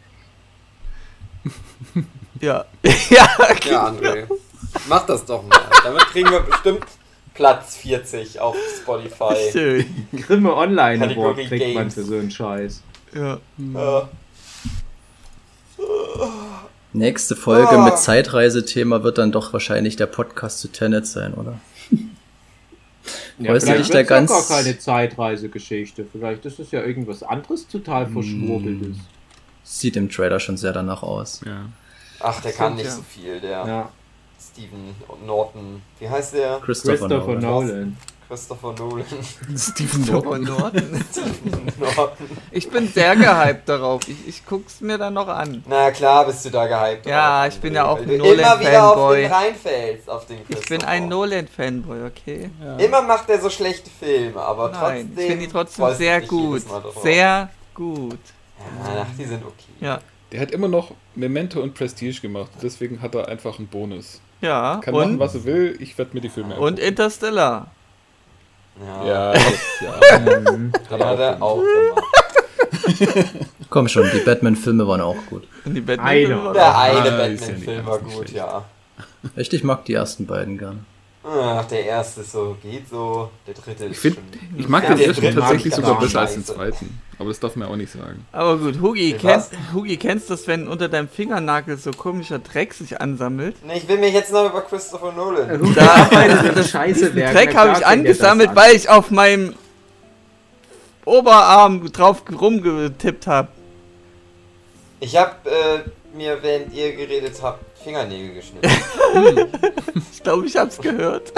Ja. 2.41 2.65
ja. 3.09 3.27
Ja, 3.69 3.87
André. 3.89 4.27
Mach 4.89 5.05
das 5.05 5.23
doch 5.25 5.41
mal. 5.43 5.59
Damit 5.83 6.01
kriegen 6.07 6.29
wir 6.29 6.41
bestimmt 6.41 6.85
Platz 7.33 7.77
40 7.77 8.39
auf 8.39 8.55
Spotify. 8.81 9.35
Schön. 9.51 10.07
Grimme 10.27 10.53
Online 10.55 11.05
Award 11.15 11.37
kriegt 11.37 11.73
man 11.73 11.83
Games. 11.83 11.93
für 11.93 12.03
so 12.03 12.15
einen 12.15 12.29
Scheiß. 12.31 12.81
Ja. 13.13 13.35
Äh, 13.57 14.05
Nächste 16.93 17.35
Folge 17.35 17.71
Ah. 17.71 17.85
mit 17.85 17.97
Zeitreisethema 17.99 19.03
wird 19.03 19.17
dann 19.17 19.31
doch 19.31 19.51
wahrscheinlich 19.51 19.95
der 19.97 20.05
Podcast 20.05 20.59
zu 20.59 20.69
Tenet 20.69 21.07
sein, 21.07 21.33
oder? 21.33 21.59
Ja, 23.37 23.53
Weißt 23.53 23.67
du, 23.67 23.71
vielleicht 23.71 23.89
ich 23.89 23.91
da 23.91 23.97
ja 23.99 24.03
ganz- 24.05 24.31
gar 24.31 24.57
keine 24.63 24.79
Zeitreisegeschichte. 24.79 26.05
Vielleicht 26.11 26.45
ist 26.45 26.57
es 26.59 26.71
ja 26.71 26.81
irgendwas 26.81 27.21
anderes 27.21 27.67
total 27.67 28.07
verschwurbeltes. 28.07 28.95
Sieht 29.63 29.97
im 29.97 30.09
Trailer 30.09 30.39
schon 30.39 30.55
sehr 30.55 30.71
danach 30.71 31.03
aus. 31.03 31.41
Ja. 31.45 31.65
Ach, 32.19 32.41
der 32.41 32.51
kann 32.51 32.75
nicht 32.75 32.85
ja. 32.85 32.91
so 32.91 33.01
viel, 33.01 33.39
der 33.39 33.65
Ja, 33.65 33.89
Steven 34.39 34.95
Norton. 35.25 35.81
Wie 35.99 36.09
heißt 36.09 36.33
der? 36.35 36.59
Christopher, 36.63 36.97
Christopher 37.07 37.35
Nolan. 37.35 37.67
Nolan. 37.67 37.97
Christopher 38.27 38.73
Nolan. 38.73 39.05
Stephen 39.55 40.03
Von 40.03 40.15
Norden. 40.43 40.43
Norton. 40.45 42.15
Ich 42.51 42.69
bin 42.69 42.87
sehr 42.87 43.15
gehypt 43.15 43.69
darauf. 43.69 44.07
Ich, 44.07 44.27
ich 44.27 44.45
guck's 44.45 44.81
mir 44.81 44.97
dann 44.97 45.13
noch 45.13 45.27
an. 45.27 45.63
Na 45.67 45.91
klar 45.91 46.25
bist 46.25 46.43
du 46.43 46.49
da 46.49 46.65
gehypt. 46.65 47.05
Ja, 47.05 47.43
drauf, 47.43 47.53
ich 47.53 47.61
bin 47.61 47.75
ja 47.75 47.85
auch 47.85 47.99
ein 47.99 48.07
du 48.07 48.13
Immer 48.13 48.59
wieder 48.59 48.89
auf 48.89 48.95
Nolan-Fanboy. 48.95 49.21
den 49.21 49.31
reinfällst, 49.31 50.09
auf 50.09 50.25
den 50.25 50.39
Ich 50.47 50.67
bin 50.67 50.83
ein 50.83 51.07
Nolan-Fanboy, 51.07 52.05
okay? 52.07 52.49
Immer 52.79 53.03
macht 53.03 53.29
er 53.29 53.39
so 53.39 53.49
schlechte 53.51 53.91
Filme, 53.91 54.41
aber 54.41 54.69
Nein, 54.71 54.79
trotzdem. 54.79 55.11
ich 55.17 55.25
finde 55.29 55.45
die 55.45 55.51
trotzdem 55.51 55.93
sehr 55.93 56.21
gut. 56.21 56.63
Sehr 57.03 57.49
gut. 57.75 58.19
Ja, 58.57 59.03
ach, 59.03 59.15
die 59.17 59.25
sind 59.25 59.43
okay. 59.45 59.71
Ja. 59.79 59.99
Der 60.31 60.41
hat 60.41 60.51
immer 60.51 60.67
noch 60.67 60.91
Memento 61.15 61.61
und 61.61 61.73
Prestige 61.75 62.19
gemacht. 62.21 62.49
Deswegen 62.61 63.01
hat 63.01 63.15
er 63.15 63.27
einfach 63.27 63.57
einen 63.59 63.67
Bonus. 63.67 64.21
Ja. 64.41 64.79
Kann 64.83 64.93
machen, 64.93 65.11
Und, 65.11 65.19
was 65.19 65.35
er 65.35 65.45
will. 65.45 65.77
Ich 65.79 65.97
werde 65.97 66.11
mir 66.13 66.21
die 66.21 66.29
Filme 66.29 66.55
und 66.57 66.79
Interstellar. 66.79 67.67
Ja, 68.85 69.05
Ja, 69.05 69.31
das, 69.33 69.53
ja. 69.81 70.51
Mhm. 70.51 70.73
hat 70.89 71.19
er 71.19 71.41
auch 71.41 71.61
gemacht. 71.63 72.03
Komm 73.69 73.87
schon, 73.87 74.09
die 74.13 74.19
Batman-Filme 74.19 74.87
waren 74.87 75.01
auch 75.01 75.15
gut. 75.29 75.47
Und 75.65 75.73
die 75.75 75.79
Einer. 75.81 75.85
Batman-Filme 75.97 76.43
waren 76.45 76.53
Der 76.53 76.69
auch- 76.69 76.77
eine 76.79 76.99
Ah, 76.99 77.17
Batman-Film 77.17 77.85
war 77.85 77.99
gut, 77.99 78.31
ja. 78.31 78.65
Echt, 79.35 79.53
ich 79.53 79.63
mag 79.63 79.85
die 79.85 79.93
ersten 79.93 80.25
beiden 80.25 80.57
gern. 80.57 80.85
Ach, 81.27 81.65
der 81.65 81.83
erste 81.85 82.21
ist 82.21 82.33
so, 82.33 82.55
geht 82.61 82.87
so. 82.87 83.31
Der 83.47 83.55
dritte 83.55 83.85
ist 83.85 83.91
Ich 83.93 83.97
finde, 83.99 84.17
schon- 84.19 84.59
ich 84.59 84.67
mag 84.69 84.83
Ja, 84.83 84.93
den 84.93 85.07
ersten 85.07 85.21
dritten 85.23 85.39
tatsächlich 85.39 85.73
sogar 85.73 85.99
besser 85.99 86.19
als 86.19 86.33
den 86.33 86.45
zweiten. 86.45 87.01
Aber 87.17 87.29
das 87.29 87.39
darf 87.39 87.55
man 87.55 87.67
ja 87.67 87.73
auch 87.73 87.77
nicht 87.77 87.91
sagen. 87.91 88.25
Aber 88.31 88.57
gut, 88.57 88.79
Hugi, 88.79 89.13
kennst? 89.19 89.53
Hugi, 89.73 89.97
kennst 89.97 90.29
du 90.29 90.33
das, 90.35 90.45
wenn 90.47 90.67
unter 90.67 90.87
deinem 90.87 91.07
Fingernagel 91.07 91.77
so 91.77 91.89
komischer 91.91 92.37
Dreck 92.37 92.73
sich 92.75 93.01
ansammelt? 93.01 93.55
Nee, 93.65 93.77
ich 93.77 93.87
will 93.87 93.97
mich 93.97 94.13
jetzt 94.13 94.31
noch 94.31 94.45
über 94.51 94.61
Christopher 94.61 95.13
Nolan. 95.13 95.59
Hugi 95.59 95.73
Da- 95.73 96.51
das 96.53 96.69
Scheiße. 96.69 97.11
Dreck 97.11 97.55
habe 97.55 97.79
ich 97.79 97.85
angesammelt, 97.85 98.49
an. 98.49 98.55
weil 98.55 98.75
ich 98.75 98.87
auf 98.87 99.09
meinem 99.09 99.55
Oberarm 101.05 101.91
drauf 101.91 102.23
rumgetippt 102.31 103.27
habe. 103.27 103.47
Ich 104.99 105.15
habe 105.15 105.35
äh, 105.49 106.17
mir, 106.17 106.37
während 106.41 106.73
ihr 106.73 106.95
geredet 106.95 107.35
habt, 107.41 107.63
Fingernägel 107.85 108.33
geschnitten. 108.33 108.67
Ich 110.11 110.21
glaube, 110.23 110.45
ich 110.47 110.57
hab's 110.57 110.77
gehört. 110.79 111.31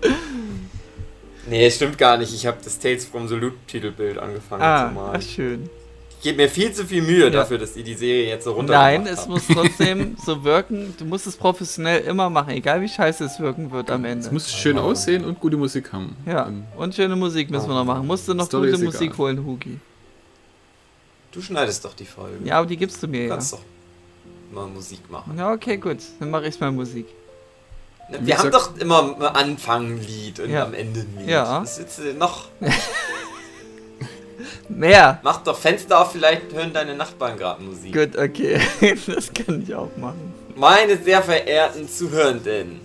nee, 1.46 1.70
stimmt 1.70 1.98
gar 1.98 2.16
nicht. 2.16 2.32
Ich 2.32 2.46
habe 2.46 2.58
das 2.62 2.78
Tales 2.78 3.04
from 3.04 3.26
the 3.28 3.34
Loot 3.34 3.54
Titelbild 3.66 4.18
angefangen 4.18 4.62
zu 4.62 4.66
Ah, 4.66 4.90
malen. 4.94 5.16
ach 5.16 5.22
schön. 5.22 5.70
Ich 6.18 6.22
gebe 6.22 6.38
mir 6.42 6.48
viel 6.48 6.72
zu 6.72 6.84
viel 6.86 7.02
Mühe 7.02 7.30
dafür, 7.30 7.58
dass 7.58 7.76
ihr 7.76 7.84
die 7.84 7.94
Serie 7.94 8.28
jetzt 8.28 8.44
so 8.44 8.52
runter 8.52 8.72
Nein, 8.72 9.06
es 9.06 9.26
muss 9.28 9.46
trotzdem 9.46 10.16
so 10.24 10.42
wirken. 10.44 10.94
Du 10.98 11.04
musst 11.04 11.26
es 11.26 11.36
professionell 11.36 12.00
immer 12.02 12.30
machen, 12.30 12.50
egal 12.50 12.80
wie 12.80 12.88
scheiße 12.88 13.24
es 13.24 13.38
wirken 13.40 13.70
wird 13.72 13.90
am 13.90 14.04
Ende. 14.04 14.24
Es 14.24 14.32
muss 14.32 14.50
schön 14.52 14.78
aussehen 14.78 15.24
und 15.24 15.38
gute 15.40 15.56
Musik 15.56 15.92
haben. 15.92 16.16
Ja, 16.26 16.46
Ähm, 16.46 16.64
und 16.76 16.94
schöne 16.94 17.16
Musik 17.16 17.50
müssen 17.50 17.68
wir 17.68 17.74
noch 17.74 17.84
machen. 17.84 18.06
Musst 18.06 18.26
du 18.28 18.34
noch 18.34 18.46
Story 18.46 18.70
gute 18.70 18.84
Musik 18.84 19.02
egal. 19.08 19.18
holen, 19.18 19.44
Hugi. 19.44 19.78
Du 21.32 21.42
schneidest 21.42 21.84
doch 21.84 21.94
die 21.94 22.06
Folge. 22.06 22.38
Ja, 22.44 22.58
aber 22.58 22.66
die 22.66 22.76
gibst 22.76 23.02
du 23.02 23.08
mir 23.08 23.18
Du 23.24 23.28
ja. 23.28 23.34
kannst 23.34 23.52
doch 23.52 23.60
mal 24.56 24.66
Musik 24.66 25.08
machen. 25.10 25.36
Ja, 25.38 25.52
okay, 25.52 25.76
gut. 25.76 25.98
Dann 26.18 26.30
mache 26.30 26.46
ich 26.46 26.58
mal 26.58 26.72
Musik. 26.72 27.06
Ne, 28.10 28.18
Wie 28.20 28.26
Wir 28.28 28.38
haben 28.38 28.50
doch 28.50 28.76
immer 28.78 28.98
am 28.98 29.22
Anfang 29.22 29.86
ein 29.96 30.00
Lied 30.02 30.40
und 30.40 30.50
Ja. 30.50 30.64
am 30.64 30.74
Ende 30.74 31.00
ein 31.00 31.16
Lied. 31.18 31.28
Ja. 31.28 31.60
Das 31.60 31.72
ist 31.72 31.78
jetzt 31.78 31.98
äh, 32.00 32.12
noch. 32.14 32.48
Mehr. 34.68 35.20
Mach 35.22 35.38
doch 35.42 35.56
Fenster 35.58 36.00
auf, 36.00 36.12
vielleicht 36.12 36.52
hören 36.52 36.72
deine 36.72 36.94
Nachbarn 36.94 37.36
gerade 37.38 37.62
Musik. 37.62 37.92
Gut, 37.94 38.16
okay. 38.18 38.60
Das 39.06 39.32
kann 39.32 39.62
ich 39.62 39.74
auch 39.74 39.90
machen. 39.96 40.34
Meine 40.56 40.96
sehr 40.96 41.22
verehrten 41.22 41.88
Zuhörenden, 41.88 42.80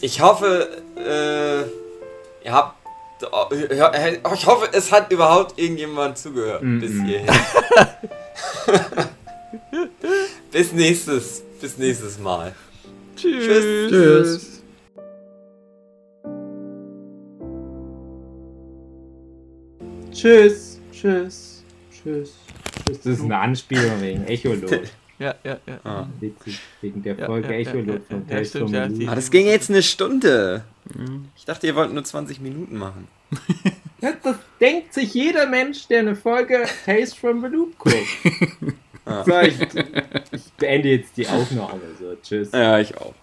ich 0.00 0.20
hoffe, 0.20 0.68
äh, 0.96 1.62
ihr 2.46 2.52
habt. 2.52 2.74
äh, 3.52 4.18
Ich 4.34 4.46
hoffe, 4.46 4.68
es 4.72 4.90
hat 4.92 5.10
überhaupt 5.12 5.58
irgendjemand 5.58 6.18
zugehört 6.18 6.62
Mhm. 6.62 6.80
bis 6.80 6.90
hierhin. 6.92 7.28
bis 10.52 10.72
nächstes, 10.72 11.42
bis 11.60 11.78
nächstes 11.78 12.18
Mal. 12.18 12.54
Tschüss. 13.16 13.90
Tschüss. 13.90 14.62
Tschüss, 20.12 20.80
tschüss, 20.92 21.62
tschüss, 21.92 21.92
tschüss. 21.92 22.34
Das 22.86 23.06
ist 23.06 23.22
eine 23.22 23.38
Anspielung 23.38 24.00
wegen 24.00 24.24
Echolot. 24.26 24.80
Ja, 25.18 25.34
ja, 25.44 25.56
ja. 25.66 25.80
Ah. 25.82 26.06
Witzig, 26.20 26.60
wegen 26.82 27.02
der 27.02 27.16
Ja, 27.16 27.24
Folge 27.24 27.46
ja, 27.48 27.54
ja, 27.54 27.58
Echolot 27.60 28.02
ja, 28.10 28.16
von 28.18 28.26
ja, 28.28 28.44
stimmt, 28.44 28.64
from 28.64 28.74
ja, 28.74 28.86
the 28.86 28.92
die- 28.94 29.00
Loop. 29.04 29.12
Ah, 29.12 29.14
das 29.14 29.30
ging 29.30 29.46
jetzt 29.46 29.70
eine 29.70 29.82
Stunde. 29.82 30.64
Ich 31.38 31.46
dachte, 31.46 31.66
ihr 31.66 31.74
wollt 31.74 31.90
nur 31.94 32.04
20 32.04 32.40
Minuten 32.40 32.76
machen. 32.76 33.08
Das 34.22 34.36
denkt 34.60 34.92
sich 34.92 35.14
jeder 35.14 35.46
Mensch, 35.46 35.88
der 35.88 36.00
eine 36.00 36.14
Folge 36.14 36.64
Tales 36.84 37.14
from 37.14 37.40
the 37.40 37.46
Loop 37.48 37.78
guckt. 37.78 37.96
Ah. 39.06 39.22
So, 39.24 39.38
ich, 39.40 39.58
ich 40.32 40.52
beende 40.58 40.88
jetzt 40.88 41.16
die 41.16 41.26
Aufnahme. 41.28 41.80
So, 41.98 42.14
tschüss. 42.22 42.50
Ja, 42.52 42.78
ich 42.78 42.96
auch. 42.98 43.14